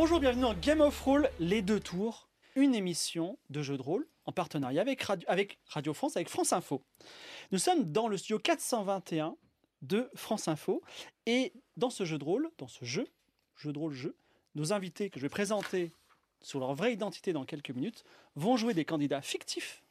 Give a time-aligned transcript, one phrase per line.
[0.00, 4.08] Bonjour, bienvenue dans Game of Roll, les deux tours, une émission de jeu de rôle
[4.24, 5.02] en partenariat avec
[5.66, 6.82] Radio, France, avec France Info.
[7.52, 9.36] Nous sommes dans le studio 421
[9.82, 10.82] de France Info
[11.26, 13.08] et dans ce jeu de rôle, dans ce jeu,
[13.56, 14.16] jeu de rôle jeu,
[14.54, 15.92] nos invités que je vais présenter
[16.40, 18.02] sur leur vraie identité dans quelques minutes
[18.36, 19.82] vont jouer des candidats fictifs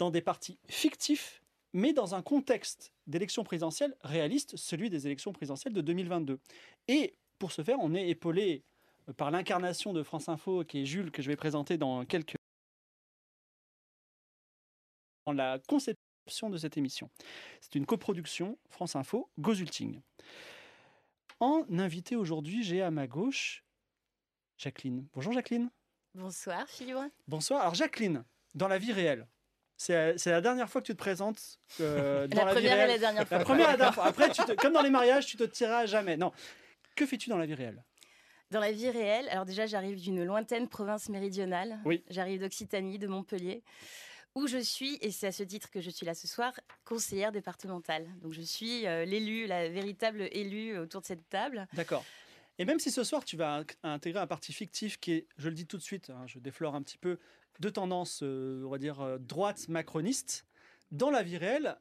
[0.00, 5.74] dans des partis fictifs mais dans un contexte d'élection présidentielle réaliste, celui des élections présidentielles
[5.74, 6.40] de 2022.
[6.88, 8.64] Et pour ce faire, on est épaulé
[9.16, 12.36] par l'incarnation de France Info, qui est Jules, que je vais présenter dans quelques...
[15.26, 17.10] dans la conception de cette émission.
[17.60, 20.00] C'est une coproduction France Info, Gozulting.
[21.40, 23.64] En invité aujourd'hui, j'ai à ma gauche
[24.58, 25.06] Jacqueline.
[25.12, 25.70] Bonjour Jacqueline.
[26.14, 26.96] Bonsoir Philippe.
[27.28, 27.60] Bonsoir.
[27.60, 29.26] Alors Jacqueline, dans la vie réelle,
[29.76, 33.28] c'est la dernière fois que tu te présentes euh, dans la, première et la dernière
[33.28, 33.38] fois.
[33.38, 34.06] La première et la dernière fois.
[34.06, 36.16] Après, tu te- comme dans les mariages, tu te tireras à jamais.
[36.16, 36.32] Non.
[36.94, 37.84] Que fais-tu dans la vie réelle?
[38.50, 41.80] Dans la vie réelle, alors déjà j'arrive d'une lointaine province méridionale.
[41.84, 42.04] Oui.
[42.10, 43.64] J'arrive d'Occitanie, de Montpellier,
[44.34, 46.52] où je suis, et c'est à ce titre que je suis là ce soir,
[46.84, 48.06] conseillère départementale.
[48.22, 51.66] Donc je suis euh, l'élue, la véritable élue autour de cette table.
[51.72, 52.04] D'accord.
[52.58, 55.54] Et même si ce soir tu vas intégrer un parti fictif qui est, je le
[55.54, 57.18] dis tout de suite, hein, je déflore un petit peu,
[57.60, 60.46] de tendance, euh, on va dire, euh, droite macroniste,
[60.92, 61.76] dans la vie réelle,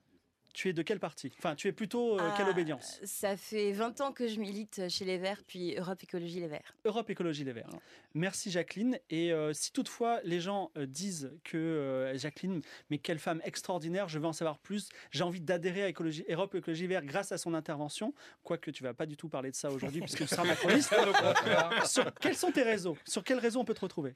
[0.56, 3.00] tu es de quel parti Enfin, tu es plutôt euh, quelle Ah, obédience?
[3.04, 6.76] Ça fait 20 ans que je milite chez les Verts, puis Europe Écologie Les Verts.
[6.86, 7.70] Europe Écologie Les Verts.
[8.14, 8.98] Merci Jacqueline.
[9.10, 14.08] Et euh, si toutefois les gens euh, disent que euh, Jacqueline, mais quelle femme extraordinaire,
[14.08, 17.34] je veux en savoir plus, j'ai envie d'adhérer à Écologie, Europe Écologie Les Verts grâce
[17.34, 20.28] à son intervention, quoique tu vas pas du tout parler de ça aujourd'hui puisque tu
[20.28, 20.96] seras macroniste.
[21.86, 22.98] Sur, quels sont tes réseaux?
[23.06, 24.16] Sur quels réseaux on peut te retrouver?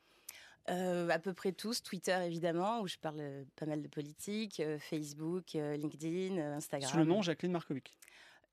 [0.70, 4.60] Euh, à peu près tous, Twitter évidemment, où je parle euh, pas mal de politique,
[4.60, 6.92] euh, Facebook, euh, LinkedIn, euh, Instagram.
[6.92, 7.98] Sous le nom Jacqueline Markovic.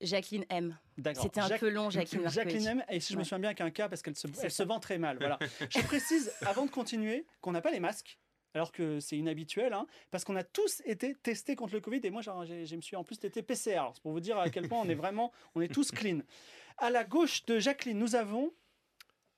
[0.01, 0.77] Jacqueline M.
[0.97, 1.23] D'accord.
[1.23, 2.49] C'était un peu long, Jacqueline Markovic.
[2.49, 4.51] Jacqueline M, et si je me souviens bien avec un cas, parce qu'elle se, elle
[4.51, 5.17] se vend très mal.
[5.17, 5.37] Voilà.
[5.69, 8.19] je précise, avant de continuer, qu'on n'a pas les masques.
[8.53, 12.09] Alors que c'est inhabituel, hein, parce qu'on a tous été testés contre le Covid et
[12.09, 13.73] moi je me suis en plus été PCR.
[13.73, 16.21] Alors, C'est pour vous dire à quel point on est vraiment, on est tous clean.
[16.77, 18.51] À la gauche de Jacqueline, nous avons.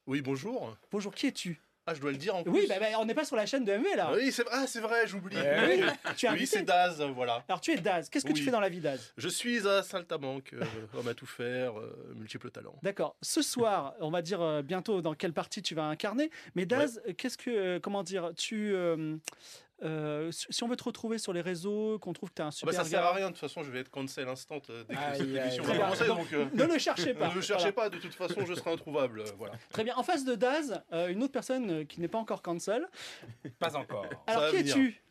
[0.07, 0.77] Oui, bonjour.
[0.89, 1.61] Bonjour, qui es-tu?
[1.89, 2.51] Ah, je dois le dire en plus.
[2.51, 4.09] Oui, bah, bah, on n'est pas sur la chaîne de MV là.
[4.11, 5.35] Ah oui, c'est ah, c'est vrai, j'oublie.
[5.35, 5.83] Oui,
[6.15, 7.43] tu es Oui, c'est Daz, voilà.
[7.47, 8.09] Alors tu es Daz.
[8.09, 9.11] Qu'est-ce que tu fais dans la vie Daz?
[9.17, 10.63] Je suis à Saltabanque, euh,
[10.95, 12.75] homme à tout faire, euh, multiples talents.
[12.83, 13.15] D'accord.
[13.23, 16.29] Ce soir, on va dire euh, bientôt dans quelle partie tu vas incarner.
[16.55, 18.75] Mais Daz, euh, qu'est-ce que, euh, comment dire, tu,
[19.83, 22.49] euh, si on veut te retrouver sur les réseaux, qu'on trouve que tu as un
[22.49, 24.27] Ah super bah, ça sert gars, à rien, de toute façon, je vais être cancel
[24.27, 25.69] instant euh, dès que Aïe, cette aïe, émission aïe.
[25.77, 27.27] va commencer, donc euh, Ne le cherchez pas.
[27.29, 27.89] ne me cherchez Voilà.
[27.89, 29.21] pas, de toute façon, je serai introuvable.
[29.21, 29.53] euh, voilà.
[29.71, 29.95] Très bien.
[29.95, 32.87] En face de Daz, euh, une autre personne qui n'est pas encore cancel.
[33.59, 34.05] Pas encore.
[34.27, 35.01] Alors qui es-tu?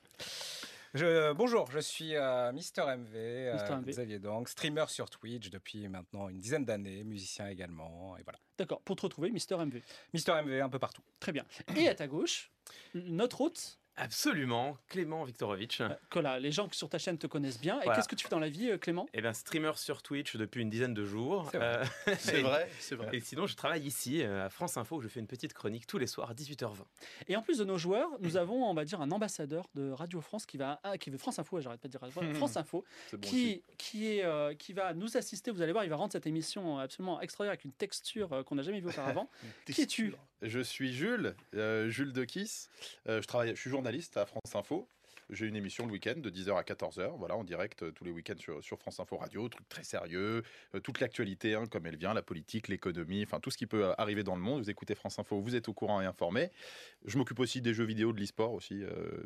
[0.94, 3.86] Je, bonjour, je suis euh, Mister MV, euh, Mister MV.
[3.90, 8.38] Xavier Dong, streamer sur Twitch depuis maintenant une dizaine d'années, musicien également, et voilà.
[8.56, 8.80] D'accord.
[8.80, 9.82] Pour te retrouver, Mister MV.
[10.14, 11.02] Mister MV un peu partout.
[11.20, 11.44] Très bien.
[11.76, 12.50] Et à ta gauche,
[12.94, 13.77] notre hôte.
[13.98, 15.80] Absolument, Clément Viktorovitch.
[15.80, 17.80] euh, là, les gens sur ta chaîne te connaissent bien.
[17.80, 17.96] Et Voilà.
[17.96, 19.06] qu'est-ce que tu fais dans la vie, euh, Clément?
[19.12, 21.48] Eh bien, streamer sur Twitch depuis une dizaine de jours.
[21.50, 21.66] C'est vrai.
[21.66, 21.84] Euh,
[22.78, 23.10] C'est vrai.
[23.12, 25.98] Et sinon, je travaille ici, à France Info, où je fais une petite chronique tous
[25.98, 26.84] les soirs à 18h20.
[27.28, 30.20] Et en plus de nos joueurs, nous avons, on va dire, un ambassadeur de Radio
[30.20, 32.56] France qui va, ah, qui veut France Info, j'arrête pas de dire Radio France, France
[32.56, 35.50] Info, bon qui, qui, est, euh, qui va nous assister.
[35.50, 38.62] Vous allez voir, il va rendre cette émission absolument extraordinaire avec une texture qu'on n'a
[38.62, 39.28] jamais vue auparavant.
[39.66, 40.14] qui es-tu?
[40.42, 42.70] Je suis Jules, euh, Jules de Kiss.
[43.08, 44.86] Euh, je, travaille, je suis journaliste à France Info.
[45.30, 48.10] J'ai une émission le week-end de 10h à 14h, voilà, en direct euh, tous les
[48.10, 50.42] week-ends sur, France Info Radio, truc très sérieux,
[50.74, 53.86] euh, toute l'actualité hein, comme elle vient, la politique, l'économie, enfin tout ce qui peut
[53.86, 54.60] euh, arriver dans le monde.
[54.60, 56.50] Vous écoutez France Info, vous êtes au courant et informé.
[57.06, 58.82] Je m'occupe aussi des jeux vidéo, de l'e-sport aussi,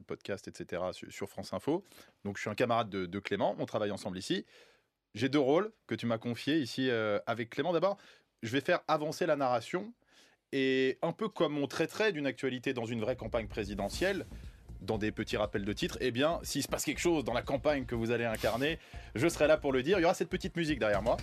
[0.06, 0.82] podcast, etc.
[0.93, 1.85] Sur, France Info.
[2.25, 4.47] Donc je suis un camarade de, Clément, on travaille ensemble ici.
[5.17, 6.88] J'ai deux rôles que tu m'as confiés ici
[7.26, 7.73] avec Clément.
[7.73, 7.99] D'abord,
[8.43, 9.93] je vais faire avancer la narration
[10.53, 14.26] et un peu comme on traiterait d'une actualité dans une vraie campagne présidentielle,
[14.82, 17.43] dans des petits rappels de titres, eh bien, s'il se passe quelque chose dans la
[17.43, 18.79] campagne que vous allez incarner,
[19.14, 19.99] je serai là pour le dire.
[19.99, 21.17] Il y aura cette petite musique derrière moi.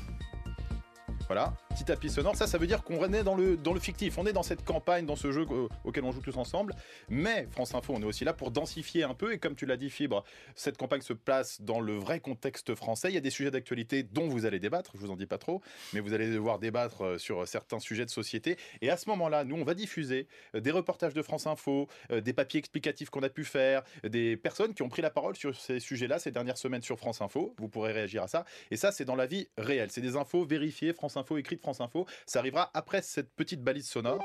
[1.29, 2.35] Voilà, petit tapis sonore.
[2.35, 4.17] Ça, ça veut dire qu'on est dans le, dans le fictif.
[4.17, 5.45] On est dans cette campagne, dans ce jeu
[5.83, 6.73] auquel on joue tous ensemble.
[7.07, 9.31] Mais France Info, on est aussi là pour densifier un peu.
[9.31, 10.23] Et comme tu l'as dit, Fibre,
[10.55, 13.09] cette campagne se place dans le vrai contexte français.
[13.09, 14.93] Il y a des sujets d'actualité dont vous allez débattre.
[14.95, 15.61] Je vous en dis pas trop,
[15.93, 18.57] mais vous allez devoir débattre euh, sur certains sujets de société.
[18.81, 22.21] Et à ce moment-là, nous, on va diffuser euh, des reportages de France Info, euh,
[22.21, 25.55] des papiers explicatifs qu'on a pu faire, des personnes qui ont pris la parole sur
[25.55, 27.53] ces sujets-là ces dernières semaines sur France Info.
[27.59, 28.45] Vous pourrez réagir à ça.
[28.71, 29.91] Et ça, c'est dans la vie réelle.
[29.91, 32.07] C'est des infos vérifiées, France Info, écrites France Info.
[32.25, 34.23] Ça arrivera après cette petite balise sonore.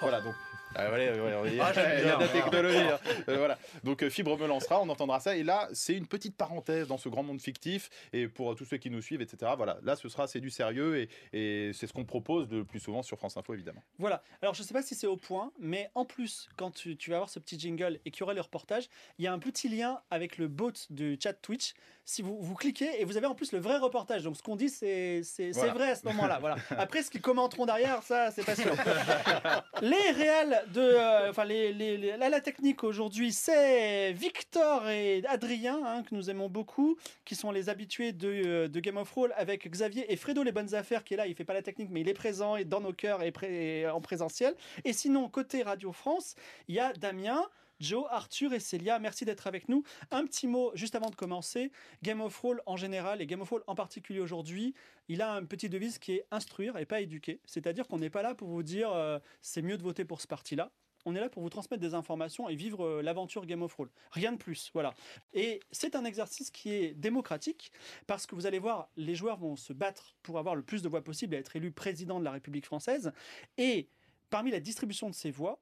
[0.00, 0.34] Voilà, donc.
[0.74, 1.20] Ah, voilà, ouais,
[1.50, 2.28] ouais, Ah, j'aime il y a de la bien.
[2.28, 2.78] technologie.
[2.78, 2.98] hein.
[3.28, 3.58] Euh, voilà.
[3.84, 5.36] Donc euh, Fibre me lancera, on entendra ça.
[5.36, 7.90] Et là, c'est une petite parenthèse dans ce grand monde fictif.
[8.14, 9.52] Et pour tous ceux qui nous suivent, etc.
[9.54, 12.80] Voilà, là, ce sera c'est du sérieux et, et c'est ce qu'on propose le plus
[12.80, 13.82] souvent sur France Info, évidemment.
[13.98, 14.22] Voilà.
[14.40, 17.10] Alors, je ne sais pas si c'est au point, mais en plus, quand tu, tu
[17.10, 18.88] vas avoir ce petit jingle et qu'il y aura le reportage,
[19.18, 21.74] il y a un petit lien avec le bot du chat Twitch.
[22.04, 24.24] Si vous, vous cliquez et vous avez en plus le vrai reportage.
[24.24, 25.22] Donc, ce qu'on dit, c'est
[25.54, 25.72] Voilà.
[25.72, 26.38] vrai à ce moment-là.
[26.40, 26.56] Voilà.
[26.70, 28.72] Après, ce qu'ils commenteront derrière, ça, c'est pas sûr.
[29.82, 30.80] les réels de.
[30.80, 36.14] euh, Enfin, les, les- les- la, la technique aujourd'hui, c'est Victor et Adrien, hein, que
[36.14, 40.12] nous aimons beaucoup, qui sont les habitués de, euh, de Game of Roll, avec Xavier
[40.12, 41.26] et Fredo Les Bonnes Affaires, qui est là.
[41.28, 43.80] Il fait pas la technique, mais il est présent et dans nos cœurs et, pré-
[43.82, 44.54] et en présentiel.
[44.84, 46.34] Et sinon, côté Radio France,
[46.68, 47.42] il y a Damien.
[47.82, 49.82] Joe, Arthur et Célia, merci d'être avec nous.
[50.12, 51.72] Un petit mot juste avant de commencer.
[52.04, 54.72] Game of Roll en général et Game of Roll en particulier aujourd'hui,
[55.08, 57.40] il a un petit devise qui est instruire et pas éduquer.
[57.44, 60.28] C'est-à-dire qu'on n'est pas là pour vous dire euh, c'est mieux de voter pour ce
[60.28, 60.70] parti-là.
[61.04, 63.90] On est là pour vous transmettre des informations et vivre euh, l'aventure Game of Roll.
[64.12, 64.94] Rien de plus, voilà.
[65.34, 67.72] Et c'est un exercice qui est démocratique
[68.06, 70.88] parce que vous allez voir, les joueurs vont se battre pour avoir le plus de
[70.88, 73.12] voix possible et être élus président de la République française.
[73.58, 73.88] Et
[74.30, 75.58] parmi la distribution de ces voix,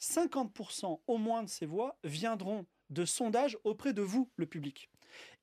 [0.00, 4.90] 50% au moins de ces voix viendront de sondages auprès de vous, le public.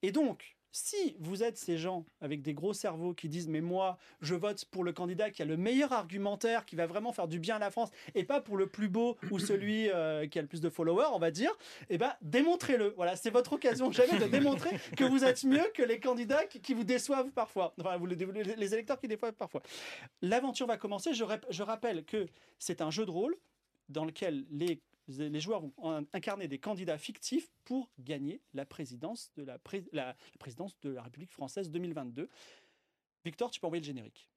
[0.01, 3.97] Et donc, si vous êtes ces gens avec des gros cerveaux qui disent mais moi
[4.21, 7.39] je vote pour le candidat qui a le meilleur argumentaire, qui va vraiment faire du
[7.39, 10.41] bien à la France et pas pour le plus beau ou celui euh, qui a
[10.41, 11.51] le plus de followers, on va dire,
[11.89, 12.93] eh ben démontrez-le.
[12.97, 16.73] Voilà, c'est votre occasion jamais de démontrer que vous êtes mieux que les candidats qui,
[16.73, 17.75] vous déçoivent parfois.
[17.79, 19.61] Enfin, vous, les, électeurs qui déçoivent parfois.
[20.23, 21.13] L'aventure va commencer.
[21.13, 22.25] Je rappelle que
[22.57, 23.35] c'est un jeu de rôle
[23.89, 24.81] dans lequel les,
[25.39, 29.59] joueurs vont incarner des candidats fictifs pour gagner la présidence de la-
[29.91, 32.29] la présidence de la République française 2022.
[33.25, 34.29] Victor, tu peux envoyer le générique.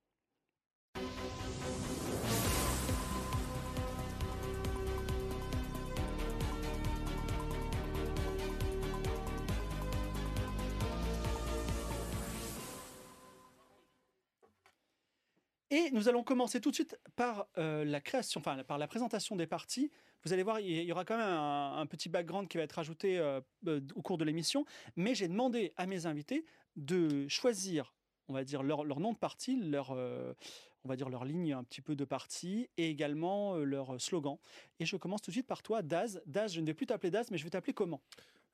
[15.77, 19.37] Et nous allons commencer tout de suite par euh, la création, enfin par la présentation
[19.37, 19.91] des parties.
[20.25, 23.19] Vous allez voir, il y aura quand même un, petit background qui va être ajouté
[23.19, 24.65] euh, euh, au cours de l'émission.
[24.97, 26.47] Mais j'ai demandé à mes invités
[26.77, 27.93] de choisir,
[28.29, 31.83] on va dire, leur, nom de parti, leur, on va dire leur ligne un petit
[31.83, 34.39] peu de parti et également leur slogan.
[34.81, 36.23] Et je commence tout de suite par toi, Daz.
[36.25, 38.01] Daz, je ne vais plus t'appeler Daz, mais je vais t'appeler comment?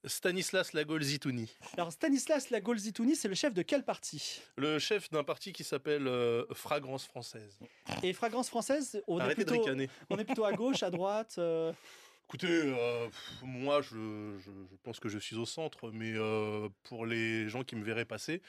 [0.05, 4.41] Stanislas Lagol-Zitouni, Alors Stanislas Lagolzitouni, c'est le chef de quel parti?
[4.57, 7.57] Le chef d'un parti qui s'appelle euh, Fragrance Française.
[8.03, 9.89] Et Fragrance Française, on est, Arrêtez de plutôt, ricaner.
[10.11, 11.73] on est plutôt à gauche, à droite euh,
[12.29, 13.91] Écoutez, euh, pff, moi je,
[14.39, 17.85] je- je pense que je suis au centre, mais euh, pour les gens qui me
[17.85, 18.43] verraient passer,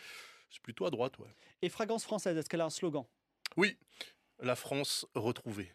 [0.49, 1.27] c'est plutôt à droite, ouais.
[1.61, 3.05] Et Fragrance Française, est-ce qu'elle a un slogan?
[3.57, 3.77] Oui,
[4.39, 5.71] la France retrouvée.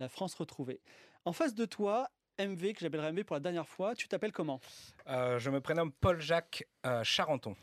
[0.00, 0.80] La France retrouvée.
[1.24, 2.10] En face de toi,
[2.46, 4.60] MV, que j'appellerai MV pour la dernière fois, tu t'appelles comment?
[5.08, 7.54] Euh, je me prénomme Paul-Jacques euh, Charenton.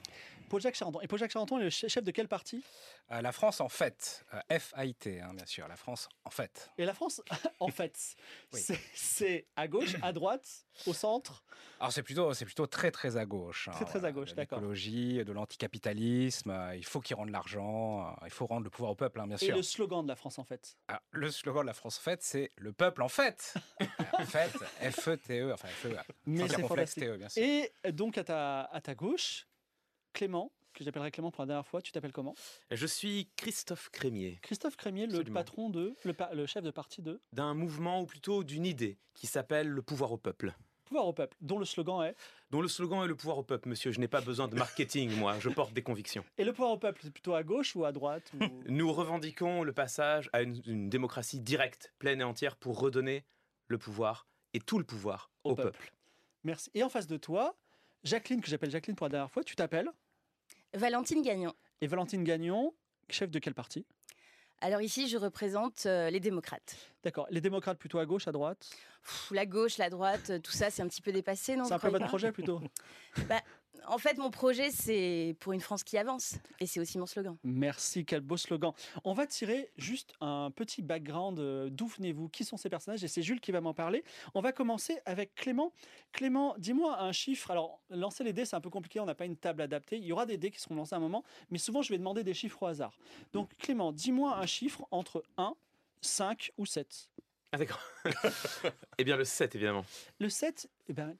[0.49, 0.99] Paul-Jacques Charenton.
[1.01, 2.63] Et Paul-Jacques Charenton est le che- chef de quel parti?
[3.11, 6.69] Euh, la France en fait, euh, F-A-I-T, hein, bien sûr, la France en fait.
[6.77, 7.21] Et la France,
[7.59, 8.15] en fait,
[8.53, 8.61] Oui.
[8.93, 11.43] c'est- à gauche, à droite, au centre?
[11.79, 13.67] Alors c'est plutôt, c'est plutôt très très à gauche.
[13.67, 14.59] hein, Très, très à gauche, d'accord.
[14.59, 18.95] L'écologie, de l'anticapitalisme, euh, il faut qu'ils rendent l'argent, il faut rendre le pouvoir au
[18.95, 19.55] peuple, hein, bien et sûr.
[19.55, 20.77] le slogan de la France, en fait?
[20.87, 23.53] Ah, le slogan de la France en fait, c'est le peuple en fait.
[24.13, 24.51] en fait,
[24.91, 27.01] F-E-T-E, enfin F-E, Mais c'est.
[27.01, 27.43] T-E, bien sûr.
[27.43, 29.47] Et donc à ta, à ta gauche,
[30.17, 32.33] Clément, que j'appellerai Clément pour la dernière fois, tu t'appelles comment?
[32.71, 37.03] Je suis Christophe Crémier, Christophe Crémier, le patron de, le, pa- le chef de parti
[37.03, 40.55] de d'un mouvement ou plutôt d'une idée qui s'appelle le pouvoir au peuple.
[40.86, 42.15] Pouvoir au peuple, dont le slogan est
[42.50, 43.91] Dont le slogan est le pouvoir au peuple, monsieur.
[43.91, 45.38] Je n'ai pas besoin de marketing, moi.
[45.39, 46.25] Je porte des convictions.
[46.39, 49.62] Et le pouvoir au peuple, c'est plutôt à gauche ou à droite ou- Nous revendiquons
[49.63, 53.24] le passage à une, une démocratie directe, pleine et entière, pour redonner
[53.67, 55.77] le pouvoir et tout le pouvoir Au au, peuple.
[55.77, 55.93] peuple.
[56.43, 56.71] Merci.
[56.74, 57.55] Et en face de toi,
[58.03, 59.91] Jacqueline, que j'appelle Jacqueline pour la dernière fois, tu t'appelles?
[60.74, 61.53] Valentine Gagnon.
[61.81, 62.74] Et Valentine Gagnon,
[63.09, 63.86] chef de quel parti?
[64.59, 66.75] Alors ici, je représente euh, les démocrates.
[67.03, 67.27] D'accord.
[67.29, 68.67] Les démocrates plutôt à gauche, à droite?
[69.03, 71.74] Pff, la gauche, la droite, euh, tout ça, c'est un petit peu dépassé, non C'est
[71.75, 72.59] un peu votre projet plutôt?
[73.86, 76.36] En fait, mon projet, c'est pour une France qui avance.
[76.60, 77.38] Et c'est aussi mon slogan.
[77.43, 78.72] Merci, quel beau slogan.
[79.03, 81.39] On va tirer juste un petit background.
[81.39, 84.03] euh, D'où venez-vous Qui sont ces personnages Et c'est Jules qui va m'en parler.
[84.34, 85.72] On va commencer avec Clément.
[86.12, 87.51] Clément, dis-moi un chiffre.
[87.51, 89.00] Alors, lancer les dés, c'est un peu compliqué.
[89.00, 89.98] On n'a pas une table adaptée.
[89.98, 91.24] Il y aura des dés qui seront lancés à un moment.
[91.50, 92.98] Mais souvent, je vais demander des chiffres au hasard.
[93.34, 95.53] Donc, Clément, dis-moi un chiffre entre 1,
[96.01, 97.10] 5 ou 7.
[97.51, 97.79] Ah, d'accord.
[98.98, 99.86] eh bien, le 7, évidemment.
[100.19, 101.15] Le 7, eh ben,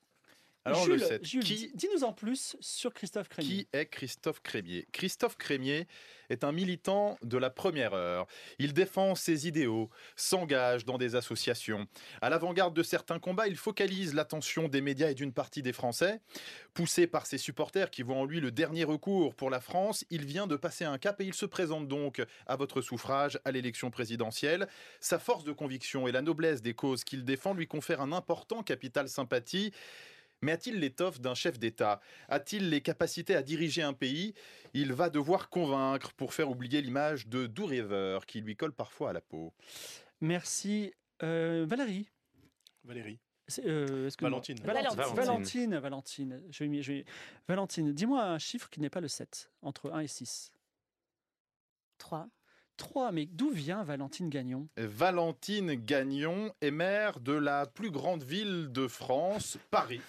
[0.68, 1.26] Alors, Jules, le 7.
[1.26, 3.50] Jules, Qui- dis- dis-nous en plus sur Christophe Crémier.
[3.50, 4.88] Qui est Christophe Crémier?
[4.92, 5.88] Christophe Crémier
[6.30, 8.28] est un militant de la première heure.
[8.60, 11.88] Il défend ses idéaux, s'engage dans des associations.
[12.22, 16.20] À l'avant-garde de certains combats, il focalise l'attention des médias et d'une partie des Français.
[16.74, 20.26] Poussé par ses supporters qui voient en lui le dernier recours pour la France, il
[20.26, 23.90] vient de passer un cap et il se présente donc à votre suffrage à l'élection
[23.90, 24.68] présidentielle.
[25.00, 28.64] Sa force de conviction et la noblesse des causes qu'il défend lui confèrent un important
[28.64, 29.72] capital sympathie.
[30.42, 32.00] Mais a-t-il l'étoffe d'un chef d'État?
[32.30, 34.34] A-t-il les capacités à diriger un pays?
[34.74, 39.10] Il va devoir convaincre pour faire oublier l'image de doux rêveur qui lui colle parfois
[39.10, 39.54] à la peau.
[40.22, 40.94] Merci.
[41.24, 42.10] Euh, Valérie.
[42.84, 43.20] Valérie.
[43.66, 44.10] Euh.
[44.20, 44.58] Valentine.
[44.60, 44.96] Valentine.
[44.98, 45.16] Valentine.
[45.16, 45.78] Valentine.
[45.80, 46.44] Valentine.
[46.52, 47.06] Je vais, m'y- je vais-
[47.48, 50.52] Valentine, dis-moi un chiffre qui n'est pas le 7, entre 1 et 6.
[51.98, 52.28] 3.
[52.78, 54.68] 3, mais d'où vient Valentine Gagnon?
[54.78, 60.02] Valentine Gagnon est maire de la plus grande ville de France, Paris.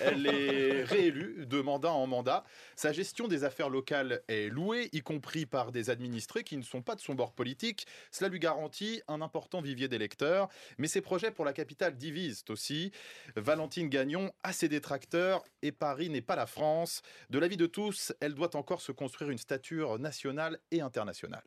[0.00, 2.44] Elle est réélue de mandat en mandat.
[2.76, 6.82] Sa gestion des affaires locales est louée, y compris par des administrés qui ne sont
[6.82, 7.86] pas de son bord politique.
[8.10, 10.48] Cela lui garantit un important vivier d'électeurs.
[10.78, 12.92] Mais ses projets pour la capitale divisent aussi.
[13.36, 17.02] Valentine Gagnon a ses détracteurs et Paris n'est pas la France.
[17.30, 21.42] De l'avis de tous, elle doit encore se construire une stature nationale et internationale.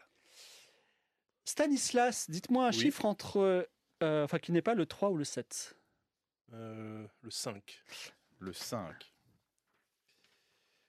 [1.46, 2.80] Stanislas, dites-moi un Oui.
[2.80, 3.68] chiffre entre.
[4.04, 5.75] euh, enfin, qui n'est pas le 3 ou le 7.
[6.54, 7.82] Euh, le 5.
[8.40, 9.14] Le 5.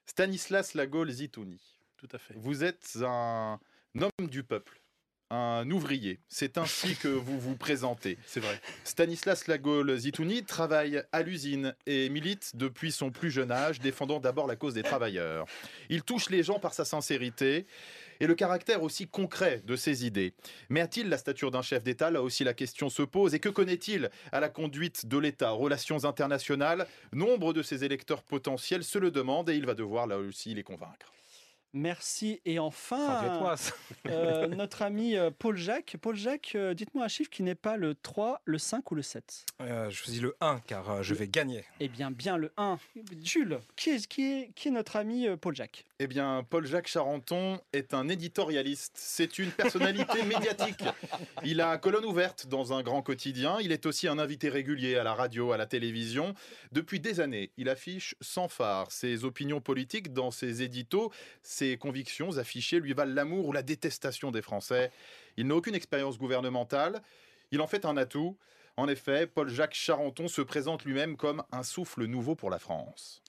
[0.06, 1.60] Stanislas Lagol Zitouni.
[1.96, 2.34] Tout à fait.
[2.36, 3.58] Vous êtes un
[4.00, 4.80] homme du peuple,
[5.30, 6.20] un ouvrier.
[6.28, 8.18] C'est ainsi que vous vous présentez.
[8.26, 8.60] C'est vrai.
[8.84, 14.46] Stanislas Lagol Zitouni travaille à l'usine et milite depuis son plus jeune âge, défendant d'abord
[14.46, 15.46] la cause des travailleurs.
[15.88, 17.66] Il touche les gens par sa sincérité
[18.20, 20.34] et le caractère aussi concret de ses idées.
[20.68, 22.10] Mais a-t-il la stature d'un chef d'État?
[22.10, 23.34] Là aussi la question se pose.
[23.34, 25.50] Et que connaît-il à la conduite de l'État?
[25.50, 26.86] Relations internationales?
[27.12, 30.62] Nombre de ses électeurs potentiels se le demandent et il va devoir là aussi les
[30.62, 31.12] convaincre.
[31.76, 32.40] Merci.
[32.46, 33.72] Et enfin, ça.
[34.08, 35.96] euh, notre ami euh, Paul Jacques.
[36.00, 39.02] Paul Jacques, euh, dites-moi un chiffre qui n'est pas le 3, le 5 ou le
[39.02, 39.44] 7.
[39.60, 41.64] Euh, je choisis le 1 car euh, je vais gagner.
[41.80, 42.78] Eh bien, bien le 1.
[43.22, 45.84] Jules, qui est, qui est, qui est notre ami euh, Paul Jacques?
[45.98, 48.92] Eh bien, Paul-Jacques Charenton est un éditorialiste.
[48.96, 50.84] C'est une personnalité médiatique.
[51.42, 53.56] Il a colonne ouverte dans un grand quotidien.
[53.62, 56.34] Il est aussi un invité régulier à la radio, à la télévision.
[56.72, 61.10] Depuis des années, il affiche sans phare ses opinions politiques dans ses éditos.
[61.42, 64.90] Ses convictions affichées lui valent l'amour ou la détestation des Français.
[65.36, 67.02] Il n'a aucune expérience gouvernementale.
[67.50, 68.36] Il en fait un atout.
[68.76, 73.22] En effet, Paul-Jacques Charenton se présente lui-même comme un souffle nouveau pour la France.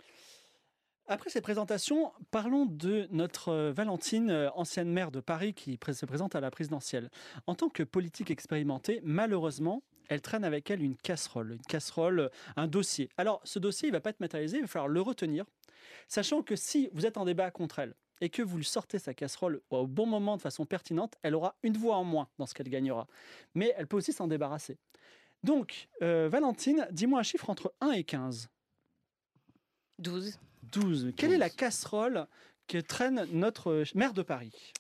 [1.09, 6.05] Après cette présentation, parlons de notre euh, Valentine, euh, ancienne maire de Paris, qui se
[6.05, 7.09] présente à la présidentielle.
[7.45, 12.29] En tant que politique expérimentée, malheureusement, elle traîne avec elle une casserole, une casserole, euh,
[12.57, 13.07] un dossier.
[13.15, 15.45] Alors, ce dossier, il va pas être matérialisé, il va falloir le retenir,
[16.09, 19.13] sachant que si vous êtes en débat contre elle et que vous lui sortez sa
[19.13, 22.53] casserole au bon moment de façon pertinente, elle aura une voix en moins dans ce
[22.53, 23.07] qu'elle gagnera.
[23.55, 24.77] Mais elle peut aussi s'en débarrasser.
[25.43, 28.49] Donc, euh, Valentine, dis-moi un chiffre entre 1 et 15.
[29.99, 30.39] 12.
[30.63, 31.13] 12.
[31.15, 32.27] Quelle est la casserole
[32.67, 34.73] que traîne notre maire de Paris?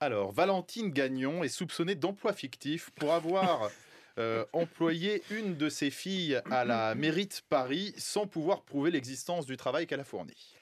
[0.00, 3.70] Alors, Valentine Gagnon est soupçonnée d'emploi fictif pour avoir
[4.18, 9.46] euh, employé une de ses filles à la mairie de Paris sans pouvoir prouver l'existence
[9.46, 10.53] du travail qu'elle a fourni.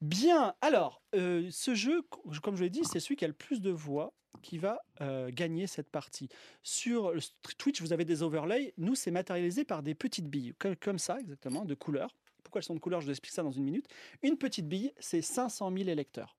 [0.00, 2.02] Bien, alors, euh, ce jeu,
[2.42, 5.30] comme je l'ai dit, c'est celui qui a le plus de voix qui va euh,
[5.32, 6.28] gagner cette partie.
[6.62, 7.12] Sur
[7.58, 8.74] Twitch, vous avez des overlays.
[8.76, 12.14] Nous, c'est matérialisé par des petites billes, comme, ça, exactement, de couleurs.
[12.44, 13.00] Pourquoi elles sont de couleurs?
[13.00, 13.88] Je vous explique ça dans une minute.
[14.22, 16.36] Une petite bille, c'est 500 000 électeurs.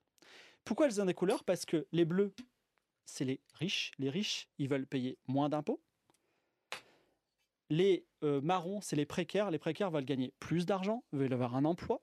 [0.63, 1.43] Pourquoi elles ont des couleurs?
[1.43, 2.33] Parce que les bleus,
[3.05, 3.91] c'est les riches.
[3.99, 5.81] Les riches, ils veulent payer moins d'impôts.
[7.69, 9.51] Les euh, marrons, c'est les précaires.
[9.51, 12.01] Les précaires veulent gagner plus d'argent, veulent avoir un emploi.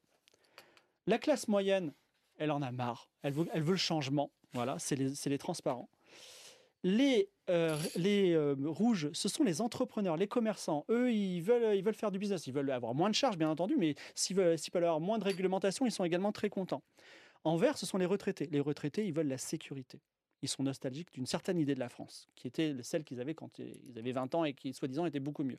[1.07, 1.93] La classe moyenne,
[2.39, 3.09] elle en a marre.
[3.23, 4.31] Elle veut, elle veut le changement.
[4.53, 5.89] Voilà, c'est les, les transparents.
[6.83, 10.85] Les, euh, les euh, rouges, ce sont les entrepreneurs, les commerçants.
[10.89, 12.47] Eux, ils veulent, ils veulent faire du business.
[12.47, 15.87] Ils veulent avoir moins de charges, bien entendu, mais s'ils veulent, avoir moins de réglementation,
[15.87, 16.83] ils sont également très contents.
[17.45, 18.49] En vert, ce sont les retraités.
[18.51, 20.01] Les retraités, ils veulent la sécurité.
[20.43, 23.59] Ils sont nostalgiques d'une certaine idée de la France, qui était celle qu'ils avaient quand
[23.59, 25.59] ils avaient 20 ans et qui, soi-disant, était beaucoup mieux.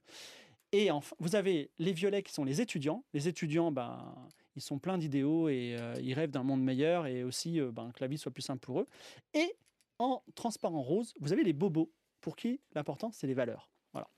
[0.71, 3.03] Et enfin, vous avez les violets qui sont les étudiants.
[3.13, 4.13] Les étudiants, ben,
[4.57, 7.91] Ils sont pleins d'idéaux et euh, ils rêvent d'un monde meilleur et aussi euh, ben,
[7.91, 8.87] que la vie soit plus simple pour eux.
[9.35, 9.55] Et
[9.99, 13.69] en transparent rose, vous avez les bobos pour qui l'important, c'est les valeurs.
[13.93, 14.09] Voilà.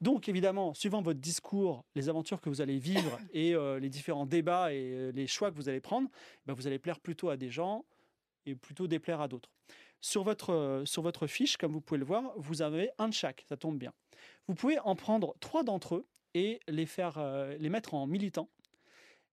[0.00, 4.26] Donc évidemment, suivant votre discours, les aventures que vous allez vivre et euh, les différents
[4.26, 6.08] débats et les choix que vous allez prendre,
[6.46, 7.84] ben, vous allez plaire plutôt à des gens
[8.46, 9.50] et plutôt déplaire à d'autres.
[10.00, 13.44] Sur votre, sur votre fiche, comme vous pouvez le voir, vous avez un de chaque,
[13.48, 13.92] ça tombe bien.
[14.46, 18.48] Vous pouvez en prendre trois d'entre eux et les, faire, euh, les mettre en militants.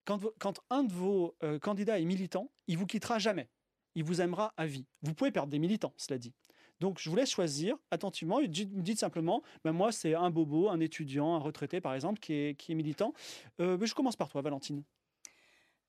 [0.06, 3.50] Quand, un de vos euh, candidats est militant, il vous quittera jamais.
[3.96, 4.86] Il vous aimera à vie.
[5.02, 6.34] Vous pouvez perdre des militants, cela dit.
[6.80, 8.42] Donc, je vous laisse choisir attentivement.
[8.42, 12.34] Dites, dites simplement, ben moi, c'est un bobo, un étudiant, un retraité, par exemple, qui
[12.34, 13.14] est, qui est militant.
[13.60, 14.84] Euh, je commence par toi, Valentine.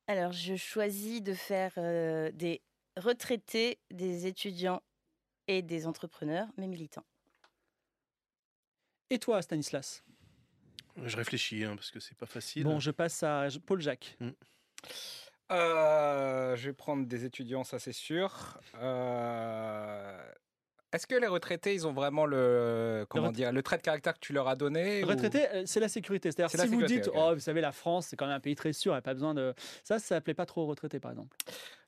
[0.06, 2.62] Alors, je choisis de faire euh, des
[2.96, 4.80] retraités, des étudiants
[5.48, 7.04] et des entrepreneurs, mais militants.
[9.10, 10.04] Et toi, Stanislas?
[11.04, 12.64] Je réfléchis hein, parce que c'est pas facile.
[12.64, 14.16] Bon, je passe à Paul Jacques.
[15.52, 18.58] Euh, je vais prendre des étudiants, ça c'est sûr.
[18.80, 20.32] Euh,
[20.92, 24.18] Est-ce que les retraités, ils ont vraiment le comment dire le trait de caractère que
[24.20, 26.30] tu leur as donné ou- Retraité, euh, c'est la sécurité.
[26.32, 28.40] C'est-à-dire, C'est si la vous dites, oh, vous savez, la France, c'est quand même un
[28.40, 29.54] pays très sûr, il n'y a pas besoin de.
[29.84, 31.36] Ça, ça ne plaît pas trop aux retraités, par exemple.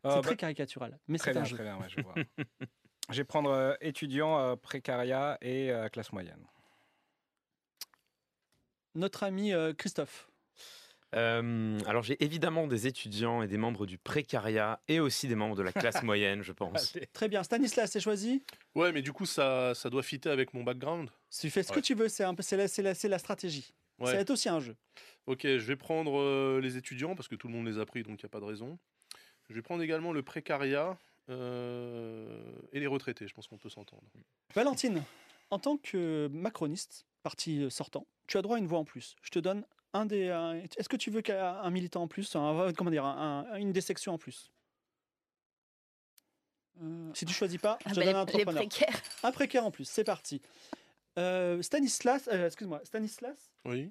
[0.05, 0.99] Euh, c'est bah, très caricatural.
[1.09, 1.57] Mais Très c'est un bien, jeu.
[1.57, 2.15] très bien, ouais, je vois.
[3.11, 6.45] je vais prendre euh, étudiants, euh, précariat et euh, classe moyenne.
[8.99, 10.29] Notre ami euh, Christophe.
[11.15, 15.55] Euh, alors j'ai évidemment des étudiants et des membres du précariat et aussi des membres
[15.55, 16.99] de la classe moyenne, je pense.
[17.13, 17.45] Très bien.
[17.45, 18.43] Stanislas, c'est choisi?
[18.75, 21.11] Ouais, mais du coup, ça, ça doit fitter avec mon background.
[21.31, 23.19] Tu fais ce que tu veux, c'est un peu, c'est la, c'est la, c'est la
[23.19, 23.73] stratégie.
[24.01, 24.07] Ouais.
[24.07, 24.77] Ça va être aussi un jeu.
[25.27, 28.03] Ok, je vais prendre euh, les étudiants parce que tout le monde les a pris,
[28.03, 28.79] donc il n'y a pas de raison.
[29.49, 30.99] Je vais prendre également le précariat
[31.31, 33.29] euh, et les retraités.
[33.29, 34.03] Je pense qu'on peut s'entendre.
[34.55, 35.03] Valentine,
[35.51, 39.17] en tant que macroniste, parti euh, sortant, tu as droit à une voix en plus.
[39.23, 40.29] Je te donne un des.
[40.31, 43.57] un- Est-ce que tu veux qu'un un militant en plus, un- comment dire, un- un-
[43.57, 44.51] une des sections en plus?
[46.81, 47.11] Hum.
[47.15, 48.63] Si tu choisis pas, je Ah te bah, donne un les, les entrepreneur.
[48.69, 49.03] précaires.
[49.25, 50.41] Un précaire en plus, c'est parti.
[51.19, 53.91] Euh, Stanislas, euh, excuse-moi, Stanislas, Oui,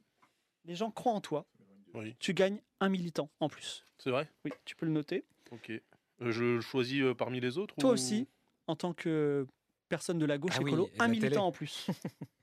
[0.63, 1.45] les gens croient en toi.
[1.93, 3.85] oui, Tu gagnes un militant en plus.
[3.97, 4.29] c'est vrai?
[4.45, 5.25] Oui, tu peux le noter.
[5.51, 5.69] Ok.
[5.69, 7.75] Euh, je choisis euh, parmi les autres.
[7.75, 8.27] Toi ou- aussi,
[8.67, 9.45] en tant que
[9.89, 11.37] personne de la gauche Ah écolo, un la militant télé.
[11.37, 11.87] en plus.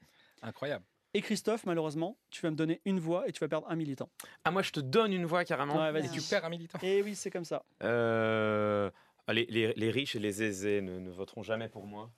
[0.45, 0.85] Incroyable.
[1.17, 4.09] Et Christophe, malheureusement, tu vas me donner une voix et tu vas perdre un militant.
[4.45, 5.77] Ah moi je te donne une voix carrément.
[5.77, 6.79] Ouais, Et tu perds un militant.
[6.83, 7.65] Et oui, c'est comme ça.
[7.83, 8.91] Euh,
[9.29, 12.11] les, les- les riches et les aisés ne, ne voteront jamais pour moi.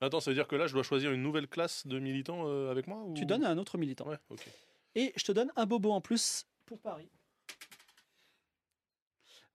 [0.00, 2.72] Attends, ça veut dire que là, je dois choisir une nouvelle classe de militants euh,
[2.72, 3.14] avec moi ou...
[3.14, 4.08] Tu donnes à un autre militant.
[4.08, 4.44] Ouais, ok.
[4.96, 7.08] Et je te donne un bobo en plus pour Paris.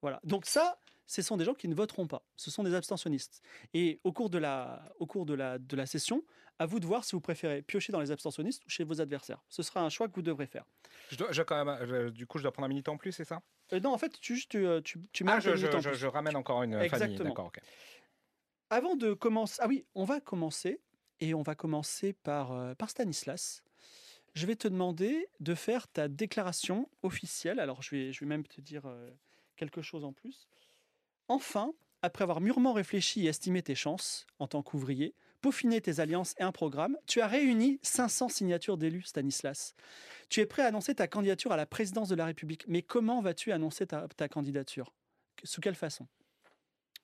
[0.01, 0.19] Voilà.
[0.23, 2.23] Donc ça, ce sont des gens qui ne voteront pas.
[2.35, 3.41] Ce sont des abstentionnistes.
[3.73, 6.23] Et au cours de la, au cours de la, de la session,
[6.59, 9.43] à vous de voir si vous préférez piocher dans les abstentionnistes ou chez vos adversaires.
[9.49, 10.65] Ce sera un choix que vous devrez faire.
[11.09, 13.11] Je dois, je quand même, euh, du coup, je dois prendre un militant en plus,
[13.11, 13.41] c'est ça?
[13.73, 16.05] Euh, non, en fait, tu, tu, euh, tu, tu mets Ah, je, je- militant je-
[16.07, 16.85] ramène encore une famille.
[16.85, 17.29] Exactement.
[17.29, 17.59] D'accord, ok.
[18.69, 20.81] Avant de commencer, ah oui, on va commencer
[21.19, 23.63] et on va commencer par, euh, par Stanislas.
[24.35, 27.59] Je vais te demander de faire ta déclaration officielle.
[27.59, 29.09] Alors, je vais, je vais même te dire euh,
[29.55, 30.47] quelque chose en plus.
[31.27, 36.33] Enfin, après avoir mûrement réfléchi et estimé tes chances en tant qu'ouvrier, peaufiné tes alliances
[36.39, 39.75] et un programme, tu as réuni 500 signatures d'élus, Stanislas.
[40.29, 42.65] Tu es prêt à annoncer ta candidature à la présidence de la République.
[42.67, 44.93] Mais comment vas-tu annoncer ta, ta candidature?
[45.43, 46.07] Sous quelle façon?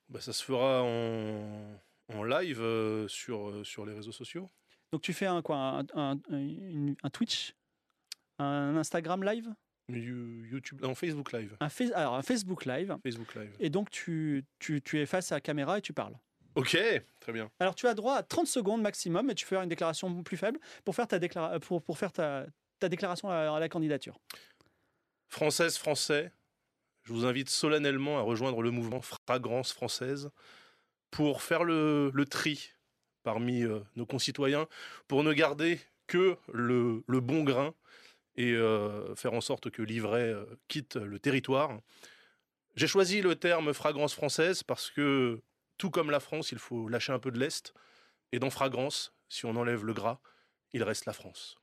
[0.10, 1.80] Bah, ça se fera en,
[2.14, 4.50] en live euh, sur, euh, sur les réseaux sociaux.
[4.92, 5.84] Donc tu fais un quoi?
[5.96, 7.56] Un, un- Twitch,
[8.40, 9.54] un Instagram live,
[9.90, 11.58] You- YouTube, non, Facebook Live.
[11.60, 13.56] un, Face- alors un Facebook live, Facebook Live.
[13.60, 16.18] et donc tu, tu, tu es face à la caméra et tu parles.
[16.56, 16.78] Ok,
[17.20, 17.50] très bien.
[17.60, 20.60] Alors tu as droit à 30 secondes maximum et tu fais une déclaration plus faible
[20.86, 22.46] pour faire ta, déclara- pour, pour faire ta,
[22.80, 24.20] ta déclaration à, à la candidature.
[25.30, 26.32] Françaises, Français,
[27.04, 30.30] je vous invite solennellement à rejoindre le mouvement Fragrance Française
[31.12, 32.72] pour faire le, le tri
[33.24, 34.68] parmi euh, nos concitoyens,
[35.08, 37.74] pour ne garder que le, le bon grain
[38.36, 41.80] et euh, faire en sorte que l'ivraie euh, quitte le territoire.
[42.76, 45.42] J'ai choisi le terme fragrance française parce que,
[45.78, 47.74] tout comme la France, il faut lâcher un peu de lest.
[48.32, 50.20] Et dans fragrance, si on enlève le gras,
[50.74, 51.58] il reste la France.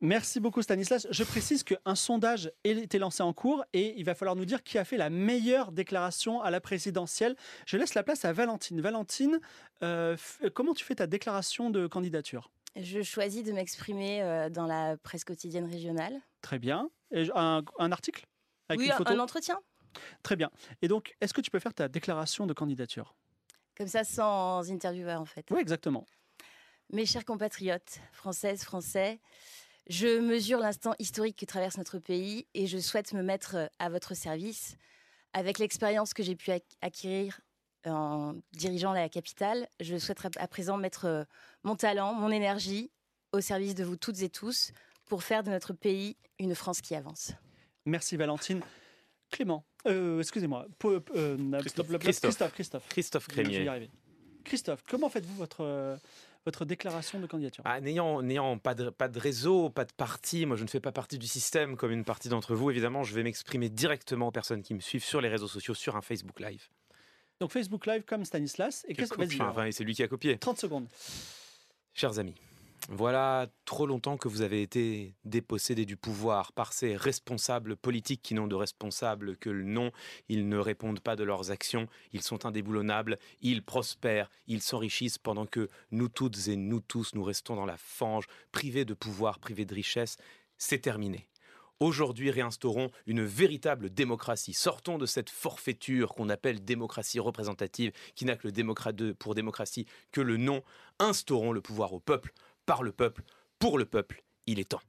[0.00, 1.06] Merci beaucoup Stanislas.
[1.10, 4.64] Je précise qu'un sondage a été lancé en cours et il va falloir nous dire
[4.64, 7.36] qui a fait la meilleure déclaration à la présidentielle.
[7.66, 8.80] Je laisse la place à Valentine.
[8.80, 9.38] Valentine,
[9.84, 10.16] euh,
[10.54, 12.50] comment tu fais ta déclaration de candidature?
[12.74, 16.20] Je choisis de m'exprimer euh, dans la presse quotidienne régionale.
[16.40, 16.90] Très bien.
[17.12, 18.24] Et un, un article?
[18.68, 19.12] Avec oui, une un- photo?
[19.12, 19.60] un entretien.
[20.22, 20.50] Très bien.
[20.82, 23.14] Et donc, est-ce que tu peux faire ta déclaration de candidature?
[23.76, 25.46] Comme ça, sans intervieweur, en fait.
[25.50, 26.06] Oui, exactement.
[26.92, 29.20] Mes chers compatriotes, françaises, français,
[29.88, 34.14] Je mesure l'instant historique que traverse notre pays et je souhaite me mettre à votre
[34.14, 34.76] service.
[35.32, 37.40] Avec l'expérience que j'ai pu ac- acquérir
[37.86, 41.26] en dirigeant la capitale, je souhaite à présent mettre
[41.64, 42.92] mon talent, mon énergie
[43.32, 44.72] au service de vous toutes et tous
[45.06, 47.32] pour faire de notre pays une France qui avance.
[47.84, 48.60] Merci Valentine.
[49.30, 50.66] Clément, euh, excusez-moi.
[50.78, 51.88] Po- euh, Christophe.
[51.98, 52.52] Christophe.
[52.52, 52.52] Christophe.
[52.54, 52.88] Christophe.
[52.88, 53.88] Christophe Crémier.
[54.88, 55.96] comment faites-vous votre, euh,
[56.44, 57.62] votre déclaration de candidature?
[57.66, 60.80] Ah, N'ayant n'ayant pas, de, pas de réseau, pas de parti, moi je ne fais
[60.80, 64.32] pas partie du système comme une partie d'entre vous, évidemment, je vais m'exprimer directement aux
[64.32, 66.68] personnes qui me suivent sur les réseaux sociaux, sur un Facebook Live.
[67.40, 68.84] Donc Facebook Live comme Stanislas.
[68.88, 69.14] Et qu'est-ce
[69.66, 70.36] et c'est lui qui a copié.
[70.38, 70.86] 30 secondes.
[71.94, 72.34] Chers amis,
[72.88, 78.34] voilà trop longtemps que vous avez été dépossédés du pouvoir par ces responsables politiques qui
[78.34, 79.92] n'ont de responsables que le nom.
[80.28, 85.46] Ils ne répondent pas de leurs actions, ils sont indéboulonnables, ils prospèrent, ils s'enrichissent pendant
[85.46, 89.66] que nous toutes et nous tous, nous restons dans la fange, privés de pouvoir, privés
[89.66, 90.16] de richesse.
[90.56, 91.28] C'est terminé.
[91.82, 94.52] Aujourd'hui, réinstaurons une véritable démocratie.
[94.52, 99.86] Sortons de cette forfaiture qu'on appelle démocratie représentative, qui n'a que le démocrate pour démocratie
[100.12, 100.62] que le nom.
[100.98, 102.34] Instaurons le pouvoir au peuple,
[102.66, 103.22] par le peuple,
[103.58, 104.22] pour le peuple.
[104.46, 104.80] Il est temps.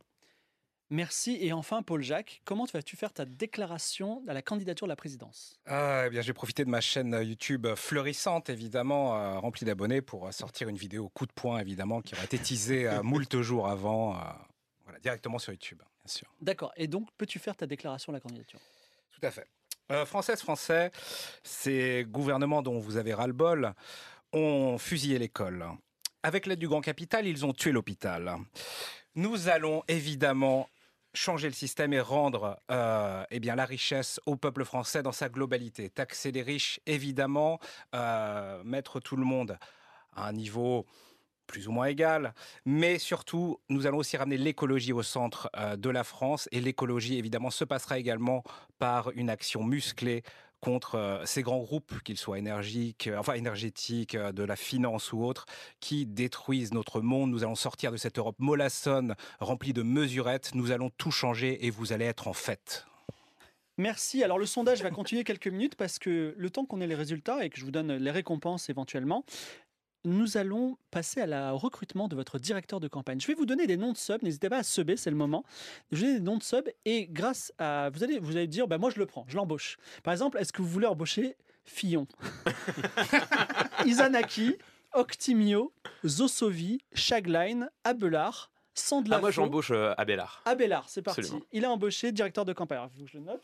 [0.90, 1.38] Merci.
[1.40, 5.58] Et enfin, Paul Jacques, comment vas-tu faire ta déclaration à la candidature de la présidence?
[5.66, 10.28] Ah, eh bien, j'ai profité de ma chaîne YouTube fleurissante, évidemment, euh, remplie d'abonnés, pour
[10.28, 13.70] euh, sortir une vidéo coup de poing, évidemment, qui aurait été teasée euh, moult jours
[13.70, 14.20] avant, euh,
[14.84, 16.28] voilà, directement sur YouTube, bien sûr.
[16.42, 16.74] D'accord.
[16.76, 18.60] Et donc, peux-tu faire ta déclaration à la candidature?
[19.12, 19.48] Tout à fait.
[19.92, 20.92] Euh, Françaises, Français,
[21.44, 23.74] ces gouvernements dont vous avez ras-le-bol
[24.32, 25.66] ont fusillé l'école.
[26.24, 28.38] Avec l'aide du grand capital, ils ont tué l'hôpital.
[29.16, 30.70] Nous allons évidemment
[31.14, 35.30] changer le système et rendre euh, eh bien, la richesse au peuple français dans sa
[35.30, 35.90] globalité.
[35.90, 37.60] Taxer les riches, évidemment,
[37.96, 39.58] euh, mettre tout le monde
[40.16, 40.86] à un niveau
[41.48, 42.34] plus ou moins égal,
[42.66, 47.18] mais surtout, nous allons aussi ramener l'écologie au centre euh, de la France, et l'écologie,
[47.18, 48.44] évidemment, se passera également
[48.80, 50.24] par une action musclée
[50.62, 55.12] contre euh, ces grands groupes, qu'ils soient énergiques, euh, enfin énergétiques, euh, de la finance
[55.12, 55.46] ou autres,
[55.82, 57.32] qui détruisent notre monde.
[57.32, 60.52] Nous allons sortir de cette Europe mollassonne, remplie de mesurettes.
[60.56, 62.86] Nous allons tout changer et vous allez être en fête.
[63.78, 64.24] Merci.
[64.24, 67.44] Alors, le sondage va continuer quelques minutes parce que le temps qu'on ait les résultats
[67.44, 69.26] et que je vous donne les récompenses éventuellement,
[70.04, 73.20] nous allons passer à la au recrutement de votre directeur de campagne.
[73.20, 74.24] Je vais vous donner des noms de subs.
[74.24, 75.44] N'hésitez pas à subber, c'est le moment.
[75.92, 77.90] Je vais donner des noms de subs et grâce à.
[77.94, 79.78] Vous allez, vous allez dire, bah, moi je le prends, je l'embauche.
[80.04, 81.36] Par exemple, est-ce que vous voulez embaucher
[81.66, 82.08] Fillon?
[83.86, 84.56] Izanaki,
[84.94, 85.74] Octimio,
[86.06, 89.18] Zosovi, Shagline, Abelard, Sandlafo.
[89.18, 90.42] Ah, moi j'embauche euh, Abélard.
[90.46, 91.22] Abélard, c'est parti.
[91.22, 91.46] Absolument.
[91.52, 92.90] Il a embauché directeur de campagne.
[92.98, 93.44] Que je le note.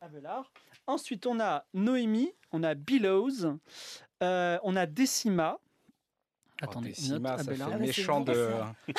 [0.00, 0.50] Abélard.
[0.86, 3.46] Ensuite, on a Noémie, on a Billows,
[4.22, 5.58] euh, on a Décima.
[6.62, 8.50] Attendez, Décima, note ça fait Ah, méchant de...
[8.88, 8.94] du-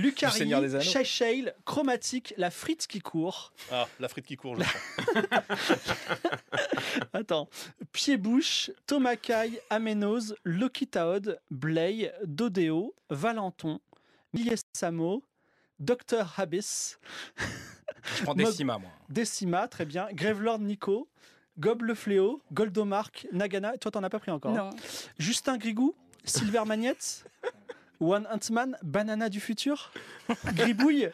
[0.00, 0.84] Lucari, Seigneur des Anneaux.
[0.84, 3.52] Shayshale, Chromatique, la frite qui court.
[3.70, 4.64] Ah, la frite qui court, je.
[7.12, 7.48] Attends.
[7.92, 13.80] Pied-bouche, Tomakai, Aménose, Lokitaod, Blay, Dodéo, Valenton,
[14.32, 15.22] Miliesamo,
[15.78, 16.96] Dr Habis,
[18.16, 18.90] Je prends Décima, moi.
[19.08, 20.08] Décima, très bien.
[20.12, 21.08] Gravelord Nico,
[21.58, 23.76] Gob le Fléau, Goldomark, Nagana.
[23.78, 24.52] Toi, t'en as pas pris encore.
[24.52, 24.76] hein Non.
[25.18, 25.94] Justin Grigou,
[26.26, 27.24] Silver Magnette,
[28.00, 29.92] One Huntman, Banana du futur,
[30.54, 31.10] Gribouille,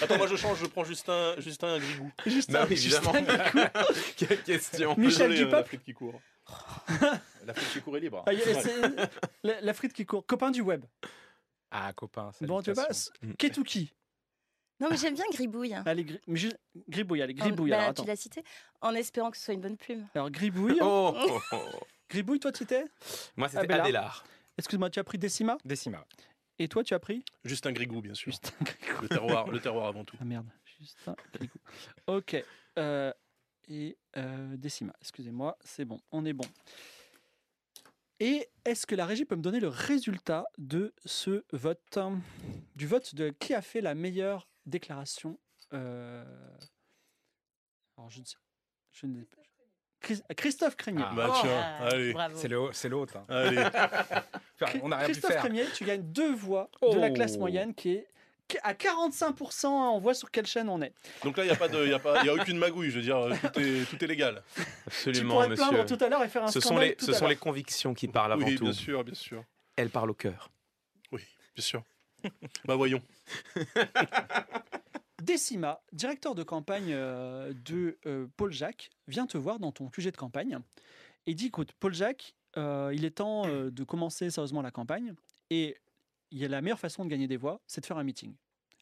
[0.00, 2.10] Attends, moi je change, je prends Justin, Justin Grigou.
[2.24, 3.12] Justin, Bah oui, évidemment.
[3.12, 3.68] Justin Grigou.
[4.16, 5.52] Quelle question Michel Désolé, euh, Dupop.
[5.52, 6.20] La frite qui court.
[7.46, 8.24] La frite qui court est libre.
[8.26, 8.30] Ah,
[9.42, 10.24] la, la frite qui court.
[10.24, 10.82] Copain du web.
[11.70, 13.12] Ah, copain, Bon, tu salutations.
[13.20, 13.32] Mm.
[13.34, 13.92] Ketuki.
[14.80, 15.74] Non, mais j'aime bien Gribouille.
[15.84, 16.52] Allez, Gri- mais ju-
[16.88, 17.70] Gribouille, allez, En- Gribouille.
[17.70, 18.08] bah, alors, tu attends.
[18.08, 18.42] l'as cité
[18.80, 20.06] en espérant que ce soit une bonne plume.
[20.14, 20.78] Alors, Gribouille.
[20.80, 21.58] Oh, oh, oh.
[22.08, 22.84] Gribouille, toi, tu étais
[23.36, 23.84] Moi c'était Abélard.
[23.84, 24.24] Abélard.
[24.58, 25.58] Excuse-moi, tu as pris Décima?
[25.64, 26.04] Décima.
[26.58, 27.24] Et toi, tu as pris?
[27.44, 28.32] Justin Grigou, bien sûr.
[28.32, 29.02] Justin Grigou.
[29.02, 30.16] Le terroir, le terroir avant tout.
[30.20, 30.46] Ah merde,
[30.78, 31.58] Justin Grigou.
[32.06, 32.42] Ok.
[32.78, 33.12] euh,
[33.68, 36.46] et euh, Décima, excusez-moi, c'est bon, on est bon.
[38.20, 41.98] Et est-ce que la régie peut me donner le résultat de ce vote?
[42.74, 45.38] Du vote de qui a fait la meilleure déclaration
[45.74, 46.24] euh,
[47.98, 48.36] Alors, je ne sais.
[48.92, 49.22] Je ne...
[50.00, 51.04] Chris- Christophe Crémier.
[51.06, 51.12] Ah.
[51.14, 52.12] Bah tiens, Ah, allez.
[52.12, 52.36] Bravo.
[52.38, 53.16] C'est le- c'est l'autre.
[53.16, 53.24] hein.
[54.60, 55.40] Enfin, on n'a rien pu Christophe faire.
[55.42, 57.40] Crémier, tu gagnes deux voix de la classe Oh.
[57.40, 58.06] moyenne qui est
[58.62, 59.66] à 45%.
[59.66, 60.92] hein, on voit sur quelle chaîne on est.
[61.24, 62.96] donc là, il n'y a, pas de- y a, pas- y a aucune magouille, je
[62.96, 63.18] veux dire,
[63.52, 64.42] tout est, tout est légal.
[64.54, 65.68] tu Absolument, pourrais te monsieur.
[65.68, 67.34] plaindre tout à l'heure et faire un Ce sont, les, tout ce à sont les
[67.36, 68.64] convictions qui parlent avant oui, tout.
[68.64, 69.42] bien sûr, bien sûr.
[69.74, 70.50] Elles parlent au cœur.
[71.10, 71.22] Oui,
[71.56, 71.82] bien sûr.
[72.64, 73.02] bah voyons.
[75.22, 80.10] Décima, directeur de campagne euh, de euh, Paul Jacques, vient te voir dans ton QG
[80.10, 80.58] de campagne
[81.26, 85.14] et dit écoute, Paul Jacques, euh, il est temps de commencer sérieusement la campagne
[85.50, 85.76] et
[86.30, 88.34] il y a la meilleure façon de gagner des voix, c'est de faire un meeting.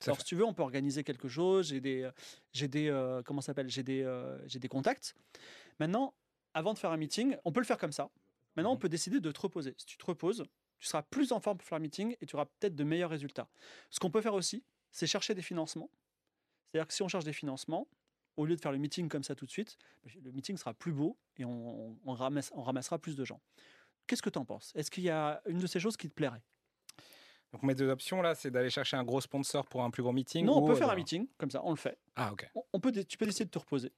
[0.06, 1.68] Alors, si tu veux, on peut organiser quelque chose.
[1.68, 2.10] J'ai des,
[2.52, 2.90] j'ai des,
[3.24, 4.04] comment s'appelle J'ai des,
[4.46, 5.14] j'ai des contacts.
[5.78, 6.14] Maintenant,
[6.52, 8.10] avant de faire un meeting, on peut le faire comme ça.
[8.56, 8.80] Maintenant, on Mhm.
[8.80, 9.74] peut décider de te reposer.
[9.78, 10.44] Si tu te reposes,
[10.78, 13.10] tu seras plus en forme pour faire un meeting et tu auras peut-être de meilleurs
[13.10, 13.48] résultats.
[13.90, 15.88] Ce qu'on peut faire aussi, c'est chercher des financements.
[16.74, 17.87] C'est-à-dire que si on cherche des financements,
[18.37, 19.78] au lieu de faire le meeting comme ça tout de suite,
[20.20, 23.40] le meeting sera plus beau et on, on- on ramasse- on ramassera plus de gens.
[24.08, 24.72] Qu'est-ce que tu en penses?
[24.74, 26.42] Est-ce qu'il y a une de ces choses qui te plairait?
[27.52, 30.10] Donc mes deux options là, c'est d'aller chercher un gros sponsor pour un plus gros
[30.12, 30.44] meeting.
[30.46, 31.96] Non, on peut faire un meeting, comme ça, on le fait.
[32.16, 32.50] Ah ok.
[32.72, 33.92] On- peut, tu peux décider de te reposer.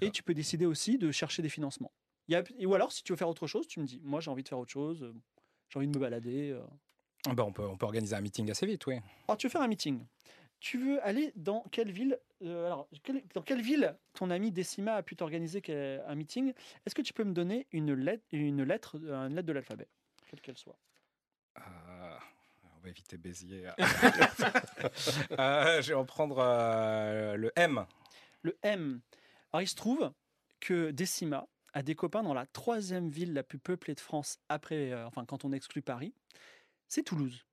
[0.00, 1.90] Et tu peux décider aussi de chercher des financements.
[2.28, 4.20] Il y a- ou alors, si tu veux faire autre chose, tu me dis, moi
[4.20, 5.12] j'ai envie de faire autre chose, euh,
[5.68, 6.56] j'ai envie de me balader.
[7.26, 8.94] Ah bah, on peut on peut organiser un meeting assez vite, oui.
[9.28, 10.06] Alors, tu veux faire un meeting?
[10.60, 14.94] Tu veux aller dans quelle ville euh, Alors, quelle- dans quelle ville ton ami Décima
[14.94, 15.62] a pu t'organiser
[16.06, 16.52] un meeting?
[16.84, 19.88] Est-ce que tu peux me donner une lettre, une lettre, une lettre de l'alphabet,
[20.28, 20.78] quelle qu'elle soit
[21.58, 22.16] Euh,
[22.76, 23.70] on va éviter Béziers.
[25.38, 27.84] Euh, je vais en prendre euh, le M.
[28.42, 29.00] Le M.
[29.52, 30.12] Alors, il se trouve
[30.60, 34.92] que Décima a des copains dans la troisième ville la plus peuplée de France, après,
[34.92, 36.12] euh, enfin, quand on exclut Paris,
[36.88, 37.44] c'est Toulouse.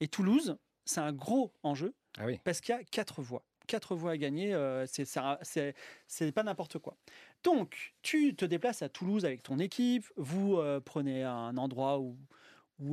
[0.00, 3.42] Et Toulouse, c'est un gros enjeu Ah parce qu'il y a quatre voix.
[3.66, 6.96] Quatre voix à gagner, euh, c'est pas n'importe quoi.
[7.44, 12.18] Donc, tu te déplaces à Toulouse avec ton équipe, vous euh, prenez un endroit où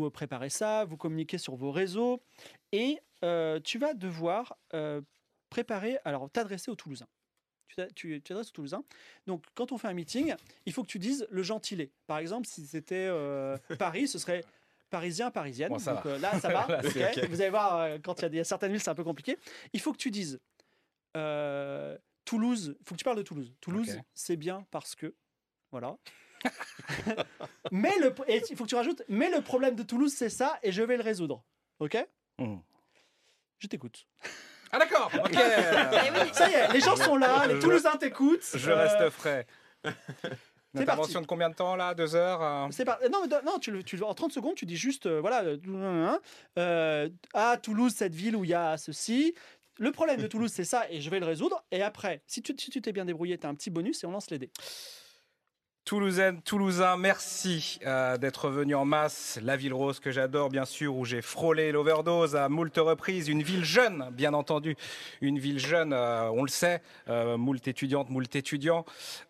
[0.06, 2.22] euh, préparez ça, vous communiquez sur vos réseaux,
[2.72, 4.58] et euh, tu vas devoir
[5.50, 7.08] préparer, alors t'adresser aux Toulousains.
[7.68, 8.84] Tu t'a- Tu tu t'adresses aux Toulousains.
[9.26, 10.36] Donc, quand on fait un meeting,
[10.68, 11.92] il faut que tu dises le gentilé.
[12.06, 13.10] Par exemple, si c'était
[13.80, 14.44] Paris, ce serait
[14.90, 15.70] parisien, parisienne.
[15.70, 16.12] Bon, ça Donc, va.
[16.12, 16.68] euh, là, ça va.
[16.70, 16.82] Là.
[17.30, 19.38] Vous allez voir, euh, quand il y a des, certaines villes, c'est un peu compliqué.
[19.74, 20.40] Il faut que tu dises
[21.18, 22.76] euh, Toulouse.
[22.80, 23.54] Il faut que tu parles de Toulouse.
[23.62, 25.16] Toulouse, c'est bien parce que.
[25.72, 25.98] Voilà.
[27.72, 30.58] mais le, et il faut que tu rajoutes, mais le problème de Toulouse, c'est ça,
[30.64, 31.44] et je vais le résoudre.
[31.80, 31.98] Ok?
[32.38, 32.58] Hmm.
[33.60, 34.08] Je t'écoute.
[34.72, 35.12] Ah d'accord.
[35.14, 35.32] Ok.
[35.34, 36.34] Eh.
[36.34, 38.46] Ça y est, les gens sont là, les Toulousains t'écoutent.
[38.56, 39.46] Je euh, reste frais.
[40.76, 41.94] C'est intervention de combien de temps là?
[41.96, 42.86] Deux heures euh C'est.
[43.46, 46.18] Non, tu, le- tu, le- en 30 secondes, tu dis juste, euh, voilà, euh,
[46.58, 49.34] euh, à Toulouse, cette ville où il y a ceci.
[49.78, 51.64] Le problème de Toulouse, c'est ça, et je vais le résoudre.
[51.72, 54.08] Et après, si tu si tu t'es bien débrouillé, tu as un petit bonus et
[54.08, 54.52] on lance les dés.
[55.90, 59.40] Toulousaine, Toulousain, merci euh, d'être venu en masse.
[59.42, 63.28] La ville rose que j'adore, bien sûr, où j'ai frôlé l'overdose à moult reprises.
[63.28, 64.76] Une ville jeune, bien entendu.
[65.20, 68.86] Une ville jeune, euh, on le sait, euh, moult étudiantes, moult étudiants,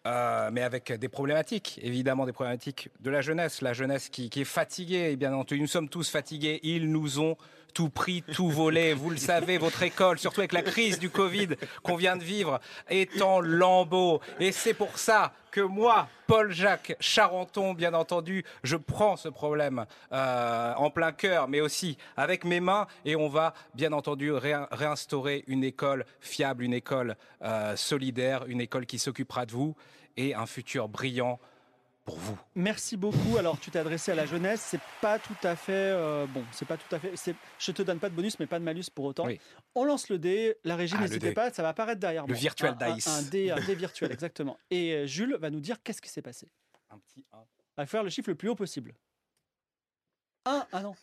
[0.05, 3.61] euh, mais avec des problématiques, évidemment des problématiques de la jeunesse.
[3.61, 6.59] La jeunesse qui, est fatiguée, bien entendu, nous sommes tous fatigués.
[6.63, 7.37] Ils nous ont
[7.73, 8.93] tout pris, tout volé.
[8.93, 11.49] Vous le savez, votre école, surtout avec la crise du Covid
[11.83, 14.21] qu'on vient de vivre, est en lambeaux.
[14.39, 20.73] Et c'est pour ça que moi, Paul-Jacques Charenton, bien entendu, je prends ce problème euh,
[20.75, 25.43] en plein cœur, mais aussi avec mes mains, et on va bien entendu réin- réinstaurer
[25.47, 29.75] une école fiable, une école euh, solidaire, une école qui s'occupera de vous,
[30.17, 31.39] et un futur brillant
[32.09, 32.37] pour vous.
[32.55, 33.37] Merci beaucoup.
[33.37, 34.61] Alors, tu t'es adressé à la jeunesse.
[34.61, 35.71] C'est pas tout à fait.
[35.73, 37.15] euh, bon, c'est pas tout à fait.
[37.15, 39.25] c'est- Je te donne pas de bonus, mais pas de malus pour autant.
[39.25, 39.39] Oui.
[39.75, 40.57] On lance le dé.
[40.63, 42.37] La régie, Ah, n'hésitez pas, ça va apparaître derrière Le moi.
[42.39, 43.07] virtual Un- un- dice.
[43.07, 44.57] Un, dé, un dé virtuel, exactement.
[44.71, 46.49] Et euh, Jules va nous dire qu'est-ce qui s'est passé.
[46.89, 47.37] Un petit un.
[47.77, 48.93] On va faire le chiffre le plus haut possible.
[50.45, 50.95] 1, ah non.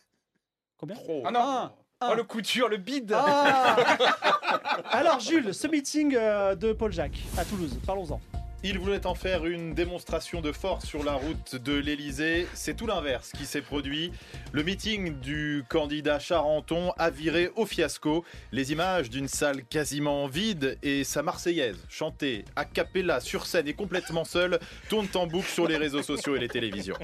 [0.77, 0.97] Combien?
[1.25, 2.09] Ah non Un, un.
[2.11, 3.75] Oh le couture, le bide Ah
[4.91, 8.19] Alors Jules, ce meeting euh, de Paul Jacques à Toulouse, parlons-en.
[8.63, 12.47] Il voulait en faire une démonstration de force sur la route de l'Elysée.
[12.55, 14.11] C'est tout l'inverse qui s'est produit.
[14.51, 18.25] Le meeting du candidat Charenton a viré au fiasco.
[18.51, 23.73] Les images d'une salle quasiment vide et sa Marseillaise, chantée a cappella sur scène et
[23.73, 26.97] complètement seule, tournent en boucle sur les réseaux sociaux et les télévisions.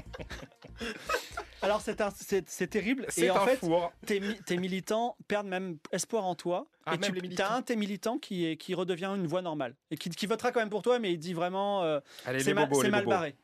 [1.64, 3.92] Alors c'est terrible C'est et en un fait four.
[4.06, 7.60] tes, mi- tes militants perdent même espoir en toi Ah, et même tu as un
[7.60, 10.60] de tes militants qui, est, qui redevient une voix normale et qui, qui votera quand
[10.60, 12.00] même pour toi mais il dit vraiment euh,
[12.38, 13.10] c'est mal, bobos, c'est les mal bobos.
[13.10, 13.36] barré.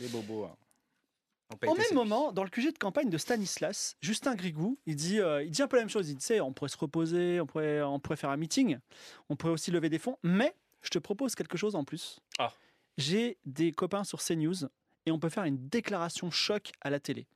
[0.00, 0.44] Les bobos.
[0.44, 0.56] hein.
[1.66, 5.44] Au même moment, dans le QG de campagne de Stanislas, Justin Grigou, il dit, euh,
[5.44, 6.08] il dit un peu la même chose.
[6.10, 8.78] Il dit, tu sais, on pourrait se reposer, on pourrait, on pourrait faire un meeting,
[9.28, 12.18] on pourrait aussi lever des fonds, mais je te propose quelque chose en plus.
[12.40, 12.52] Ah.
[12.98, 14.64] J'ai des copains sur CNews
[15.06, 17.28] et on peut faire une déclaration choc à la télé.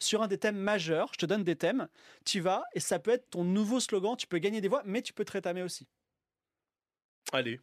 [0.00, 1.88] Sur un des thèmes majeurs, je te donne des thèmes,
[2.24, 5.02] tu vas et ça peut être ton nouveau slogan, tu peux gagner des voix, mais
[5.02, 5.86] tu peux te rétamer aussi.
[7.32, 7.60] Allez.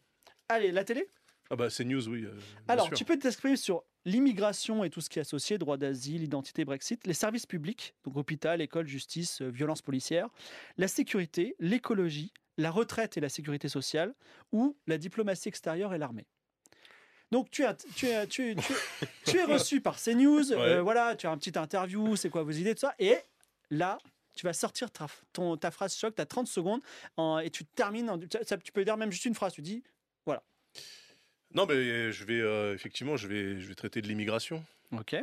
[0.49, 1.07] Allez, la télé?
[1.49, 2.23] Ah bah c'est news, oui.
[2.25, 2.33] euh,
[2.67, 2.97] Alors, sûr.
[2.97, 7.05] tu peux t'exprimer sur l'immigration et tout ce qui est associé, droit d'asile, identité, Brexit,
[7.05, 10.29] les services publics, donc hôpital, école, justice, euh, violences policières,
[10.77, 14.15] la sécurité, l'écologie, la retraite et la sécurité sociale,
[14.53, 16.27] ou la diplomatie extérieure et l'armée.
[17.31, 20.75] Donc tu, as, tu, es, tu, es- tu es- tu es reçu par CNews, euh,
[20.77, 20.81] Ouais.
[20.81, 23.15] voilà, tu as un petit interview, c'est quoi vos idées, tout ça, et
[23.69, 23.97] là,
[24.35, 26.81] tu vas sortir ta, ton, ta phrase choc, tu as 30 secondes
[27.17, 28.09] en- et tu termines.
[28.09, 29.53] en- ça- tu peux dire même juste une phrase.
[29.53, 29.83] Tu dis
[31.53, 34.63] Non, mais je vais euh, effectivement, je vais, je vais traiter de l'immigration.
[34.93, 35.17] Ok.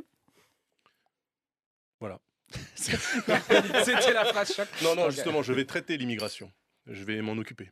[2.74, 4.68] C'était la phrase choc.
[4.82, 6.50] Non, non, justement, je vais traiter l'immigration.
[6.86, 7.70] Je vais m'en occuper.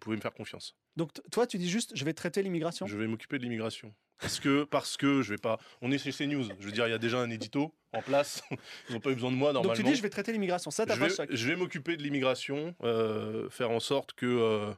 [0.00, 0.74] Vous pouvez me faire confiance.
[0.96, 2.86] Donc toi, tu dis juste je vais traiter l'immigration?
[2.86, 3.94] Je vais m'occuper de l'immigration.
[4.18, 5.58] Parce que, parce que je vais pas.
[5.82, 6.44] On est chez CNews.
[6.58, 8.42] Je veux dire, il y a déjà un édito en place.
[8.88, 9.82] Ils n'ont pas eu besoin de moi Donc normalement.
[9.84, 10.70] tu dis je vais traiter l'immigration.
[10.70, 11.28] Ça, ta je phrase vais, choc.
[11.30, 14.72] je vais m'occuper de l'immigration, euh, faire en sorte que euh,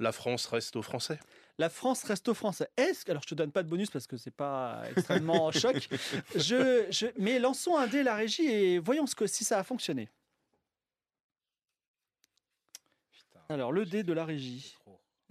[0.00, 1.18] la France reste aux Français.
[1.58, 2.68] La France reste aux Français.
[2.76, 5.88] Est-ce que alors je te donne pas de bonus parce que c'est pas extrêmement choc.
[6.36, 9.64] Je, je, mais lançons un dé la régie et voyons ce que si ça a
[9.64, 10.08] fonctionné.
[13.50, 14.76] Alors le dé de la régie.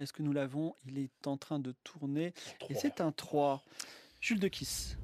[0.00, 0.74] Est-ce que nous l'avons?
[0.88, 2.34] Il est en train de tourner
[2.68, 3.62] et c'est un 3.
[4.20, 4.98] Jules de Kiss.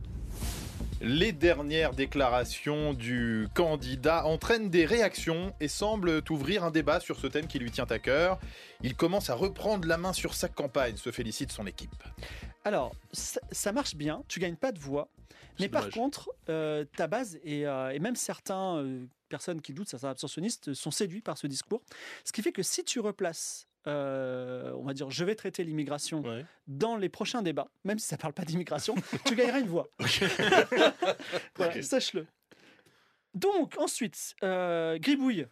[1.00, 7.28] Les dernières déclarations du candidat entraînent des réactions et semblent ouvrir un débat sur ce
[7.28, 8.40] thème qui lui tient à cœur.
[8.82, 12.02] Il commence à reprendre la main sur sa campagne, se félicite son équipe.
[12.64, 14.24] Alors ça, ça marche bien.
[14.26, 15.08] Tu gagnes pas de voix.
[15.60, 19.88] Mais par contre, euh, ta base et, euh, et même certains euh, personnes qui doutent,
[19.88, 21.82] certains abstentionnistes, sont séduits par ce discours.
[22.24, 26.22] Ce qui fait que si tu replaces, euh, on va dire, je vais traiter l'immigration
[26.22, 26.46] Ouais.
[26.68, 28.94] dans les prochains débats, même si ça parle pas d'immigration,
[29.26, 29.88] tu gagneras une voix.
[31.56, 32.26] voilà, sache-le.
[33.34, 35.46] Donc ensuite, euh, Gribouille,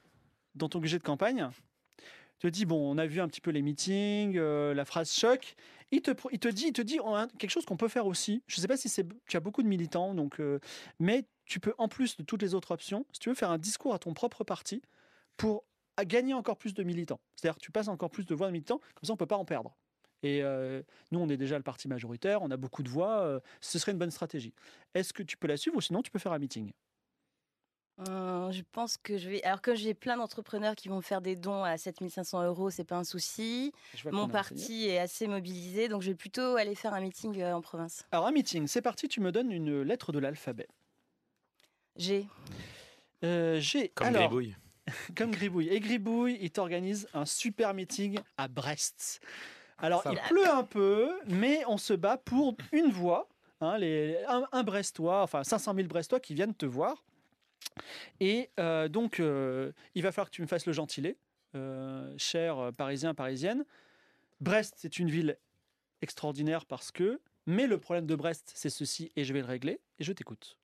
[0.55, 1.49] dans ton budget de campagne,
[2.39, 5.57] te dit bon, on a vu un petit peu les meetings, euh, la phrase choc.
[5.91, 8.07] Il te, il te dit, il te dit on a quelque chose qu'on peut faire
[8.07, 8.45] aussi.
[8.47, 10.41] Je ne sais pas si c'est, tu as beaucoup de militants, donc,
[11.01, 13.59] mais tu peux en plus de toutes les autres options, si tu veux faire un
[13.59, 14.83] discours à ton propre parti
[15.37, 15.65] pour
[15.97, 17.21] à gagner encore plus de militants.
[17.37, 19.45] C'est-à-dire tu passes encore plus de voix de militants, comme ça on peut pas en
[19.45, 19.77] perdre.
[20.23, 23.41] Et euh, nous, on est déjà le parti majoritaire, on a beaucoup de voix, euh,
[23.61, 24.55] ce serait une bonne stratégie.
[24.95, 26.73] Est-ce que tu peux la suivre ou sinon tu peux faire un meeting?
[28.09, 29.43] Euh, je pense que je vais.
[29.43, 32.97] Alors, comme j'ai plein d'entrepreneurs qui vont faire des dons à 7500 euros, c'est pas
[32.97, 33.73] un souci.
[34.11, 38.07] Mon parti est assez mobilisé, donc je vais plutôt aller faire un meeting en province.
[38.13, 40.69] Alors un meeting, c'est parti, tu me donnes une lettre de l'alphabet.
[41.97, 42.27] J'ai.
[43.25, 44.57] Euh, J'ai Comme alors, Gribouille.
[45.17, 45.69] comme Gribouille.
[45.69, 49.21] Et Gribouille, il t'organise un super meeting à Brest.
[49.79, 50.23] Alors, Ça il va.
[50.29, 53.29] pleut un peu, mais on se bat pour une voix.
[53.61, 57.05] hein, les, un, un Brestois, enfin 500 000 Brestois qui viennent te voir.
[58.21, 61.17] Et euh, donc, euh, il va falloir que tu me fasses le gentilé,
[61.55, 63.65] euh, cher Parisien, Parisienne.
[64.41, 65.39] Brest, c'est une ville
[66.01, 67.21] extraordinaire parce que...
[67.47, 70.59] Mais le problème de Brest, c'est ceci, et je vais le régler, et je t'écoute.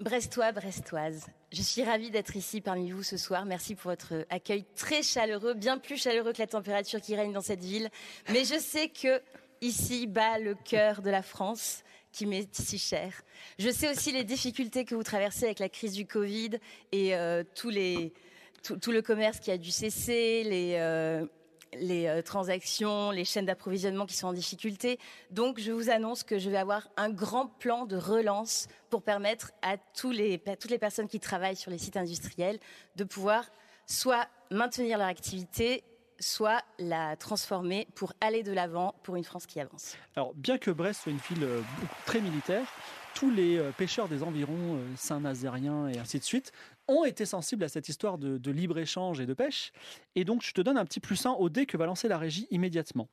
[0.00, 3.44] Brestois, Brestoise, je suis ravie d'être ici parmi vous ce soir.
[3.44, 7.40] Merci pour votre accueil très chaleureux, bien plus chaleureux que la température qui règne dans
[7.40, 7.90] cette ville.
[8.28, 9.20] Mais je sais que
[9.60, 11.82] ici bat le cœur de la France
[12.12, 13.12] qui m'est si cher.
[13.58, 16.50] Je sais aussi les difficultés que vous traversez avec la crise du Covid
[16.92, 21.26] et euh, tout le commerce qui a dû cesser, les, euh,
[21.74, 24.98] les euh, transactions, les chaînes d'approvisionnement qui sont en difficulté.
[25.30, 29.52] Donc, je vous annonce que je vais avoir un grand plan de relance pour permettre
[29.62, 30.38] à, toutes les
[30.78, 32.58] personnes qui travaillent sur les sites industriels
[32.96, 33.44] de pouvoir
[33.86, 35.84] soit maintenir leur activité,
[36.20, 39.96] soit la transformer pour aller de l'avant pour une France qui avance.
[40.16, 41.60] Alors, bien que Brest soit une ville euh,
[42.06, 42.66] très militaire,
[43.14, 46.52] tous les euh, pêcheurs des environs, Saint-Nazérien et ainsi de suite,
[46.88, 49.72] ont été sensibles à cette histoire de, de libre-échange et de pêche.
[50.14, 52.18] Et donc, je te donne un petit plus 1 au dé que va lancer la
[52.18, 53.08] régie immédiatement.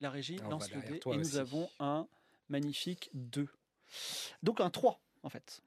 [0.00, 1.38] La régie On lance le dé et nous aussi.
[1.38, 2.06] avons un
[2.48, 3.48] magnifique 2.
[4.42, 5.60] Donc un 3, en fait.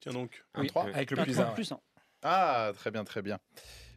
[0.00, 0.44] Tiens donc.
[0.54, 0.92] Un Oui, 3 oui.
[0.94, 1.50] Avec le un plus 3 un.
[1.52, 1.80] plus 1.
[2.22, 3.38] Ah, très bien, très bien.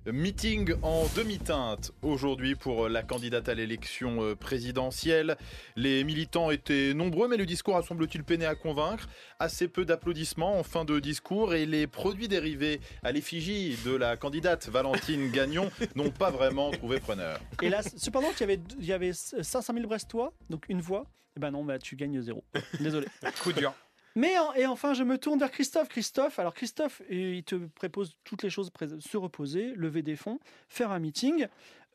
[0.07, 5.37] Meeting en demi-teinte aujourd'hui pour la candidate à l'élection euh, présidentielle.
[5.75, 9.07] Les militants étaient nombreux, mais le discours a semble-t-il peiné à convaincre.
[9.37, 14.17] Assez peu d'applaudissements en fin de discours et les produits dérivés à l'effigie de la
[14.17, 17.39] candidate Valentine Gagnon n'ont pas vraiment trouvé preneur.
[17.61, 21.05] Et là, cependant, il y avait, il y avait 500 000 Brestois, donc une voix.
[21.37, 22.43] Et ben non, bah, tu gagnes zéro.
[22.79, 23.05] Désolé.
[23.43, 23.71] Coup dur.
[24.15, 25.87] Mais en- et enfin, je me tourne vers Christophe.
[25.87, 28.69] Christophe, alors Christophe, il te propose toutes les choses
[28.99, 31.47] se reposer, lever des fonds, faire un meeting,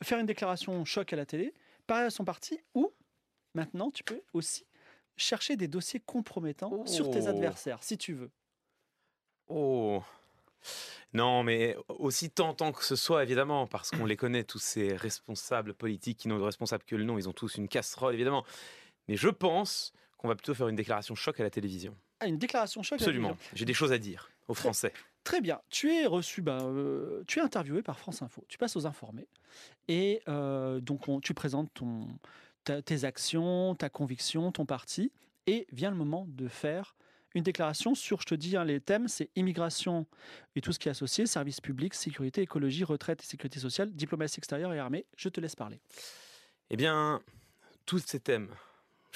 [0.02, 1.53] faire une déclaration choc à la télé,
[1.86, 2.91] parler à son parti, ou
[3.55, 4.64] maintenant, tu peux aussi
[5.16, 7.28] chercher des dossiers compromettants sur tes Oh.
[7.28, 8.30] adversaires, si tu veux.
[9.49, 10.03] Oh
[11.12, 15.74] non, mais aussi tentant que ce soit, évidemment, parce qu'on les connaît, tous ces responsables
[15.74, 18.45] politiques qui n'ont de responsable que le nom, ils ont tous une casserole, évidemment.
[19.07, 21.97] Mais je pense qu'on va plutôt faire une déclaration choc à la télévision.
[22.21, 22.99] Ah, une déclaration choc.
[23.01, 23.37] Absolument.
[23.55, 24.93] J'ai des choses à dire aux Français.
[25.25, 25.61] Très bien.
[25.71, 28.45] Tu es reçu, bah, euh, tu es interviewé par France Info.
[28.49, 29.27] Tu passes aux informés.
[29.89, 32.07] Et euh, donc, on- tu présentes ton,
[32.64, 35.11] ta- tes actions, ta conviction, ton parti.
[35.49, 36.95] Et vient le moment de faire
[37.35, 40.07] une déclaration sur, je te dis, hein, les thèmes, c'est immigration
[40.55, 44.39] et tout ce qui est associé, services publics, sécurité, écologie, retraite et sécurité sociale, diplomatie
[44.41, 45.05] extérieure et armée.
[45.17, 45.81] Je te laisse parler.
[46.71, 47.21] Eh bien,
[47.85, 48.49] tous ces thèmes,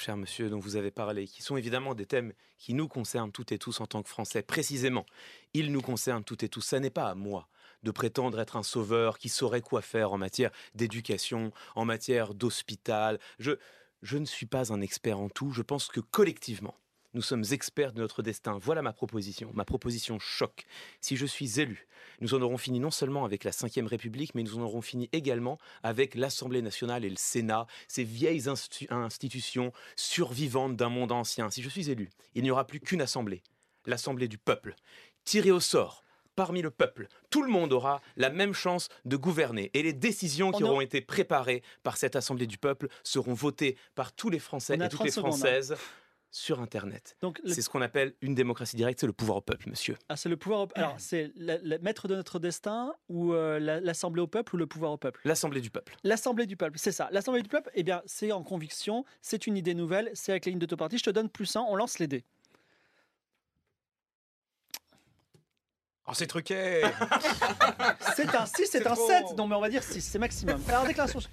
[0.01, 3.51] cher monsieur, dont vous avez parlé, qui sont évidemment des thèmes qui nous concernent toutes
[3.51, 5.05] et tous en tant que Français, précisément,
[5.53, 6.61] ils nous concernent toutes et tous.
[6.61, 7.47] Ça n'est pas à moi
[7.83, 13.19] de prétendre être un sauveur qui saurait quoi faire en matière d'éducation, en matière d'hôpital.
[13.39, 13.53] Je,
[14.01, 15.51] je ne suis pas un expert en tout.
[15.51, 16.75] Je pense que collectivement,
[17.13, 18.57] nous sommes experts de notre destin.
[18.61, 19.51] Voilà ma proposition.
[19.53, 20.65] Ma proposition choc.
[21.01, 21.87] Si je suis élu,
[22.21, 25.09] nous en aurons fini non seulement avec la Ve République, mais nous en aurons fini
[25.11, 31.49] également avec l'Assemblée nationale et le Sénat, ces vieilles institu institutions survivantes d'un monde ancien.
[31.49, 33.41] Si je suis élu, il n'y aura plus qu'une assemblée,
[33.85, 34.75] l'Assemblée du peuple,
[35.23, 36.03] tirée au sort
[36.35, 37.07] parmi le peuple.
[37.29, 39.69] Tout le monde aura la même chance de gouverner.
[39.73, 43.33] Et les décisions qui On a- auront été préparées par cette Assemblée du peuple seront
[43.33, 45.21] votées par tous les Français et toutes 30 les hein.
[45.21, 45.75] Françaises
[46.33, 47.17] sur Internet.
[47.21, 49.97] Donc, le- C'est ce qu'on appelle une démocratie directe, c'est le pouvoir au peuple, monsieur.
[50.07, 50.61] ah, c'est le pouvoir.
[50.61, 51.33] au- Alors, c'est
[51.81, 55.19] maître de notre destin ou euh, la- l'Assemblée au peuple ou le pouvoir au peuple?
[55.25, 55.93] L'Assemblée du peuple.
[56.03, 57.09] L'Assemblée du peuple, c'est ça.
[57.11, 60.51] L'Assemblée du peuple, eh bien, c'est en conviction, c'est une idée nouvelle, c'est avec la
[60.51, 60.97] ligne de parti.
[60.97, 62.23] Je te donne plus un, on lance les dés.
[66.07, 66.81] Oh, c'est truqué
[68.15, 69.07] C'est un 6, c'est C'est un trop.
[69.07, 69.23] 7.
[69.37, 70.61] Non, mais on va dire 6, c'est maximum.
[70.67, 71.19] Alors, déclaration.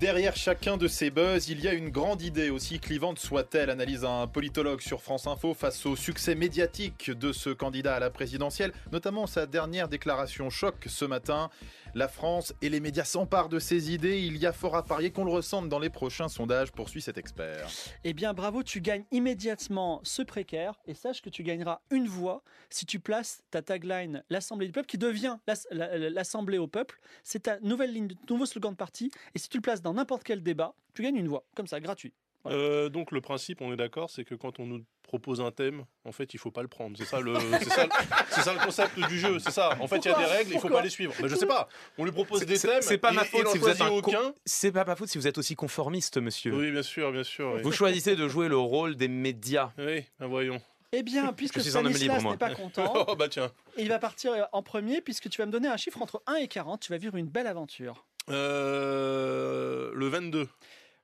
[0.00, 4.02] Derrière chacun de ces buzz, il y a une grande idée, aussi clivante soit-elle, analyse
[4.02, 8.72] un politologue sur France Info face au succès médiatique de ce candidat à la présidentielle,
[8.92, 11.50] notamment sa dernière déclaration choc ce matin.
[11.94, 15.10] La France et les médias s'emparent de ses idées, il y a fort à parier
[15.10, 17.68] qu'on le ressente dans les prochains sondages, poursuit cet expert.
[18.04, 22.42] Eh bien, bravo, tu gagnes immédiatement ce précaire et sache que tu gagneras une voix
[22.68, 26.66] si tu places ta tagline L'Assemblée du peuple qui devient l'As- la- la- l'Assemblée au
[26.68, 27.00] peuple.
[27.24, 29.10] C'est ta nouvelle ligne, nouveau slogan de parti.
[29.34, 31.80] Et si tu le places dans n'importe quel débat, tu gagnes une voix, comme ça,
[31.80, 32.12] gratuit.
[32.44, 32.58] Voilà.
[32.58, 35.84] Euh, donc le principe, on est d'accord, c'est que quand on nous propose un thème,
[36.04, 36.96] en fait, il faut pas le prendre.
[36.96, 37.90] C'est ça le, c'est ça, le-
[38.30, 39.38] c'est ça le concept du jeu.
[39.40, 39.76] C'est ça.
[39.80, 41.12] En fait, il y a des règles, il faut pas les suivre.
[41.20, 41.68] Mais je sais pas.
[41.98, 42.82] On lui propose C'est- des c'est- thèmes.
[42.82, 44.32] c'est pas ma faute si vous êtes aucun.
[44.46, 46.54] C'est pas ma faute si vous êtes aussi conformiste, monsieur.
[46.54, 47.52] Oui, bien sûr, bien sûr.
[47.56, 49.72] Oui, Vous choisissez de jouer le rôle des médias.
[49.78, 50.60] Oui, ben voyons.
[50.92, 53.52] Eh bien, puisque Stanislas n'est pas content, Oh bah tiens.
[53.78, 56.48] il va partir en premier puisque tu vas me donner un chiffre entre 1 et
[56.48, 56.80] 40.
[56.82, 58.06] Tu vas vivre une belle aventure.
[58.30, 60.48] Euh, le 22.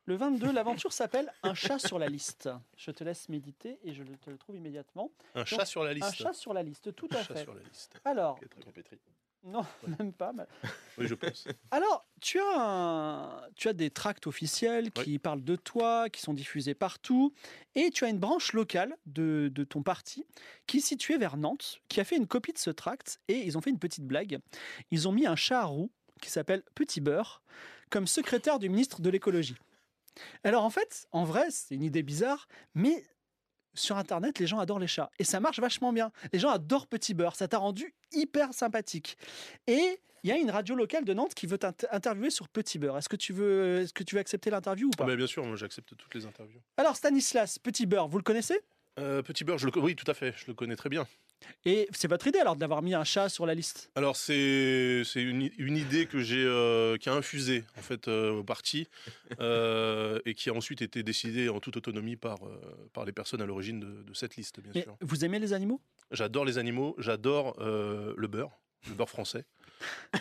[0.07, 2.49] Le 22, l'aventure s'appelle Un chat sur la liste.
[2.77, 5.11] Je te laisse méditer et je te le trouve immédiatement.
[5.35, 6.07] Un chat sur la liste.
[6.09, 7.43] Un chat sur la liste, tout Un à chat fait.
[7.43, 8.01] sur la liste.
[8.05, 8.39] Alors,
[9.43, 9.65] non,
[9.99, 10.33] même pas.
[10.33, 10.47] mais-
[10.97, 11.49] Oui, je pense.
[11.73, 16.35] Alors, tu as, un- tu as des tracts officiels qui parlent de toi, qui sont
[16.35, 17.33] diffusés partout,
[17.75, 20.25] et tu as une branche locale de, de ton parti
[20.69, 23.59] qui est située vers Nantes, qui a fait une copie de ce tract, et ils
[23.59, 24.39] ont fait une petite blague.
[24.93, 25.91] Ils ont mis un chat à roue
[26.23, 27.43] qui s'appelle Petit Beurre
[27.91, 29.57] comme secrétaire du ministre de l'écologie.
[30.45, 33.05] Alors en fait, en vrai, c'est une idée bizarre, mais
[33.75, 35.11] sur Internet, les gens adorent les chats.
[35.19, 36.11] Et ça marche vachement bien.
[36.33, 37.37] Les gens adorent Petit Beurre.
[37.37, 39.19] Ça t'a rendu hyper sympathique.
[39.67, 42.97] Et il y a une radio locale de Nantes qui veut t'interviewer sur Petit Beurre.
[42.99, 45.27] Est-ce que tu veux, est-ce que tu veux accepter l'interview ou Ah pas bah, bien
[45.27, 46.61] sûr, moi j'accepte toutes les interviews.
[46.79, 48.59] Alors Stanislas, Petit Beurre, vous le connaissez?
[48.99, 49.73] Euh, Petit beurre, je le...
[49.73, 51.07] co- oui, tout à fait, je le connais très bien.
[51.65, 53.91] Et c'est votre idée alors d'avoir mis un chat sur la liste?
[53.95, 58.31] Alors c'est c'est une, une idée que j'ai euh, qui a infusé en fait euh,
[58.33, 58.89] au parti
[59.41, 62.61] euh, et qui a ensuite été décidée en toute autonomie par euh,
[62.93, 64.97] par les personnes à l'origine de, de cette liste bien Mais sûr.
[65.01, 65.81] Vous aimez les animaux?
[66.13, 68.53] J'adore les animaux, j'adore euh, le beurre,
[68.89, 69.45] le beurre français.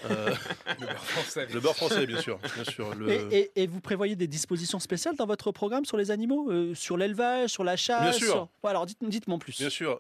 [0.03, 0.35] Euh,
[0.79, 1.47] Le beurre français.
[1.51, 2.93] le beurre français bien sûr, bien sûr.
[2.93, 3.09] Le...
[3.09, 6.51] et, et- et vous prévoyez des dispositions spéciales dans votre programme sur les animaux?
[6.51, 8.31] Euh, Sur l'élevage, sur la chasse Bien sûr.
[8.33, 9.57] sur- Ouais, alors dites- dites-moi en plus.
[9.57, 9.97] Bien sûr.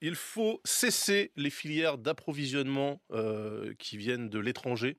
[0.00, 4.96] Il faut cesser les filières d'approvisionnement euh, qui viennent de l'étranger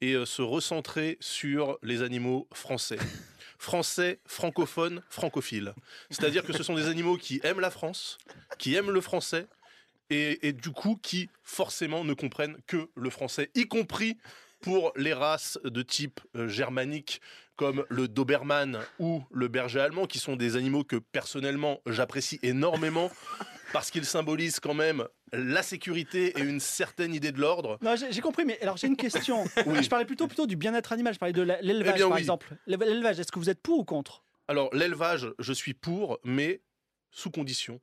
[0.00, 2.98] et euh, se recentrer sur les animaux français.
[3.58, 5.72] Français, francophones, francophiles.
[6.10, 8.18] C'est-à-dire que ce sont des animaux qui aiment la France,
[8.58, 9.46] qui aiment le français
[10.10, 14.18] et, et du coup qui forcément ne comprennent que le français, y compris
[14.62, 17.20] pour les races de type euh, germanique
[17.56, 23.10] comme le Doberman ou le berger allemand, qui sont des animaux que personnellement j'apprécie énormément
[23.72, 27.78] parce qu'ils symbolisent quand même la sécurité et une certaine idée de l'ordre.
[27.82, 29.44] Non, j'ai compris, mais alors j'ai une question.
[29.66, 29.82] Oui.
[29.82, 32.18] Je parlais plutôt, plutôt du bien-être animal, je parlais de l'élevage Eh par oui.
[32.18, 32.56] exemple.
[32.66, 34.24] L'élevage, est-ce que vous êtes pour ou contre?
[34.48, 36.60] Alors l'élevage, je suis pour, mais
[37.10, 37.80] sous condition.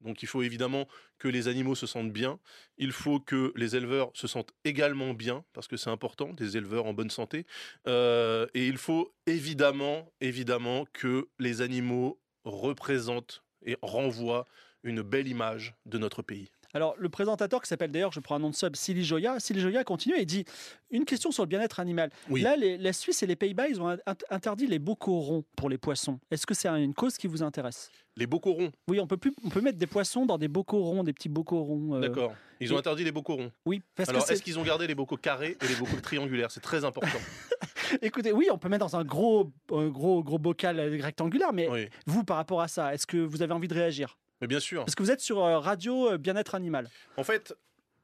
[0.00, 0.86] Donc il faut évidemment
[1.18, 2.38] que les animaux se sentent bien.
[2.76, 6.86] Il faut que les éleveurs se sentent également bien, parce que c'est important, des éleveurs
[6.86, 7.46] en bonne santé.
[7.86, 14.46] Euh, et il faut évidemment, évidemment que les animaux représentent et renvoient
[14.84, 16.50] une belle image de notre pays.
[16.74, 19.60] Alors, le présentateur qui s'appelle d'ailleurs, je prends un nom de sub, Silly Joya, Silly
[19.60, 20.46] Joya continue et dit
[20.90, 22.08] une question sur le bien-être animal.
[22.30, 22.40] Oui.
[22.40, 23.98] Là, les- la Suisse et les Pays-Bas, ils ont in-
[24.30, 26.18] interdit les bocaux ronds pour les poissons.
[26.30, 27.90] Est-ce que c'est une cause qui vous intéresse?
[28.16, 30.82] Les bocaux ronds, Oui, on peut plus, on peut mettre des poissons dans des bocaux
[30.82, 31.96] ronds, des petits bocaux ronds.
[31.96, 32.34] euh, d'accord.
[32.58, 33.52] Ils ont et- interdit les bocaux ronds.
[33.66, 36.00] Oui, parce Alors, que c'est- est-ce qu'ils ont gardé les bocaux carrés et les bocaux
[36.02, 36.50] triangulaires?
[36.50, 37.18] C'est très important.
[38.02, 41.88] écoutez, oui, on peut mettre dans un gros, gros, gros bocal euh, rectangulaire, mais Oui.
[42.06, 44.16] vous, par rapport à ça, est-ce que vous avez envie de réagir?
[44.42, 44.84] Mais bien sûr.
[44.84, 46.88] Parce que vous êtes sur euh, Radio euh, Bien-être Animal.
[47.16, 47.54] En fait,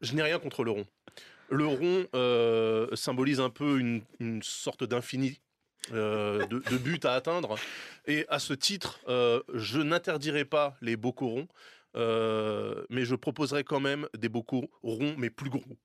[0.01, 0.87] je n'ai rien contre le rond.
[1.51, 5.41] Le rond euh, symbolise un peu une, une sorte d'infini.
[5.93, 7.57] euh, de, de but à atteindre
[8.07, 11.49] et à ce titre euh, je n'interdirai pas les bocaux ronds
[12.91, 15.77] mais je proposerai quand même des bocaux ronds mais plus gros en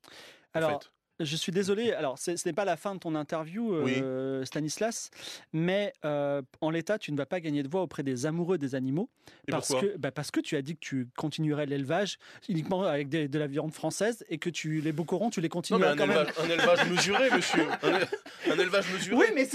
[0.54, 0.91] Alors, fait.
[1.24, 5.09] Je suis désolé, alors ce n'est pas la fin de ton interview, euh, Stanislas,
[5.53, 8.76] mais euh, en l'état, tu ne vas pas gagner de voix auprès des amoureux des
[8.76, 9.09] animaux.
[9.47, 9.89] Et parce, pourquoi?
[9.89, 12.17] que, bah, parce que tu as dit que tu continuerais l'élevage
[12.49, 15.51] uniquement avec des- de la viande française et que tu, les bocaux tu les non
[15.53, 16.17] continuerais mais un quand même.
[16.17, 17.65] élevage, un élevage mesuré monsieur
[18.51, 19.47] un, élevage mesuré Oui, mais,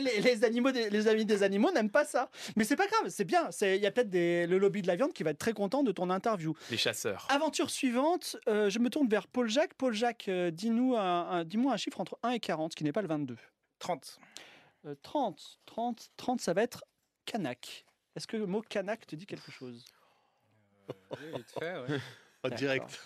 [0.00, 2.30] les, les animaux, des- les amis des animaux n'aiment pas ça.
[2.56, 3.48] Mais c'est pas grave, c'est bien.
[3.62, 5.92] Il y a peut-être le lobby de la viande qui va être très content de
[5.92, 6.54] ton interview.
[6.70, 7.26] Les chasseurs.
[7.30, 9.74] Aventure suivante, euh, je me tourne vers Paul Jacques.
[9.74, 13.02] Paul Jacques, dis-nous un, un- dis-moi un chiffre entre 1 et 40, qui n'est pas
[13.02, 13.36] le 22.
[13.78, 14.18] 30.
[14.86, 16.84] Euh, 30, 30, 30, ça va être
[17.24, 17.84] Kanak.
[18.16, 19.84] Est-ce que le mot Kanak te dit quelque chose?
[20.88, 22.00] Oui, vite fait, ouais.
[22.42, 23.00] Pas direct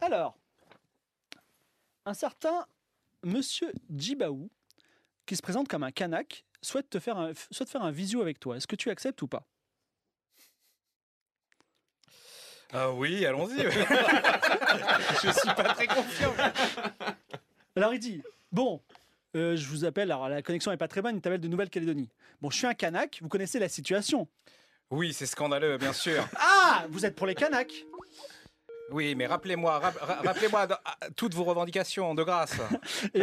[0.00, 0.36] Alors,
[2.04, 2.66] un certain
[3.22, 4.50] monsieur Djibaou,
[5.26, 8.40] qui se présente comme un Kanak, souhaite te faire un, souhaite faire un visio avec
[8.40, 8.56] toi.
[8.56, 9.46] Est-ce que tu acceptes ou pas?
[12.72, 13.58] Ah oui, allons-y.
[15.22, 16.34] je suis pas très confiant.
[17.80, 18.22] Alors il dit
[18.52, 18.82] Bon,
[19.36, 22.10] euh, je vous appelle, alors la connexion n'est pas très bonne, il t'appelle de Nouvelle-Calédonie.
[22.42, 24.28] Bon, je suis un Kanak, vous connaissez la situation.
[24.90, 26.28] Oui, c'est scandaleux, bien sûr.
[26.38, 27.86] Ah Vous êtes pour les Kanaks
[28.90, 32.56] Oui, mais rappelez-moi, rap- ra- rappelez-moi ah, toutes vos revendications, de grâce.
[33.14, 33.22] Eh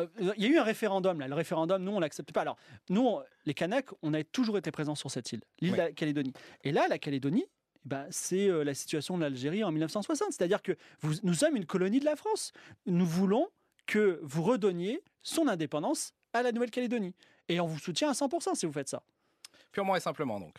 [0.00, 1.28] euh, Il y a eu un référendum, là.
[1.28, 2.40] Le référendum, nous, on l'accepte pas.
[2.40, 2.56] Alors,
[2.88, 5.78] nous, on- les Kanaks, on a toujours été présents sur cette île, l'île Oui.
[5.78, 6.32] de la Calédonie.
[6.64, 7.46] Et là, la Calédonie,
[7.86, 10.32] ben, c'est euh, la situation de l'Algérie en 1960.
[10.32, 10.76] C'est-à-dire que
[11.22, 12.52] nous sommes une colonie de la France.
[12.84, 13.48] Nous voulons
[13.86, 17.14] que vous redonniez son indépendance à la Nouvelle-Calédonie.
[17.48, 19.02] Et on vous soutient à 100% si vous faites ça.
[19.70, 20.56] Purement et simplement, donc.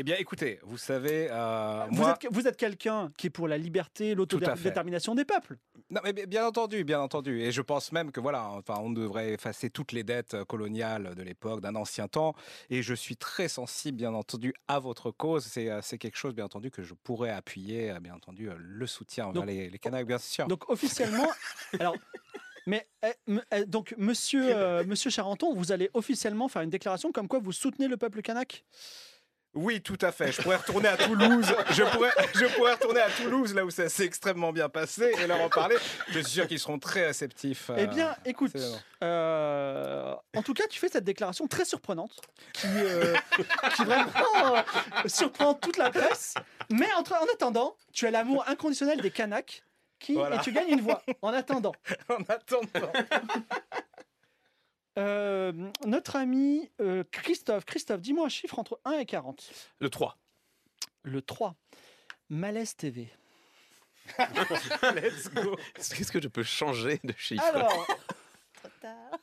[0.00, 2.12] Eh bien, écoutez, vous savez, euh, Vous moi...
[2.12, 5.56] êtes, vous êtes quelqu'un qui est pour la liberté, l'autodétermination des peuples.
[5.90, 7.40] Non, mais bien entendu, bien entendu.
[7.42, 11.16] Et je pense même que voilà, enfin, on devrait effacer toutes les dettes euh, coloniales
[11.16, 12.36] de l'époque, d'un ancien temps.
[12.70, 15.44] Et je suis très sensible, bien entendu, à votre cause.
[15.44, 19.26] C'est euh, c'est quelque chose, bien entendu, que je pourrais appuyer, bien entendu, le soutien
[19.26, 20.46] envers Donc- les, les bien sûr.
[20.46, 21.26] Donc officiellement,
[21.80, 21.96] alors,
[22.68, 27.26] mais eh, eh, donc Monsieur euh, Monsieur Charenton, vous allez officiellement faire une déclaration comme
[27.26, 28.64] quoi vous soutenez le peuple kanak?
[29.60, 30.30] Oui, tout à fait.
[30.30, 31.52] Je pourrais retourner à Toulouse.
[31.72, 35.26] Je pourrais, je pourrais retourner à Toulouse, là où ça s'est extrêmement bien passé, et
[35.26, 35.74] leur en parler.
[36.10, 37.72] Je suis sûr qu'ils seront très réceptifs.
[37.76, 38.52] Eh bien, écoute,
[39.02, 42.12] euh, en tout cas, tu fais cette déclaration très surprenante,
[42.52, 43.16] qui, euh,
[43.74, 44.10] qui vraiment
[44.54, 44.62] euh,
[45.06, 46.34] surprend toute la presse.
[46.70, 49.64] Mais entre, en attendant, tu as l'amour inconditionnel des Kanaks.
[49.98, 50.36] Qui, Voilà.
[50.36, 51.72] Et tu gagnes une voix en attendant.
[52.08, 52.92] en attendant.
[54.98, 55.52] Euh,
[55.86, 59.50] notre ami euh, Christophe, Christophe, dis-moi un chiffre entre 1 et 40.
[59.78, 60.18] Le 3.
[61.04, 61.54] Le 3.
[62.28, 63.08] Malaise TV.
[64.18, 65.56] Let's go.
[65.76, 67.44] Est-ce que je peux changer de chiffre?
[67.44, 67.86] Alors,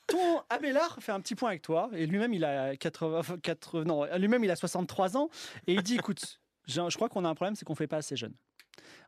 [0.08, 4.06] ton Abélard fait un petit point avec toi, et lui-même il a 80, 80 non,
[4.18, 5.30] lui-même il a 63 ans,
[5.68, 8.16] et il dit écoute, je crois qu'on a un problème, c'est qu'on fait pas assez
[8.16, 8.34] jeune.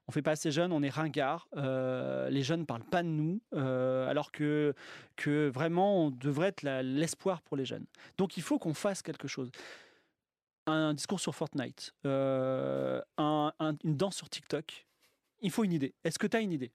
[0.07, 1.49] On fait pas assez jeune, on est ringard.
[1.57, 4.73] euh, les jeunes parlent pas de nous, euh, alors que,
[5.17, 7.85] que vraiment on devrait être l'espoir pour les jeunes.
[8.17, 9.51] Donc il faut qu'on fasse quelque chose.
[10.65, 14.85] Un, discours sur Fortnite, euh, un- un- une danse sur TikTok.
[15.41, 15.93] Il faut une idée.
[16.03, 16.71] Est-ce que tu as une idée?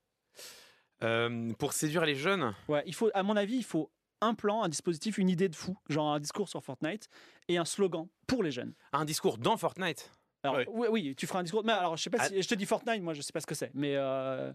[1.59, 2.55] Pour séduire les jeunes?
[2.69, 5.57] Ouais, il faut, à mon avis, il faut un plan, un dispositif, une idée de
[5.57, 7.09] fou, genre un discours sur Fortnite
[7.49, 8.73] et un slogan pour les jeunes.
[8.93, 10.13] Un discours dans Fortnite?
[10.43, 11.63] Alors, oui, oui, tu feras un discours.
[11.65, 12.29] Mais alors, je sais pas Ah.
[12.29, 14.53] si je te dis Fortnite, moi, je sais pas ce que c'est, mais euh,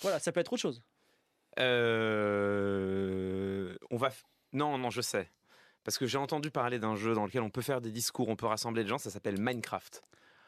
[0.00, 0.82] voilà, ça peut être autre chose.
[2.42, 4.08] Euh, on va.
[4.08, 4.22] f-
[4.52, 5.30] Non, non, je sais.
[5.84, 8.36] Parce que j'ai entendu parler d'un jeu dans lequel on peut faire des discours, on
[8.36, 10.02] peut rassembler les gens, ça s'appelle Minecraft.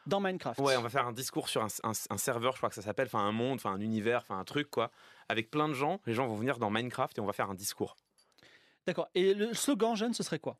[0.05, 0.59] Dans Minecraft.
[0.61, 2.81] Ouais, on va faire un discours sur un, un- un serveur, je crois que ça
[2.83, 4.91] s'appelle, enfin un monde, enfin un univers, enfin un truc quoi,
[5.29, 5.99] avec plein de gens.
[6.05, 7.97] Les gens vont venir dans Minecraft et on va faire un discours.
[8.85, 9.09] D'accord.
[9.15, 10.57] Et le slogan jeune, ce serait quoi?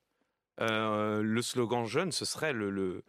[0.61, 2.69] Euh, le slogan jeune, ce serait le.
[2.71, 3.03] le,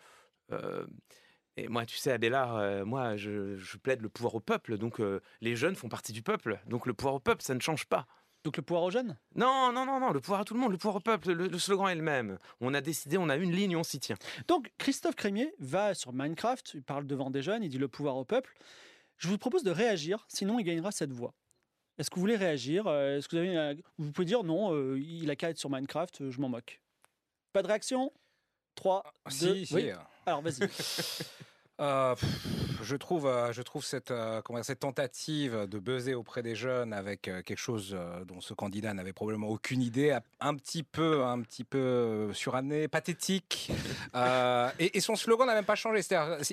[1.57, 4.77] et moi, tu sais, Abélard, euh, moi, je, je plaide le pouvoir au peuple.
[4.79, 6.61] Donc, euh, les jeunes font partie du peuple.
[6.67, 8.07] Donc, le pouvoir au peuple, ça ne change pas.
[8.45, 9.19] Donc le pouvoir aux jeunes?
[9.35, 11.49] Non, non, non, non, le pouvoir à tout le monde, le pouvoir au peuple, le,
[11.49, 12.39] le slogan est le même.
[12.61, 14.15] On a décidé, on a une ligne, on s'y tient.
[14.47, 18.15] Donc Christophe Crémier va sur Minecraft, il parle devant des jeunes, il dit le pouvoir
[18.17, 18.55] au peuple.
[19.17, 21.35] Je vous propose de réagir, sinon il gagnera cette voix.
[21.99, 22.87] Est-ce que vous voulez réagir?
[22.87, 25.59] Euh, Est-ce que vous avez une- Vous pouvez dire non, euh, il a qu'à être
[25.59, 26.81] sur Minecraft, euh, je m'en moque.
[27.53, 28.13] Pas de réaction?
[28.77, 29.75] 3, 2, Ah, Si, si.
[29.75, 29.91] oui.
[30.27, 30.69] Alors vas-y.
[31.79, 36.15] Euh, pff, je trouve, euh, je trouve cette, euh, comment dire, cette tentative de buzzer
[36.15, 37.97] auprès des jeunes avec euh, quelque chose
[38.27, 43.71] dont ce candidat n'avait probablement aucune idée, un petit peu, un petit peu suranné, pathétique.
[44.15, 46.01] Euh, et, et son slogan n'a même pas changé.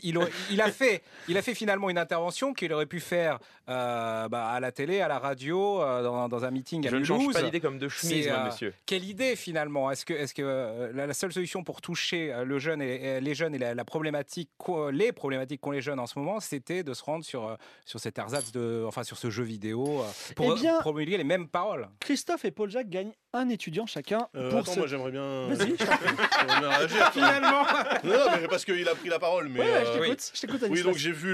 [0.04, 0.20] Il,
[0.52, 4.48] il a fait, il a fait finalement une intervention qu'il aurait pu faire euh, bah,
[4.48, 7.34] à la télé, à la radio, euh, dans, dans un meeting à Je ne change
[7.34, 8.74] pas l'idée comme de chemise, moi, monsieur.
[8.86, 9.92] Quelle idée finalement?
[9.92, 13.56] Est-ce que, est-ce que la, la seule solution pour toucher le jeune et, les jeunes
[13.56, 14.50] et la, la problématique,
[14.92, 17.56] les problématiques qu'ont les jeunes en ce moment, c'était de se rendre sur, euh,
[17.86, 21.24] sur cet ersatz de, enfin sur ce jeu vidéo euh, pour Eh bien- promulguer les
[21.24, 24.88] mêmes paroles Christophe et Paul Jacques gagnent un étudiant chacun Euh, pour attends, ce- moi
[24.88, 25.48] j'aimerais bien.
[25.48, 26.08] Vas-y, je t'en prie.
[26.40, 27.12] j'aimerais bien réagir.
[27.14, 27.64] Finalement
[28.04, 29.50] Non, non, mais parce qu'il a pris la parole.
[29.50, 30.32] Mais, Ouais, ouais, je euh, t'écoute.
[30.34, 31.34] Je t'écoute, Oui, donc j'ai vu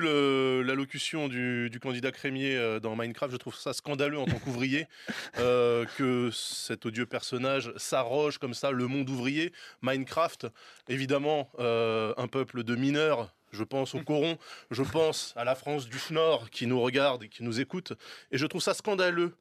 [0.64, 3.32] l'allocution du, du candidat Crémier dans Minecraft.
[3.34, 4.88] Je trouve ça scandaleux en tant qu'ouvrier
[5.40, 9.52] euh, que cet odieux personnage s'arroge comme ça le monde ouvrier.
[9.82, 10.48] Minecraft,
[10.88, 13.34] évidemment, euh, un peuple de mineurs.
[13.52, 14.38] Je pense aux corons,
[14.72, 17.94] je pense à la France du Nord qui nous regarde et qui nous écoute.
[18.32, 19.34] Et je trouve ça scandaleux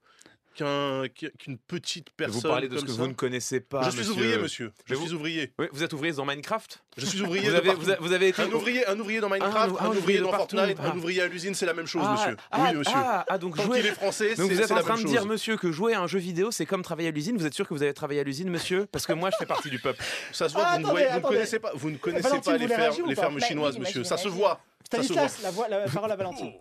[0.59, 2.41] qu'un- qu'une petite personne.
[2.41, 3.83] Vous parlez de ce que ça- vous ne connaissez pas.
[3.85, 4.13] Je suis monsieur.
[4.13, 4.73] ouvrier, monsieur.
[4.87, 5.53] Je Mais vous- suis ouvrier.
[5.59, 6.83] Oui, vous êtes ouvrier dans Minecraft?
[6.97, 7.49] Je suis ouvrier.
[7.49, 7.83] vous avez, partout.
[7.83, 8.43] vous, a- vous avez été.
[8.43, 10.57] Un ouvrier, un ouvrier dans Minecraft, Ah, un, un ouvrier dans partout.
[10.57, 10.91] Fortnite, Ah.
[10.91, 12.37] un ouvrier à l'usine, c'est la même chose, Ah, monsieur.
[12.51, 12.93] ah, oui, monsieur.
[12.97, 13.79] Ah, ah, donc Tant jouer.
[13.79, 16.19] est français, Donc vous êtes en train de dire, monsieur, que jouer à un jeu
[16.19, 17.37] vidéo, c'est comme travailler à l'usine.
[17.39, 18.87] Vous êtes sûr que vous avez travaillé à l'usine, monsieur?
[18.91, 20.03] Parce que moi, je fais partie du peuple.
[20.33, 23.47] Ça se voit, Ah, vous, ne connaissez pas, vous ne connaissez pas les, fermes Bah,
[23.47, 24.03] chinoises, monsieur.
[24.05, 24.61] Ça se voit.
[24.85, 26.53] Stanislas, la, voix- la parole à Valentine.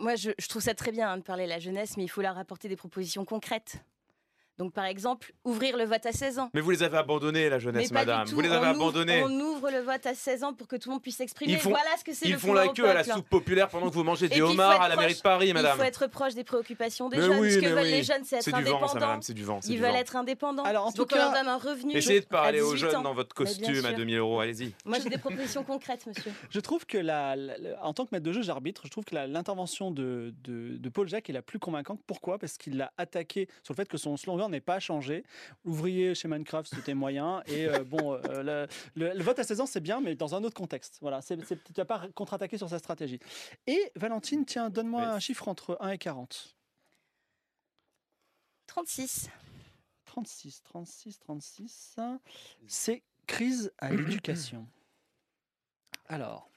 [0.00, 2.22] Moi, je, trouve ça très bien hein, de parler à la jeunesse, mais il faut
[2.22, 3.84] leur apporter des propositions concrètes.
[4.60, 6.50] Donc, par exemple, ouvrir le vote à 16 ans.
[6.52, 8.24] Mais vous les avez abandonnés, la Mais jeunesse, pas madame.
[8.24, 8.34] du tout.
[8.36, 9.22] Vous les on avez ouvre- abandonnés.
[9.24, 11.54] On ouvre le vote à 16 ans pour que tout le monde puisse s'exprimer.
[11.54, 13.70] Ils font- Voilà ce que c'est Ils le font la queue à la soupe populaire
[13.70, 15.78] pendant que vous mangez des il homards à la mairie de Paris, Il madame.
[15.78, 17.38] faut être proche des préoccupations des Mais jeunes.
[17.40, 17.90] oui, ce que veulent oui.
[17.90, 18.94] les jeunes, c'est être C'est du vent, ça, indépendants.
[19.06, 19.60] madame, c'est du vent.
[19.64, 19.96] Ils du veulent vent.
[19.96, 20.64] être indépendants.
[20.64, 21.94] Alors, en tout Donc on leur cas, donne un revenu.
[21.96, 23.02] Essayez de parler aux 18 jeunes ans.
[23.02, 23.96] dans votre costume à sûr.
[23.96, 24.74] 2000 euros, allez-y.
[24.84, 26.32] Moi, j'ai des propositions concrètes, monsieur.
[26.50, 27.34] Je trouve que, la,
[27.80, 31.08] en tant que maître de jeu, j'arbitre, je trouve que l'intervention de, de, de Paul
[31.08, 32.00] Jacques est la plus convaincante.
[32.06, 32.38] Pourquoi?
[32.38, 35.24] Parce qu'il l'a attaqué sur le fait que son slogan n'est pas changé.
[35.64, 37.42] Ouvrier chez Minecraft, c'était moyen.
[37.46, 38.66] Et euh, bon, euh, le,
[39.08, 40.98] le- le vote à 16 ans, c'est bien, mais dans un autre contexte.
[41.00, 41.36] Voilà, tu
[41.76, 43.18] n'as pas contre-attaqué sur sa stratégie.
[43.66, 45.08] Et Valentine, tiens, donne-moi Oui.
[45.08, 46.56] un chiffre entre 1 et 40.
[48.66, 49.28] 36.
[50.04, 51.96] 36, 36, 36.
[52.66, 54.66] C'est crise à l'éducation.
[56.08, 56.50] Alors,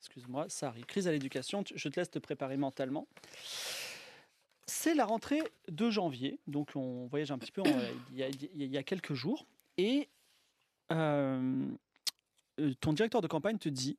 [0.00, 0.86] excuse-moi, ça arrive.
[0.86, 3.06] Crise à l'éducation, je te laisse te préparer mentalement.
[4.66, 7.64] C'est la rentrée de janvier, donc on voyage un petit peu en-
[8.12, 9.46] il, y a, il y a quelques jours,
[9.76, 10.08] et
[10.92, 11.66] euh,
[12.80, 13.98] ton directeur de campagne te dit,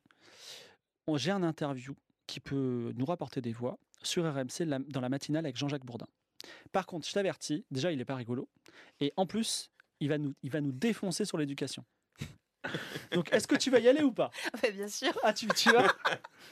[1.08, 1.96] Oh, j'ai un interview
[2.26, 6.08] qui peut nous rapporter des voix sur RMC la- dans la matinale avec Jean-Jacques Bourdin.
[6.72, 8.50] Par contre, je t'avertis, déjà, il n'est pas rigolo.
[9.00, 11.86] Et en plus, il va nous, il va nous défoncer sur l'éducation.
[13.12, 14.32] Donc, est-ce que tu vas y aller ou pas?
[14.64, 15.12] Ouais, bien sûr.
[15.24, 15.88] Ah, tu, tu vas?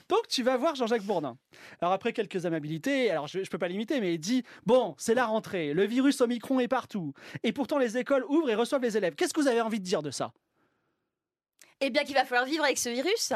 [0.09, 1.38] Donc, tu vas voir Jean-Jacques Bourdin.
[1.82, 5.16] Alors, après quelques amabilités, alors je ne peux pas l'imiter, mais il dit Bon, c'est
[5.16, 7.14] la rentrée, le virus Omicron est partout.
[7.43, 9.16] Et pourtant, les écoles ouvrent et reçoivent les élèves.
[9.16, 10.34] Qu'est-ce que vous avez envie de dire de ça?
[11.80, 13.34] Eh bien qu'il va falloir vivre avec ce virus.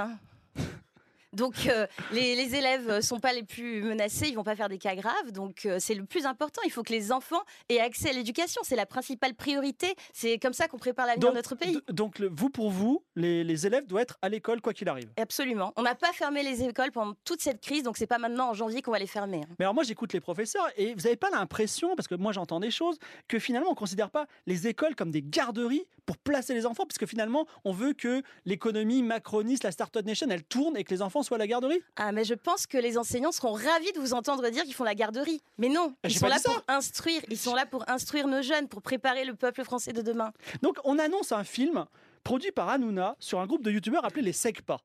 [1.37, 4.69] Donc euh, les, les élèves ne sont pas les plus menacés, ils vont pas faire
[4.69, 5.31] des cas graves.
[5.31, 6.61] Donc euh, c'est le plus important.
[6.65, 8.61] Il faut que les enfants aient accès à l'éducation.
[8.63, 9.95] C'est la principale priorité.
[10.13, 11.79] C'est comme ça qu'on prépare l'avenir de notre pays.
[11.89, 15.09] donc le- vous, pour vous, les, les élèves doivent être à l'école quoi qu'il arrive.
[15.17, 15.71] Absolument.
[15.77, 18.53] On n'a pas fermé les écoles pendant toute cette crise, donc c'est pas maintenant en
[18.53, 19.41] janvier qu'on va les fermer.
[19.43, 19.55] hein.
[19.59, 22.59] Mais alors moi j'écoute les professeurs et vous n'avez pas l'impression, parce que moi j'entends
[22.59, 26.53] des choses, que finalement on ne considère pas les écoles comme des garderies pour placer
[26.53, 30.77] les enfants, parce que finalement on veut que l'économie macroniste, la Startup Nation, elle tourne
[30.77, 31.79] et que les enfants soient à la garderie?
[31.95, 34.83] Ah, mais je pense que les enseignants seront ravis de vous entendre dire qu'ils font
[34.83, 35.41] la garderie.
[35.57, 37.21] Mais non, Ah, ils j'ai sont là pour instruire.
[37.29, 40.31] Ils sont là pour instruire nos jeunes, pour préparer le peuple français de demain.
[40.61, 41.85] Donc on annonce un film
[42.23, 44.79] produit par Hanouna sur un groupe de youtubeurs appelé les SECPA.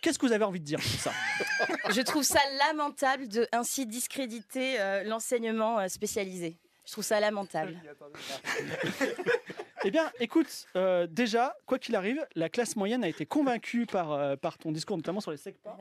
[0.00, 1.12] Qu'est-ce que vous avez envie de dire sur ça?
[1.90, 6.56] Je trouve ça lamentable de ainsi discréditer euh, l'enseignement euh, spécialisé.
[6.86, 7.76] Je trouve ça lamentable.
[9.84, 14.12] Eh bien, écoute, euh, déjà, quoi qu'il arrive, la classe moyenne a été convaincue par,
[14.12, 15.76] euh, par ton discours, notamment sur les SECPA.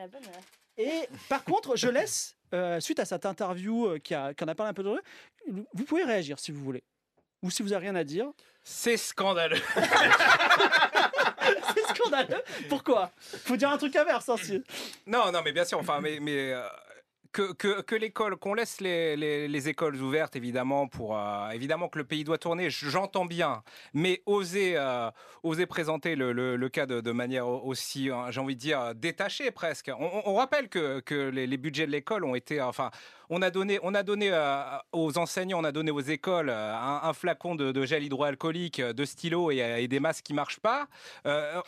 [0.78, 4.48] Et par contre, je laisse, euh, suite à cette interview euh, qui, a, qui en
[4.48, 5.02] a parlé un peu de
[5.74, 6.84] vous pouvez réagir si vous voulez.
[7.44, 8.28] Ou si vous n'avez rien à dire.
[8.64, 9.62] C'est scandaleux.
[11.74, 12.42] C'est scandaleux.
[12.70, 13.12] Pourquoi?
[13.20, 14.28] Faut dire un truc inverse.
[14.30, 14.64] hein, si-
[15.06, 15.80] Non, non, mais bien sûr.
[15.80, 16.62] Enfin, mais, mais euh,
[17.32, 22.04] que, l'école, qu'on laisse les, les, les, écoles ouvertes, évidemment, pour euh, évidemment que le
[22.04, 23.64] pays doit tourner, j'entends bien,
[23.94, 25.10] mais oser, euh,
[25.44, 29.92] oser présenter le, cas de, manière aussi, hein, j'ai envie de dire, détachée presque.
[30.00, 32.92] On, rappelle que, que les, les budgets de l'école ont été, enfin,
[33.30, 36.74] on a donné, on a donné euh, aux enseignants, on a donné aux écoles euh,
[36.76, 40.88] un, flacon de, gel hydroalcoolique, de stylos et, des masques qui marchent pas.
[41.26, 41.62] Euh,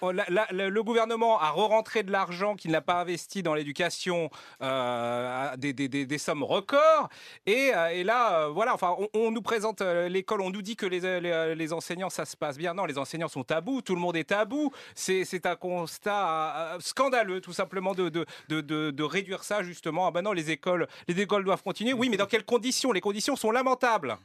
[0.51, 4.29] le gouvernement a re-rentré de l'argent qu'il n'a pas investi dans l'éducation,
[4.61, 7.09] euh, des, sommes records.
[7.45, 12.09] Et, euh, là, voilà, enfin, on, nous présente l'école, on nous dit que les, enseignants,
[12.09, 12.73] ça se passe bien.
[12.73, 14.71] Non, les enseignants sont tabous, tout le monde est tabou.
[14.95, 18.09] C'est un constat scandaleux, tout simplement, de,
[18.49, 20.07] de, réduire ça justement.
[20.07, 21.93] Ah ben non, les écoles, les écoles doivent continuer.
[21.93, 22.91] Oui, mais dans quelles conditions?
[22.91, 24.17] Les conditions sont lamentables.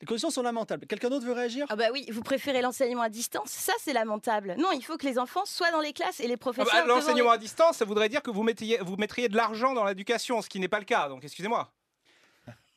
[0.00, 0.86] Les conditions sont lamentables.
[0.86, 1.66] Quelqu'un d'autre veut réagir?
[1.68, 3.50] Ah bah oui, vous préférez l'enseignement à distance?
[3.50, 4.54] Ça, c'est lamentable.
[4.58, 6.72] Non, il faut que les enfants soient dans les classes et les professeurs...
[6.74, 7.36] Ah bah, l'enseignement les...
[7.36, 10.48] à distance, ça voudrait dire que vous mettriez, vous mettriez de l'argent dans l'éducation, ce
[10.48, 11.08] qui n'est pas le cas.
[11.08, 11.70] Donc, excusez-moi.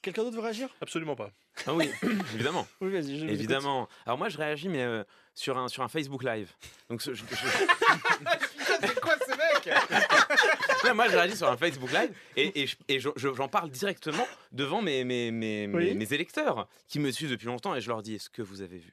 [0.01, 0.67] Quelqu'un d'autre veut réagir?
[0.81, 1.29] Absolument pas.
[1.65, 1.89] Ah oui,
[2.33, 2.67] évidemment.
[2.81, 3.19] Oui, vas-y.
[3.19, 3.87] je Évidemment.
[4.05, 6.51] Alors moi, je réagis, mais euh, sur, un, sur un Facebook Live.
[6.89, 7.23] Donc, je, je...
[8.81, 9.32] C'est quoi ce
[10.95, 15.03] Moi, je réagis sur un Facebook Live et, et, et j'en parle directement devant mes,
[15.03, 15.95] mes, mes, Oui.
[15.95, 18.77] mes électeurs qui me suivent depuis longtemps et je leur dis est-ce que vous avez
[18.77, 18.91] vu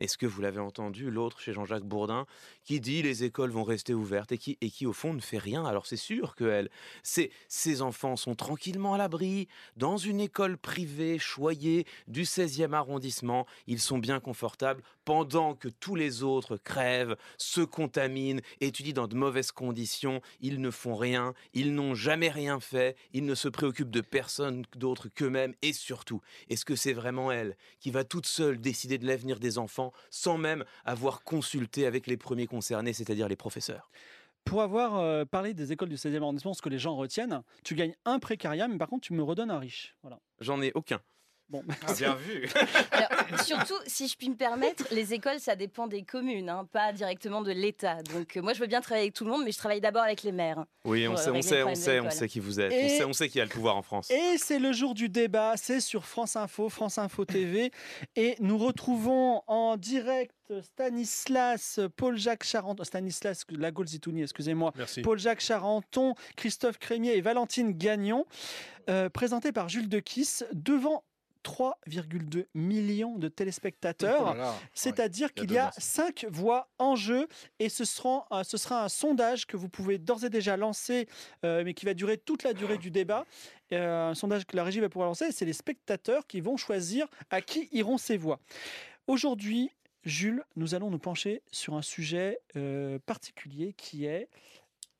[0.00, 2.26] est-ce que vous l'avez entendu, l'autre chez Jean-Jacques Bourdin,
[2.64, 5.38] qui dit les écoles vont rester ouvertes et qui, et qui au fond ne fait
[5.38, 5.64] rien?
[5.64, 6.70] Alors c'est sûr que elle,
[7.02, 13.46] ces, ces enfants sont tranquillement à l'abri, dans une école privée, choyée du 16e arrondissement,
[13.66, 19.14] ils sont bien confortables, pendant que tous les autres crèvent, se contaminent, étudient dans de
[19.14, 23.90] mauvaises conditions, ils ne font rien, ils n'ont jamais rien fait, ils ne se préoccupent
[23.90, 28.60] de personne d'autre qu'eux-mêmes, et surtout, est-ce que c'est vraiment elle qui va toute seule
[28.60, 29.83] décider de l'avenir des enfants?
[30.10, 33.90] Sans même avoir consulté avec les premiers concernés, c'est-à-dire les professeurs.
[34.44, 37.74] Pour avoir euh, parlé des écoles du 16e arrondissement, ce que les gens retiennent, tu
[37.74, 39.96] gagnes un précaria, mais par contre, tu me redonnes un riche.
[40.02, 40.20] Voilà.
[40.40, 41.00] J'en ai aucun.
[41.50, 42.48] Bon, ah, bien vu.
[42.90, 46.92] Alors, surtout, si je puis me permettre, les écoles, ça dépend des communes, hein, pas
[46.92, 48.02] directement de l'État.
[48.14, 50.02] Donc, euh, moi, je veux bien travailler avec tout le monde, mais je travaille d'abord
[50.02, 50.64] avec les maires.
[50.86, 52.12] Oui, on sait, on sait, on sait, on l'école.
[52.12, 52.72] sait qui vous êtes.
[52.72, 54.10] Et- On sait, on sait qui a le pouvoir en France.
[54.10, 57.70] Et c'est le jour du débat, c'est sur France Info, France Info TV.
[58.16, 64.72] Et nous retrouvons en direct Stanislas, Paul-Jacques Charenton, Stanislas Lagolzitouni, excusez-moi.
[65.02, 68.26] Paul-Jacques Charenton, Christophe Crémier et Valentine Gagnon,
[68.90, 71.04] euh, présentés par Jules Dequisse, devant
[71.44, 74.24] 3,2 millions de téléspectateurs.
[74.24, 74.54] Voilà.
[74.72, 77.28] C'est-à-dire qu'il y a cinq voix en jeu
[77.58, 81.08] et ce sera, euh, ce sera un sondage que vous pouvez d'ores et déjà lancer,
[81.44, 83.24] euh, mais qui va durer toute la durée du débat.
[83.72, 87.06] Euh, un sondage que la régie va pouvoir lancer, c'est les spectateurs qui vont choisir
[87.30, 88.40] à qui iront ces voix.
[89.06, 89.70] Aujourd'hui,
[90.04, 94.28] Jules, nous allons nous pencher sur un sujet euh, particulier qui est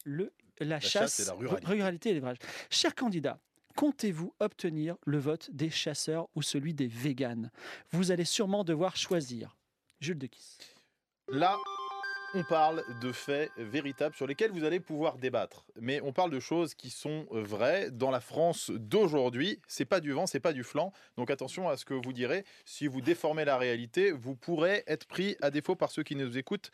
[0.05, 1.67] le, la, chasse et la ruralité.
[1.67, 2.39] ruralité et l'élevage.
[2.71, 3.39] Chers candidats,
[3.77, 7.51] comptez-vous obtenir le vote des chasseurs ou celui des véganes?
[7.91, 9.57] Vous allez sûrement devoir choisir.
[10.01, 10.59] Jules de Kiss.
[11.29, 11.57] Là,
[12.35, 15.65] on parle de faits véritables sur lesquels vous allez pouvoir débattre.
[15.81, 19.61] Mais on parle de choses qui sont vraies dans la France d'aujourd'hui.
[19.69, 20.93] C'est pas du vent, c'est pas du flanc.
[21.17, 22.45] Donc attention à ce que vous direz.
[22.65, 26.37] Si vous déformez la réalité, vous pourrez être pris à défaut par ceux qui nous
[26.37, 26.73] écoutent.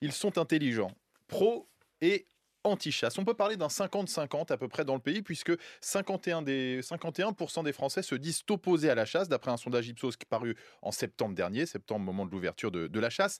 [0.00, 0.92] Ils sont intelligents,
[1.28, 1.68] pro
[2.00, 2.26] et
[2.64, 3.18] anti-chasse.
[3.18, 7.64] On peut parler d'un 50-50 à peu près dans le pays, puisque 51 des, 51%
[7.64, 10.90] des Français se disent opposés à la chasse, d'après un sondage Ipsos qui paru en
[10.90, 13.38] septembre dernier, septembre, moment de l'ouverture de, de la chasse.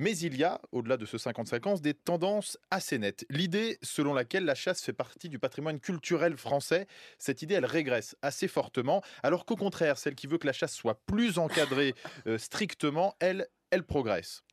[0.00, 3.26] Mais il y a, au-delà de ce 50-50, des tendances assez nettes.
[3.30, 6.86] L'idée selon laquelle la chasse fait partie du patrimoine culturel français,
[7.18, 10.74] cette idée, elle régresse assez fortement, alors qu'au contraire, celle qui veut que la chasse
[10.74, 11.94] soit plus encadrée
[12.28, 14.44] euh, strictement, elle, elle progresse.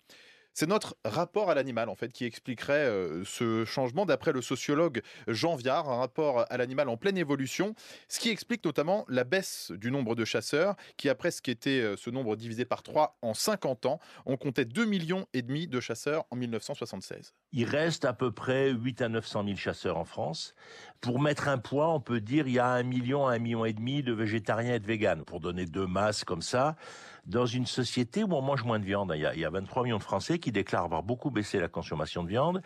[0.58, 5.02] C'est notre rapport à l'animal, en fait, qui expliquerait euh, ce changement, d'après le sociologue
[5.28, 7.76] Jean Viard, un rapport à l'animal en pleine évolution,
[8.08, 11.98] ce qui explique notamment la baisse du nombre de chasseurs, qui a presque été euh,
[11.98, 14.00] ce nombre divisé par 3 en 50 ans.
[14.26, 17.34] On comptait 2 millions et demi de chasseurs en 1976.
[17.52, 20.56] Il reste à peu près 8 à 900 000 chasseurs en France.
[21.02, 23.74] Pour mettre un poids, on peut dire il y a un million, un million et
[23.74, 25.26] demi de végétariens et de véganes.
[25.26, 26.78] Pour donner deux masses comme ça,
[27.26, 29.50] dans une société où on mange moins de viande, il y a, il y a
[29.50, 32.62] 23 millions de Français qui déclarent avoir beaucoup baissé la consommation de viande.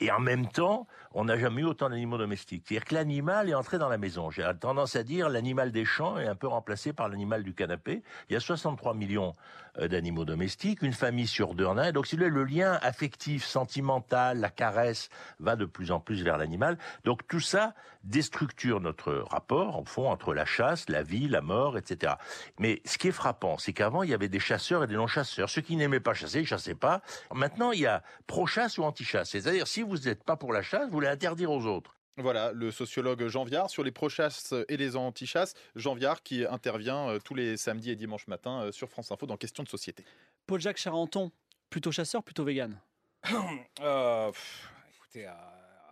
[0.00, 2.64] Et en même temps, on n'a jamais eu autant d'animaux domestiques.
[2.66, 4.30] C'est-à-dire que l'animal est entré dans la maison.
[4.30, 8.02] J'ai tendance à dire l'animal des champs est un peu remplacé par l'animal du canapé.
[8.28, 9.32] Il y a 63 millions
[9.78, 11.92] euh, d'animaux domestiques, une famille sur deux en a.
[11.92, 15.08] Donc, si le lien affectif, sentimental, la caresse
[15.38, 16.78] va de plus en plus vers l'animal.
[17.04, 21.78] Donc, tout ça déstructure notre rapport, au fond, entre la chasse, la vie, la mort,
[21.78, 22.14] etc.
[22.58, 25.48] Mais ce qui est frappant, c'est qu'avant, il y avait des chasseurs et des non-chasseurs.
[25.48, 27.00] Ceux qui n'aimaient pas chasser, ils chassaient pas.
[27.32, 29.30] Maintenant, il y a pro-chasse ou anti-chasse.
[29.30, 31.96] C'est-à-dire, si vous n'êtes pas pour la chasse, vous voulez interdire aux autres.
[32.16, 35.54] Voilà, le sociologue Jean Viard sur les pro-chasses et les anti-chasses.
[35.74, 39.26] Jean Viard qui intervient euh, tous les samedis et dimanches matin euh, sur France Info
[39.26, 40.04] dans Questions de société.
[40.46, 41.32] Paul-Jacques Charenton,
[41.70, 42.78] plutôt chasseur, plutôt vegan
[43.80, 45.32] Euh, pff, écoutez, euh,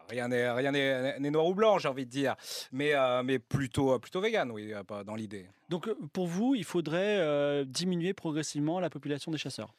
[0.08, 2.36] rien n'est rien n'est n'est noir ou blanc, j'ai envie de dire,
[2.70, 5.46] mais euh, mais plutôt plutôt vegan, oui, pas dans l'idée.
[5.68, 9.74] Donc pour vous, il faudrait euh, diminuer progressivement la population des chasseurs.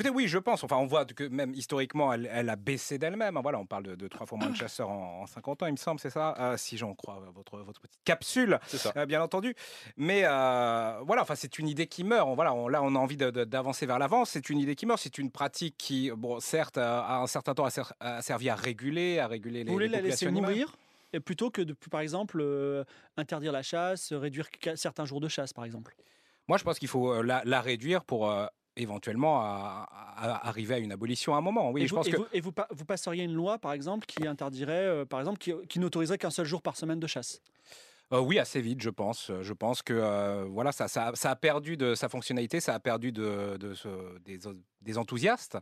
[0.00, 0.64] Écoutez, oui, je pense.
[0.64, 3.36] Enfin, on voit que même historiquement, elle, elle a baissé d'elle-même.
[3.36, 3.40] hein.
[3.42, 5.72] Voilà, on parle de, de trois fois moins de chasseurs en, en 50 ans, il
[5.72, 6.34] me semble, c'est ça?
[6.40, 8.94] Euh, Si j'en crois euh, votre, votre petite capsule, ça.
[8.96, 9.54] euh, bien entendu.
[9.98, 12.26] Mais euh, voilà, enfin, c'est une idée qui meurt.
[12.26, 14.24] On- Voilà, on- là, on a envie d'avancer vers l'avant.
[14.24, 14.98] C'est une idée qui meurt.
[15.02, 18.48] C'est une pratique qui, bon, certes, a, a un certain temps a, ser- a servi
[18.48, 20.76] à réguler, à réguler les, Vous voulez les la laisser mourir
[21.12, 22.84] et plutôt que de, par exemple, euh,
[23.18, 24.46] interdire la chasse, réduire
[24.76, 25.94] certains jours de chasse, par exemple?
[26.48, 28.46] Moi, je pense qu'il faut euh, la, la réduire pour euh,
[28.82, 29.86] éventuellement à-
[30.42, 31.70] arriver à une abolition à un moment.
[31.70, 33.58] Oui, et je vous, pense et que vous- et vous pa- vous passeriez une loi,
[33.58, 37.00] par exemple, qui interdirait, euh, par exemple, qui, qui n'autoriserait qu'un seul jour par semaine
[37.00, 37.40] de chasse?
[38.12, 39.30] Euh, oui, assez vite, je pense.
[39.40, 42.80] Je pense que euh, voilà, ça, ça, ça a perdu de sa fonctionnalité, ça a
[42.80, 43.56] perdu de,
[44.24, 44.38] des,
[44.82, 45.58] des enthousiastes.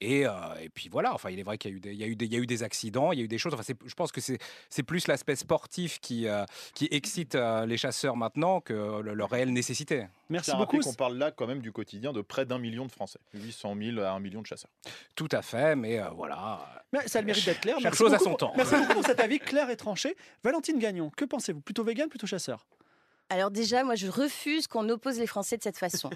[0.00, 1.98] Et, euh, et puis voilà, enfin, il est vrai qu'il y a eu des, il
[1.98, 3.38] y a eu des, il y a eu des accidents, il y a eu des
[3.38, 3.54] choses.
[3.54, 6.44] Enfin, c'est- je pense que c'est c'est plus l'aspect sportif qui, euh,
[6.74, 10.06] qui excite euh, les chasseurs maintenant que le- leur réelle nécessité.
[10.30, 10.78] Merci à beaucoup.
[10.80, 13.18] qu'on parle là quand même du quotidien de près d'un million de Français.
[13.34, 14.70] 800 000 à un million de chasseurs.
[15.14, 16.82] Tout à fait, mais euh, voilà.
[16.92, 17.76] Mais ça a le mérite d'être clair.
[17.76, 18.24] Chaque Merci chose beaucoup.
[18.24, 18.52] son temps.
[18.56, 20.16] Merci beaucoup pour cet avis clair et tranché.
[20.42, 21.60] Valentine Gagnon, que pensez-vous?
[21.60, 22.66] Plutôt vegan, plutôt chasseur?
[23.28, 26.10] Alors déjà, moi, je refuse qu'on oppose les Français de cette façon.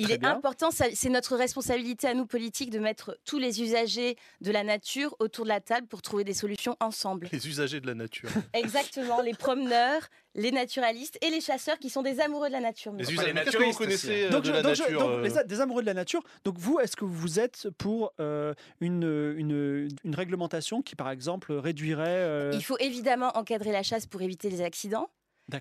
[0.00, 4.50] Il est important, c'est notre responsabilité à nous politiques de mettre tous les usagers de
[4.50, 7.28] la nature autour de la table pour trouver des solutions ensemble.
[7.32, 8.28] Les usagers de la nature.
[8.54, 10.02] Exactement, les promeneurs,
[10.34, 12.92] les naturalistes et les chasseurs qui sont des amoureux de la nature.
[12.94, 13.32] Les usagers.
[13.32, 15.22] les Qu'est-ce que vous naturistes connaissez euh, donc, de je- la donc nature donc, euh,
[15.22, 16.22] les a- des amoureux de la nature.
[16.44, 19.02] Donc vous, est-ce que vous êtes pour euh, une,
[19.36, 22.06] une, une réglementation qui, par exemple, réduirait...
[22.08, 25.10] euh, Il faut évidemment encadrer la chasse pour éviter les accidents,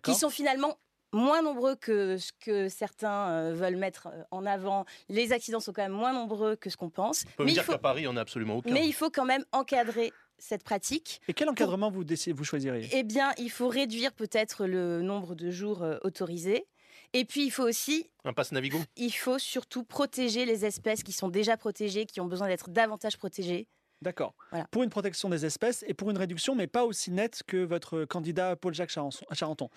[0.04, 0.78] qui sont finalement
[1.14, 4.86] moins nombreux que ce que certains veulent mettre en avant.
[5.10, 7.24] Les accidents sont quand même moins nombreux que ce qu'on pense.
[7.26, 8.72] On peut me Mais il, dire faut, qu'à Paris, il n'y en a absolument aucun.
[8.72, 11.20] mais il faut quand même encadrer cette pratique.
[11.28, 12.88] Et quel encadrement vous, décidez- vous choisiriez?
[12.94, 16.66] Eh bien, il faut réduire peut-être le nombre de jours autorisés.
[17.14, 18.78] Et puis, il faut aussi, Un passe Navigo?
[18.96, 23.18] il faut surtout protéger les espèces qui sont déjà protégées, qui ont besoin d'être davantage
[23.18, 23.68] protégées.
[24.02, 24.34] D'accord.
[24.52, 24.66] Voilà.
[24.72, 28.06] Pour une protection des espèces et pour une réduction, mais pas aussi nette que votre
[28.06, 28.92] candidat Paul-Jacques
[29.34, 29.70] Charenton.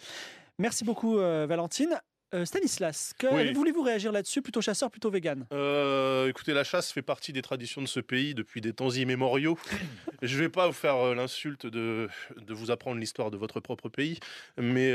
[0.62, 2.00] Merci beaucoup, euh, Valentine.
[2.34, 3.52] Euh, Stanislas, que- Oui.
[3.52, 4.42] voulez-vous réagir là-dessus?
[4.42, 5.44] Plutôt chasseur, plutôt vegan?
[5.52, 9.58] Euh, écoutez, la chasse fait partie des traditions de ce pays depuis des temps immémoriaux.
[10.22, 13.88] Je ne vais pas vous faire l'insulte de, de vous apprendre l'histoire de votre propre
[13.88, 14.20] pays,
[14.56, 14.94] mais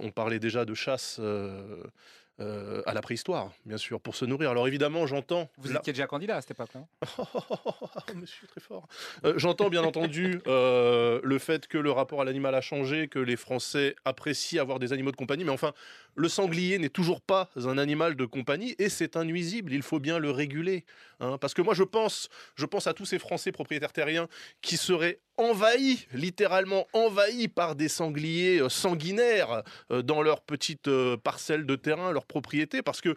[0.00, 1.20] on parlait déjà de chasse
[2.40, 4.50] euh, à la préhistoire, bien sûr, pour se nourrir.
[4.50, 5.48] Alors évidemment, j'entends...
[5.58, 6.84] Vous la- étiez déjà candidat à cette époque-là
[8.14, 8.86] monsieur, très fort.
[9.24, 13.18] Euh, J'entends bien entendu euh, le fait que le rapport à l'animal a changé, que
[13.18, 15.72] les Français apprécient avoir des animaux de compagnie, mais enfin,
[16.14, 19.72] le sanglier n'est toujours pas un animal de compagnie et c'est un nuisible.
[19.72, 20.84] Il faut bien le réguler,
[21.20, 21.38] hein.
[21.38, 24.28] parce que moi, je pense, je pense à tous ces Français propriétaires terriens
[24.62, 31.16] qui seraient envahis, littéralement envahis par des sangliers euh, sanguinaires euh, dans leurs petites euh,
[31.16, 33.16] parcelles de terrain, leurs propriétés, parce que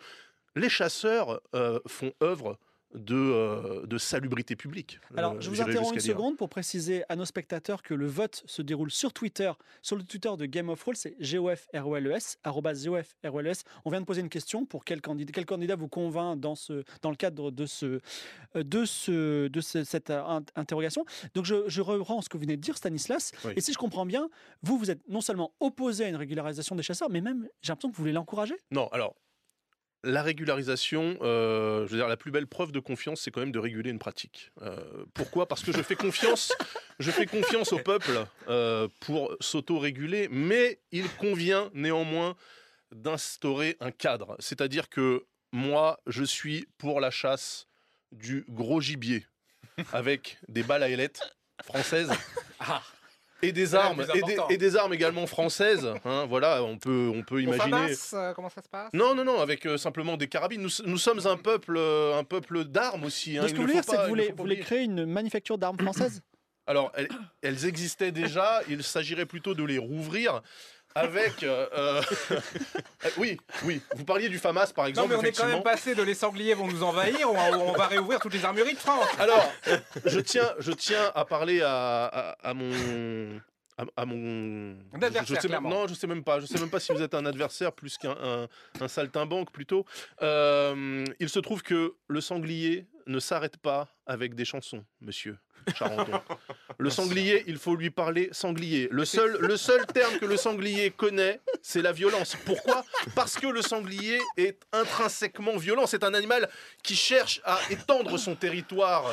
[0.55, 1.39] les chasseurs
[1.87, 2.57] font œuvre
[2.93, 4.99] de, euh, de salubrité publique.
[5.15, 6.11] Alors, Euh, je vous interromps une dire.
[6.13, 10.03] seconde pour préciser à nos spectateurs que le vote se déroule sur Twitter, sur le
[10.03, 13.63] Twitter de Game of Roll, c'est GOFROLES, arrobase GOFROLES.
[13.85, 16.83] On vient de poser une question pour quel candidat, quel candidat vous convainc dans, ce,
[17.01, 17.99] dans le cadre de, ce,
[18.55, 21.05] euh, de, ce, de ce- cette in- interrogation.
[21.33, 23.31] Donc, je, je reprends ce que vous venez de dire, Stanislas.
[23.45, 23.53] Oui.
[23.55, 24.29] Et si je comprends bien,
[24.63, 27.89] vous, vous êtes non seulement opposé à une régularisation des chasseurs, mais même, j'ai l'impression
[27.91, 28.55] que vous voulez l'encourager.
[28.71, 29.15] Non, alors,
[30.03, 33.51] la régularisation, euh, je veux dire, la plus belle preuve de confiance, c'est quand même
[33.51, 34.51] de réguler une pratique.
[34.61, 35.47] Euh, pourquoi?
[35.47, 36.51] Parce que je fais confiance,
[36.99, 37.27] je fais
[37.71, 42.35] au peuple euh, pour s'auto-réguler, mais il convient néanmoins
[42.91, 44.35] d'instaurer un cadre.
[44.39, 47.67] C'est-à-dire que moi, je suis pour la chasse
[48.11, 49.25] du gros gibier,
[49.93, 51.21] avec des balles à ailettes
[51.63, 52.11] françaises.
[52.59, 52.83] Ah.
[53.41, 54.47] Et des armes, et des, important.
[54.49, 55.87] et des armes également françaises.
[56.05, 57.95] hein, voilà, on peut, on peut imaginer.
[58.13, 58.93] euh, comment ça se passe?
[58.93, 60.61] Non, non, non, avec euh, simplement des carabines.
[60.61, 63.37] Nous, nous sommes un peuple, euh, un peuple d'armes aussi.
[63.37, 66.21] hein, ce que vous voulez dire, c'est que vous voulez, créer une manufacture d'armes françaises?
[66.67, 67.09] Alors, elles,
[67.41, 68.61] elles existaient déjà.
[68.69, 70.41] Il s'agirait plutôt de les rouvrir.
[70.95, 71.43] Avec.
[71.43, 72.01] euh, euh,
[73.17, 73.81] oui, oui.
[73.95, 75.09] Vous parliez du FAMAS, par Non, exemple.
[75.09, 75.53] mais on est quand effectivement.
[75.53, 78.43] même passé de les sangliers vont nous envahir, on va, on va réouvrir toutes les
[78.45, 79.07] armureries de France.
[79.19, 79.51] Alors,
[80.05, 83.39] je tiens, je tiens à parler à, à- à mon.
[83.77, 84.75] À, à mon.
[84.93, 85.69] Un adversaire, je sais même, clairement.
[85.69, 86.39] non, je sais même pas.
[86.39, 88.47] Je sais même pas si vous êtes un adversaire plus qu'un un,
[88.79, 89.85] un saltimbanque plutôt.
[90.21, 95.37] Euh, il se trouve que le sanglier ne s'arrête pas avec des chansons, monsieur
[95.77, 96.19] Charenton.
[96.77, 98.87] Le sanglier, il faut lui parler sanglier.
[98.91, 102.35] Le seul, le seul terme que le sanglier connaît, c'est la violence.
[102.45, 102.83] Pourquoi?
[103.15, 105.85] Parce que le sanglier est intrinsèquement violent.
[105.87, 106.49] C'est un animal
[106.83, 109.05] qui cherche à étendre son territoire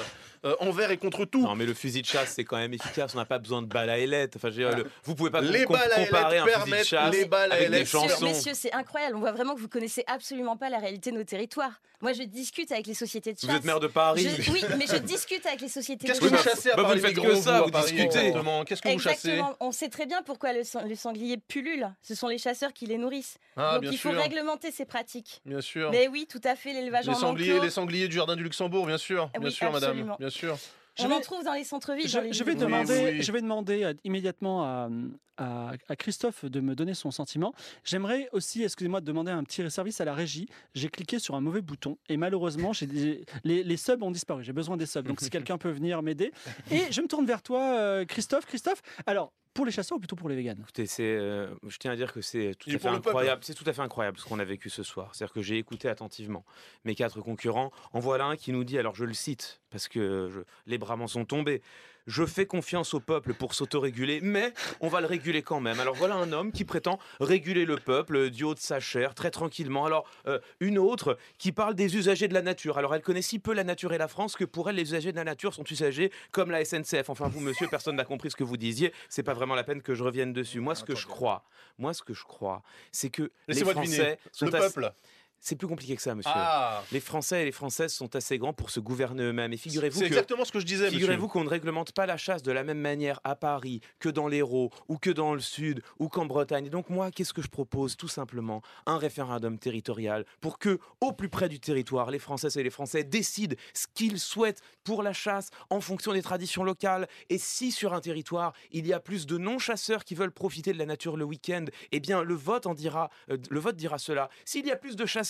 [0.45, 1.43] euh, envers et contre tout.
[1.43, 3.13] Non, mais le fusil de chasse, c'est quand même efficace.
[3.15, 4.37] On n'a pas besoin de balles à ailettes.
[4.37, 6.79] Enfin, je veux dire, le- vous pouvez pas Les balles à comparer ailettes un fusil
[6.79, 8.25] de chasse les balles à avec des chansons.
[8.27, 9.17] messieurs, c'est incroyable.
[9.17, 11.81] On voit vraiment que vous connaissez absolument pas la réalité de nos territoires.
[12.01, 13.51] Moi, je discute avec les sociétés de chasse.
[13.51, 14.29] Vous êtes maire de Paris.
[14.39, 16.21] Je- oui, mais je discute avec les sociétés de chasse.
[16.43, 18.33] Chassez à Bah, part vous les faites que ça, vous Paris, discutez.
[18.67, 19.57] Qu'est-ce que vous chassez Exactement.
[19.61, 21.89] On sait très bien pourquoi le, sang- le sanglier pullule.
[22.03, 23.39] Ce sont les chasseurs qui les nourrissent.
[23.57, 24.21] Ah, Donc bien il faut sûr.
[24.21, 25.41] réglementer ces pratiques.
[25.45, 25.91] Bien sûr.
[25.91, 27.65] Mais oui, tout à fait, l'élevage Les en sangliers, enclos.
[27.65, 30.57] les sangliers du jardin du Luxembourg, bien sûr, Ah bien oui, sûr, madame, bien sûr.
[30.99, 32.09] Je On vais- en trouve dans les centres-villes.
[32.09, 33.05] Je, dans les je vais demander, province.
[33.11, 33.23] oui, oui.
[33.23, 34.89] je vais demander euh, immédiatement à,
[35.37, 37.53] à- à Christophe de me donner son sentiment.
[37.85, 40.49] J'aimerais aussi, excusez-moi, de demander un petit service à la régie.
[40.75, 44.43] J'ai cliqué sur un mauvais bouton et malheureusement, j'ai des- les, les subs ont disparu.
[44.45, 45.07] J'ai besoin des subs.
[45.07, 46.33] Donc si quelqu'un peut venir m'aider.
[46.71, 48.47] Et je me tourne vers toi, euh, Christophe.
[48.47, 50.59] Christophe, alors, pour les chasseurs ou plutôt pour les véganes?
[50.61, 53.43] Écoutez, c'est, euh, je tiens à dire que c'est tout à fait incroyable.
[53.45, 55.15] C'est tout à fait incroyable ce qu'on a vécu ce soir.
[55.17, 56.45] C'est-à-dire que j'ai écouté attentivement
[56.85, 57.73] mes quatre concurrents.
[57.93, 60.41] En voilà un qui nous dit, alors je le cite parce que je-
[60.71, 61.61] les bras m'en sont tombés.
[62.09, 65.79] Je fais confiance au peuple pour s'autoréguler, mais on va le réguler quand même.
[65.79, 69.15] Alors voilà un homme qui prétend réguler le peuple euh, du haut de sa chair,
[69.15, 69.85] très tranquillement.
[69.85, 72.79] Alors euh, une autre qui parle des usagers de la nature.
[72.79, 75.13] Alors elle connaît si peu la nature et la France que pour elle, les usagers
[75.13, 77.11] de la nature sont usagers comme la SNCF.
[77.11, 78.93] Enfin vous, monsieur, personne n'a compris ce que vous disiez.
[79.11, 80.61] C'est pas vraiment la peine que je revienne dessus.
[80.61, 81.45] Moi, ce que je crois,
[81.79, 83.63] moi, ce que je crois, c'est que les.
[83.69, 84.93] Français sont Le assez- peuple.
[85.41, 86.33] C'est plus compliqué que ça, monsieur.
[86.35, 89.53] Ah, Les Français et les Françaises sont assez grands pour se gouverner eux-mêmes.
[89.53, 90.91] Et figurez-vous c'est exactement ce que je disais.
[90.91, 94.27] Figurez-vous qu'on ne réglemente pas la chasse de la même manière à Paris que dans
[94.27, 96.67] l'Hérault ou que dans le Sud ou qu'en Bretagne.
[96.67, 97.97] Et donc moi, qu'est-ce que je propose?
[97.97, 102.63] Tout simplement un référendum territorial pour que, au plus près du territoire, les Françaises et
[102.63, 107.07] les Français décident ce qu'ils souhaitent pour la chasse en fonction des traditions locales.
[107.31, 110.79] Et si sur un territoire, il y a plus de non-chasseurs qui veulent profiter de
[110.79, 114.29] la nature le week-end, eh bien le vote en dira, euh, le vote dira cela.
[114.45, 115.28] S'il y a plus de chasseurs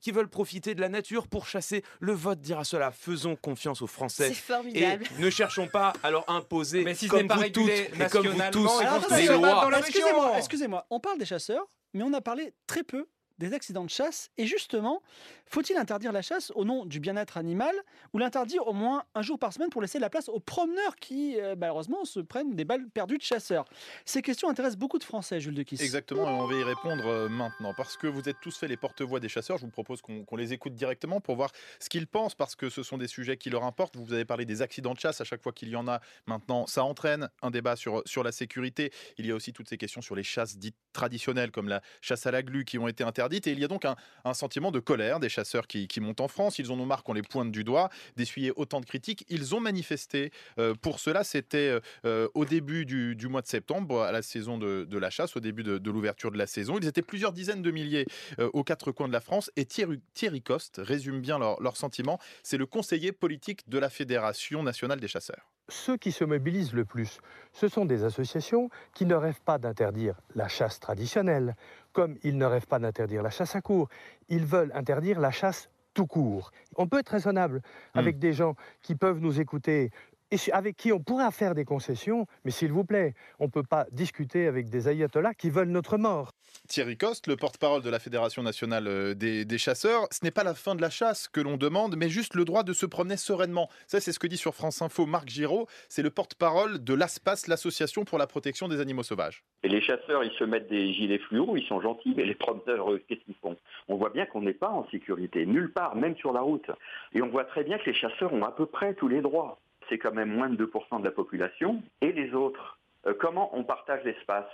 [0.00, 2.90] qui veulent profiter de la nature pour chasser, le vote dira cela.
[2.90, 4.26] Faisons confiance aux Français.
[4.28, 5.06] C'est Et formidable.
[5.18, 7.90] ne cherchons pas à leur imposer, Mais si ce comme n'est pas vous toutes et
[8.10, 9.78] comme vous tous, battre lois.
[9.78, 10.86] Excusez-moi, excusez-moi.
[10.90, 13.06] On parle des chasseurs, mais on a parlé très peu
[13.38, 14.30] des accidents de chasse.
[14.36, 15.02] Et justement,
[15.46, 17.74] faut-il interdire la chasse au nom du bien-être animal
[18.12, 21.40] ou l'interdire au moins un jour par semaine pour laisser la place aux promeneurs qui,
[21.40, 23.64] euh, malheureusement, se prennent des balles perdues de chasseurs?
[24.04, 25.80] Ces questions intéressent beaucoup de Français, Jules de Kiss.
[25.80, 27.74] Exactement, on va y répondre euh, maintenant.
[27.74, 30.36] Parce que vous êtes tous fait les porte-voix des chasseurs, je vous propose qu'on qu'on
[30.36, 33.50] les écoute directement pour voir ce qu'ils pensent, parce que ce sont des sujets qui
[33.50, 33.96] leur importent.
[33.96, 36.66] Vous avez parlé des accidents de chasse, à chaque fois qu'il y en a maintenant,
[36.66, 38.92] ça entraîne un débat sur, sur la sécurité.
[39.16, 42.26] Il y a aussi toutes ces questions sur les chasses dites traditionnelles, comme la chasse
[42.26, 43.27] à la glu, qui ont été interdites.
[43.32, 43.96] Et il y a donc un,
[44.34, 46.58] sentiment de colère des chasseurs qui, montent en France.
[46.58, 49.24] Ils en ont marre qu'on les pointe du doigt, d'essuyer autant de critiques.
[49.28, 51.24] Ils ont manifesté euh, pour cela.
[51.24, 55.40] C'était euh, au début du, mois de septembre, à la saison de, la chasse, au
[55.40, 56.78] début de, l'ouverture de la saison.
[56.78, 58.06] Ils étaient plusieurs dizaines de milliers
[58.38, 59.50] euh, aux quatre coins de la France.
[59.56, 62.18] Et Thierry, Coste résume bien leur sentiment.
[62.42, 65.48] C'est le conseiller politique de la Fédération nationale des chasseurs.
[65.70, 67.20] Ceux qui se mobilisent le plus,
[67.52, 71.56] ce sont des associations qui ne rêvent pas d'interdire la chasse traditionnelle,
[71.98, 73.88] comme ils ne rêvent pas d'interdire la chasse à court.
[74.28, 76.52] Ils veulent interdire la chasse tout court.
[76.76, 77.60] On peut être raisonnable
[77.92, 79.90] avec des gens qui peuvent nous écouter
[80.30, 83.62] et avec qui on pourra faire des concessions, mais s'il vous plaît, on ne peut
[83.62, 86.32] pas discuter avec des ayatollahs qui veulent notre mort.
[86.68, 90.44] Thierry Coste, le porte-parole de la Fédération nationale euh, des, des chasseurs, ce n'est pas
[90.44, 93.16] la fin de la chasse que l'on demande, mais juste le droit de se promener
[93.16, 93.68] sereinement.
[93.86, 95.66] Ça, c'est ce que dit sur France Info Marc Giraud.
[95.88, 99.44] C'est le porte-parole de l'ASPAS, l'association pour la protection des animaux sauvages.
[99.62, 102.88] Et les chasseurs, ils se mettent des gilets fluo, ils sont gentils, mais les promeneurs,
[103.08, 103.56] qu'est-ce qu'ils font?
[103.88, 106.70] On voit bien qu'on n'est pas en sécurité, nulle part, même sur la route.
[107.14, 109.58] Et on voit très bien que les chasseurs ont à peu près tous les droits.
[109.88, 111.82] C'est quand même moins de 2% de la population.
[112.00, 114.50] Et les autres Euh, Comment on partage l'espace?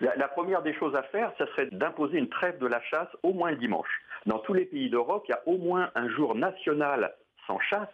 [0.00, 3.08] La, la première des choses à faire, ça serait d'imposer une trêve de la chasse
[3.22, 4.02] au moins le dimanche.
[4.26, 7.14] Dans tous les pays d'Europe, il y a au moins un jour national
[7.46, 7.88] sans chasse,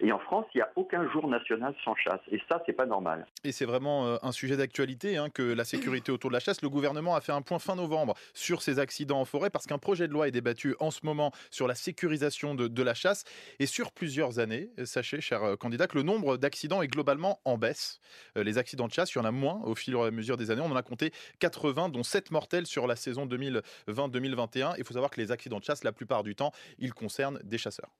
[0.00, 2.20] et en France, il n'y a aucun jour national sans chasse.
[2.30, 3.26] Et ça, c'est pas normal.
[3.44, 6.62] Et c'est vraiment euh, un sujet d'actualité hein, que la sécurité autour de la chasse.
[6.62, 9.78] Le gouvernement a fait un point fin novembre sur ces accidents en forêt parce qu'un
[9.78, 13.24] projet de loi est débattu en ce moment sur la sécurisation de, de la chasse.
[13.58, 17.40] Et sur plusieurs années, euh, sachez, chers euh, candidats, que le nombre d'accidents est globalement
[17.44, 18.00] en baisse.
[18.36, 20.50] Les accidents de chasse, il y en a moins au fil et à mesure des
[20.50, 20.62] années.
[20.62, 24.74] On en a compté 80, dont 7 mortels sur la saison 2020-2021.
[24.78, 27.58] Il faut savoir que les accidents de chasse, la plupart du temps, ils concernent des
[27.58, 27.90] chasseurs.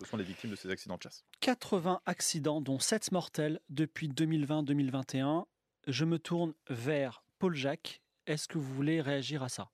[0.00, 1.24] Ce sont les victimes de ces accidents de chasse.
[1.40, 5.44] 80 accidents, dont 7 mortels depuis 2020-2021.
[5.86, 8.00] Je me tourne vers Paul Jacques.
[8.26, 9.70] Est-ce que vous voulez réagir à ça?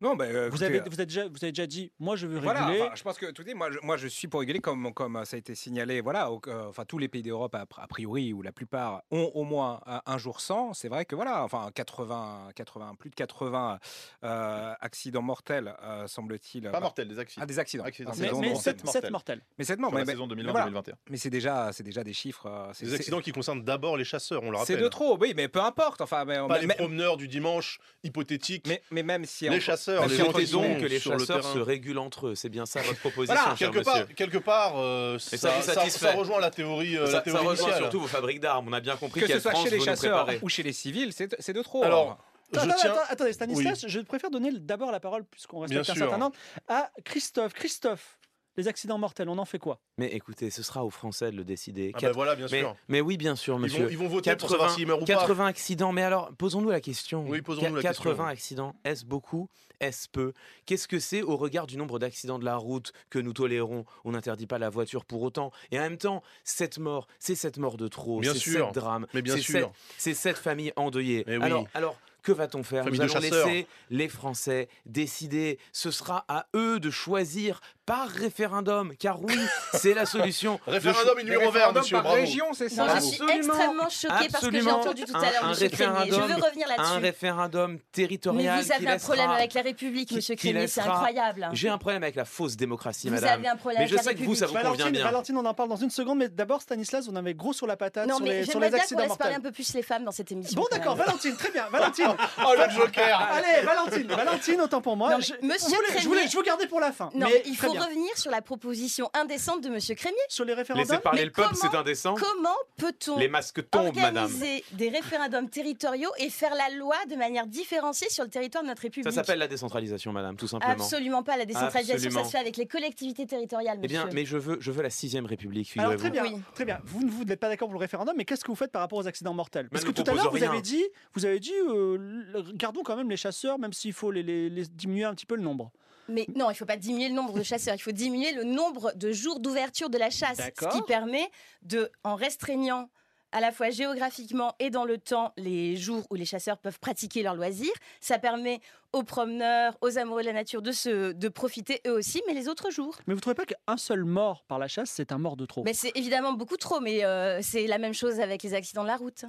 [0.00, 2.38] Non, ben, euh, Vous avez, vous, êtes déjà, vous avez déjà dit, moi je veux
[2.38, 2.82] Voilà, réguler.
[2.84, 5.24] enfin, je pense que tout est, moi, je, moi je suis pour réguler comme, comme
[5.24, 6.00] ça a été signalé.
[6.00, 9.32] Voilà, au- euh, enfin tous les pays d'Europe a, a priori ou la plupart ont
[9.34, 10.72] au moins euh, un jour sans.
[10.72, 13.80] C'est vrai que voilà, enfin 80, 80 plus de 80
[14.22, 16.62] euh, accidents mortels euh, semble-t-il.
[16.62, 17.42] Pas Bah, mortels, des accidents.
[17.42, 17.82] Ah, des accidents.
[17.84, 18.10] Accidents.
[18.12, 18.56] Ah, mais mais mortelle.
[18.60, 19.02] sept, mortels.
[19.02, 19.42] sept mortels.
[19.58, 20.50] Mais c'est non, Sur mais, la saison mais 2020-2021.
[20.70, 20.82] voilà.
[21.10, 22.46] Mais c'est déjà, c'est déjà des chiffres.
[22.46, 24.84] euh, c'est- Des c'est- accidents qui concernent d'abord les chasseurs, on le C'est rappelle.
[24.84, 26.00] de trop, oui, mais peu importe.
[26.02, 28.66] Enfin, mais, Pas mais- les mais- promeneurs du dimanche hypothétiques.
[28.68, 29.60] mais, mais même si les en-
[29.92, 32.34] chasseurs, les que les sur chasseurs se régulent entre eux.
[32.34, 34.04] C'est bien ça votre proposition, Voilà, cher quelque monsieur.
[34.06, 37.38] part, quelque part euh, ça ça, ça- rejoint la théorie, euh, ça, la ça théorie
[37.46, 37.82] rejoint initiale.
[37.82, 38.68] surtout vos fabriques d'armes.
[38.68, 40.72] On a bien compris que ce quelle soit France chez les chasseurs ou chez les
[40.72, 41.82] civils, c'est de trop.
[41.84, 42.18] Alors,
[42.52, 42.92] je Attends, tiens.
[42.92, 46.10] attends, attendez, Stanislas, je préfère donner d'abord la parole, puisqu'on Bien respecte un sûr.
[46.10, 46.32] certain
[46.68, 47.52] à Christophe.
[47.52, 48.17] Christophe,
[48.58, 49.80] les accidents mortels, on en fait quoi?
[49.98, 51.92] Mais écoutez, ce sera aux Français de le décider.
[51.94, 52.76] Ah Quatre- ben voilà, bien mais, sûr.
[52.88, 53.84] mais oui, bien sûr, Ils monsieur.
[53.84, 55.14] vont, ils vont voter pour savoir s'ils meurent ou pas.
[55.14, 57.24] 80 accidents, mais alors posons-nous la question.
[57.26, 58.24] Oui, posons-nous la 80 question.
[58.26, 59.48] accidents, est-ce beaucoup?
[59.80, 60.32] Est-ce peu?
[60.66, 63.84] Qu'est-ce que c'est au regard du nombre d'accidents de la route que nous tolérons?
[64.04, 65.52] On n'interdit pas la voiture pour autant.
[65.70, 68.66] Et en même temps, cette mort, c'est cette mort de trop, Bien c'est sûr.
[68.66, 69.60] sept drames, Mais bien c'est sûr.
[69.60, 71.22] sept- c'est cette famille endeuillée.
[71.28, 71.44] Mais oui.
[71.44, 72.82] alors, alors, que va-t-on faire?
[72.84, 75.58] Famille Nous allons laisser les Français décider.
[75.72, 79.34] Ce sera à eux de choisir par référendum, car oui,
[79.72, 80.60] c'est la solution.
[80.66, 82.18] Référendum Les numéro vert, monsieur, par bravo.
[82.20, 85.20] région, c'est ça Non, je suis extrêmement choquée par ce que j'ai entendu tout Un-
[85.22, 85.94] à l'heure, un monsieur Crémier.
[86.10, 86.98] Je référendum- veux revenir un là-dessus.
[87.00, 90.82] référendum Mais territorial vous avez qui un problème avec la République, monsieur qui Crémier, c'est
[90.82, 91.48] incroyable.
[91.52, 93.40] J'ai un problème avec la fausse démocratie, Vous madame.
[93.40, 95.04] avez un problème Mais avec je la sais que vous, ça vous convient Valentine, bien.
[95.04, 97.76] Valentine, on en parle dans une seconde, mais d'abord, Stanislas, on avait gros sur la
[97.78, 99.46] patate Non, sur mais les, sur j'aimerais les bien qu'on accidents laisse parler mortels.
[99.46, 100.60] un peu plus les femmes dans cette émission.
[100.60, 100.94] Bon, d'accord.
[100.96, 101.66] Valentine, très bien.
[101.72, 102.06] Valentine,
[102.46, 105.10] Oh, le joker allez, Valentine, Valentine, autant pour moi.
[105.10, 107.08] Non, mais je, monsieur je voulais, je, Crémier- voulais, je vous gardais pour la fin.
[107.14, 107.86] Non, mais mais il faut bien.
[107.88, 110.16] revenir sur la proposition indécente de monsieur Crémier.
[110.28, 110.86] Sur les référendums.
[110.88, 112.14] Laissez parler Mais le peuple, c'est indécent.
[112.14, 114.24] Comment peut-on Les masques tombent, madame.
[114.24, 118.68] organiser des référendums territoriaux et faire la loi de manière différenciée sur le territoire de
[118.68, 119.10] notre République?
[119.10, 120.72] Ça s'appelle la décentralisation, madame, tout simplement.
[120.72, 121.36] Absolument pas.
[121.36, 122.20] La décentralisation, Absolument.
[122.20, 124.90] ça se fait avec les collectivités territoriales, Eh bien, mais je veux, je veux la
[124.90, 126.36] sixième République, Alors très bien, Oui.
[126.54, 126.80] très bien.
[126.84, 128.82] Vous ne vous n'êtes pas d'accord pour le référendum, mais qu'est-ce que vous faites par
[128.82, 129.68] rapport aux accidents mortels?
[129.70, 132.96] Parce Mais que tout à l'heure vous avez dit, vous avez dit, euh, gardons quand
[132.96, 135.70] même les chasseurs, même s'il faut les, les- les diminuer un petit peu le nombre.
[136.08, 138.44] Mais non, il ne faut pas diminuer le nombre de chasseurs, il faut diminuer le
[138.44, 140.38] nombre de jours d'ouverture de la chasse.
[140.38, 141.28] Ce qui permet
[141.62, 142.88] de, en restreignant
[143.32, 147.22] à la fois géographiquement et dans le temps les jours où les chasseurs peuvent pratiquer
[147.22, 148.60] leurs loisirs, ça permet
[148.92, 152.48] aux promeneurs, aux amoureux de la nature de, se, de profiter eux aussi, mais les
[152.48, 152.96] autres jours.
[153.06, 155.62] Mais vous trouvez pas qu'un seul mort par la chasse, c'est un mort de trop?
[155.64, 158.88] Mais c'est évidemment beaucoup trop, mais euh, c'est la même chose avec les accidents de
[158.88, 159.24] la route.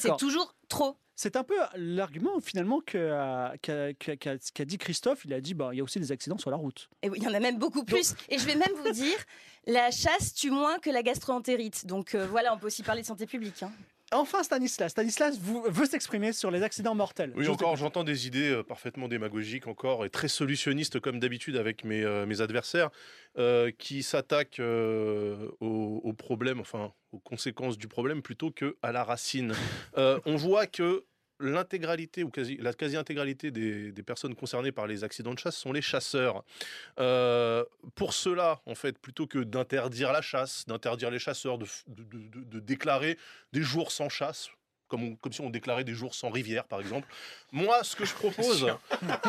[0.00, 0.96] C'est toujours trop.
[1.18, 5.24] C'est un peu l'argument finalement euh, qu'a dit Christophe.
[5.24, 6.90] Il a dit, bah, il y a aussi des accidents sur la route.
[7.02, 8.14] Et oui, il y en a même beaucoup plus.
[8.28, 9.16] Et je vais même vous dire,
[9.66, 11.86] la chasse tue moins que la gastroentérite.
[11.86, 13.62] Donc euh, voilà, on peut aussi parler de santé publique.
[13.62, 13.72] hein.
[14.12, 14.92] Enfin, Stanislas.
[14.92, 17.32] Stanislas vous, veut s'exprimer sur les accidents mortels.
[17.34, 21.56] Oui, Je encore, j'entends des idées euh, parfaitement démagogiques encore et très solutionnistes comme d'habitude
[21.56, 22.90] avec mes, euh, mes adversaires
[23.36, 28.92] euh, qui s'attaquent euh, aux, aux problèmes, enfin aux conséquences du problème plutôt que à
[28.92, 29.54] la racine.
[29.96, 31.04] On voit que
[31.40, 35.72] l'intégralité ou quasi, la quasi-intégralité des, des personnes concernées par les accidents de chasse sont
[35.72, 36.44] les chasseurs.
[36.98, 37.64] Euh,
[37.94, 42.04] pour cela, en fait, plutôt que d'interdire la chasse, d'interdire les chasseurs, de, f- de-
[42.04, 43.18] de- de- de déclarer
[43.52, 44.48] des jours sans chasse,
[44.88, 47.08] comme, on- comme si on déclarait des jours sans rivière, par exemple.
[47.52, 48.66] Moi, ce que je propose,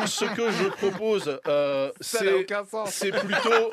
[0.06, 1.92] ce que je propose, euh,
[2.90, 3.70] c'est plutôt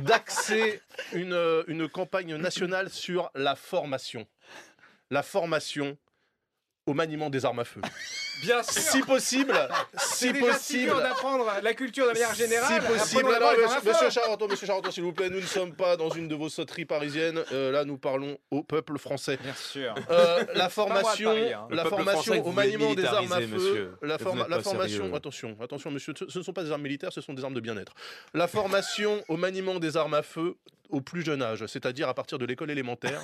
[0.00, 0.80] d'axer
[1.12, 4.26] une, une campagne nationale sur la formation.
[5.10, 5.96] La formation
[6.86, 7.80] au maniement des armes à feu.
[8.42, 8.82] Bien sûr.
[8.82, 9.56] Si possible,
[9.96, 10.96] si déjà si possible.
[11.02, 12.82] d'apprendre la culture de manière générale.
[12.82, 14.10] Si possible, alors, monsieur, monsieur.
[14.10, 16.84] Charenton, monsieur Charenton, s'il vous plaît, nous ne sommes pas dans une de vos sauteries
[16.84, 17.42] parisiennes.
[17.52, 19.38] Euh, là, nous parlons au peuple français.
[19.42, 19.94] Bien sûr.
[20.10, 21.66] Euh, la formation, Paris, hein.
[21.70, 23.96] La formation au maniement des armes à feu, monsieur.
[24.02, 25.14] la, forma- formation, sérieux.
[25.14, 27.60] attention, attention, monsieur, ce ne sont pas des armes militaires, ce sont des armes de
[27.60, 27.94] bien-être.
[28.34, 30.56] La formation au maniement des armes à feu
[30.90, 33.22] au plus jeune âge, c'est-à-dire à partir de l'école élémentaire.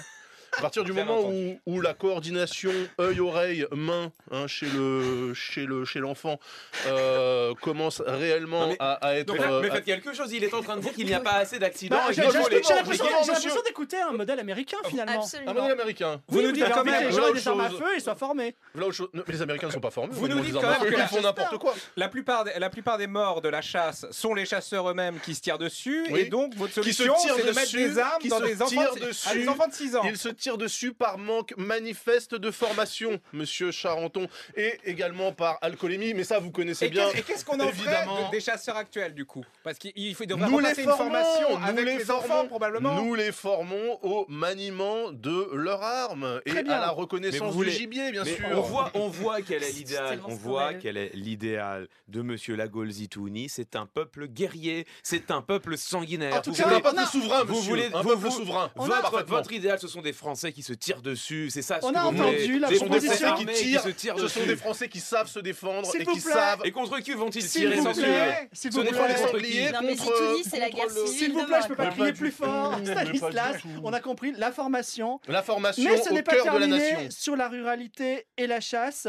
[0.59, 1.33] À partir du Bien moment
[1.67, 6.39] où, la coordination œil, oreille, main hein, chez le chez le chez l'enfant
[6.87, 10.33] euh, commence réellement Non, mais- à, à être Donc euh, mais à- faites quelque chose.
[10.33, 11.97] Il est en train de dire qu'il n'y a pas assez d'accidents.
[11.97, 15.25] Bah, j'ai l'impression d'écouter un modèle américain finalement.
[15.47, 16.21] un modèle américain.
[16.29, 17.97] Vous Oui, nous dites quand envie que même- les gens aient des armes à feu
[17.97, 18.55] et soient formés.
[18.91, 19.09] Chose.
[19.15, 20.13] Mais les Américains ne sont pas formés.
[20.13, 21.75] Vous nous dites quand même feu, que ils la- font n'importe quoi.
[21.97, 25.35] La plupart, des, la plupart des morts de la chasse sont les chasseurs eux-mêmes qui
[25.35, 26.07] se tirent dessus.
[26.15, 28.69] Et donc, votre solution, tirent c'est de mettre dessus, des armes dans se des enfants,
[28.71, 29.39] tirent de, à dessus.
[29.39, 30.03] des enfants de 6 ans.
[30.05, 36.15] Ils se tire dessus par manque manifeste de formation, monsieur Charenton, et également par alcoolémie,
[36.15, 37.09] mais ça vous connaissez Et bien.
[37.13, 38.17] qu'est- et qu'est-ce qu'on en évidemment.
[38.17, 39.45] ferait des chasseurs actuels du coup?
[39.63, 42.25] Parce qu'il faut devrait Nous les repasser une formons, formation nous avec les les, formons,
[42.35, 42.95] enfants probablement.
[42.97, 48.11] Nous les formons au maniement de leurs armes et à la reconnaissance voulez- du gibier,
[48.11, 48.47] bien Mais sûr.
[48.51, 50.21] on voit, on voit quel est l'idéal.
[50.27, 53.49] On voit quel est l'idéal de Monsieur Lagol Zitouni.
[53.49, 54.89] C'est un peuple guerrier.
[55.05, 56.35] C'est un peuple sanguinaire.
[56.35, 58.23] En tout Vous cas, voulez- un peuple on a- souverain, vous voulez- un vous- peuple
[58.23, 58.73] vous- souverain.
[58.75, 61.49] Votre, votre idéal, ce sont des Français qui se tirent dessus.
[61.51, 62.59] C'est ça ce On que a vous entendu voulez.
[62.59, 63.83] la Ce sont des proposition Français Français qui tirent.
[63.83, 64.49] se tirent Ce sont dessus.
[64.49, 66.33] des Français qui savent se défendre S'il et vous qui plaît.
[66.33, 66.61] savent.
[66.65, 69.23] Et contre qui vont-ils S'il tirer, vous plaît, s'il Ce vous n'est pas les plaît.
[69.27, 70.17] sangliers Non, mais contre.
[70.17, 71.19] Zitouni, c'est la contre guerre le- civile.
[71.19, 72.79] S'il vous plaît, je peux pas crier plus fort.
[72.85, 73.69] Mais pas du Stanislas, tout.
[73.85, 75.21] on a compris la formation.
[75.29, 77.09] La formation Mais ce au n'est pas cœur de la terminé nation.
[77.11, 79.07] sur la ruralité et la chasse.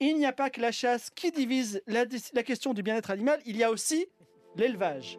[0.00, 3.56] Il n'y a pas que la chasse qui divise la question du bien-être animal, il
[3.56, 4.06] y a aussi
[4.56, 5.18] l'élevage.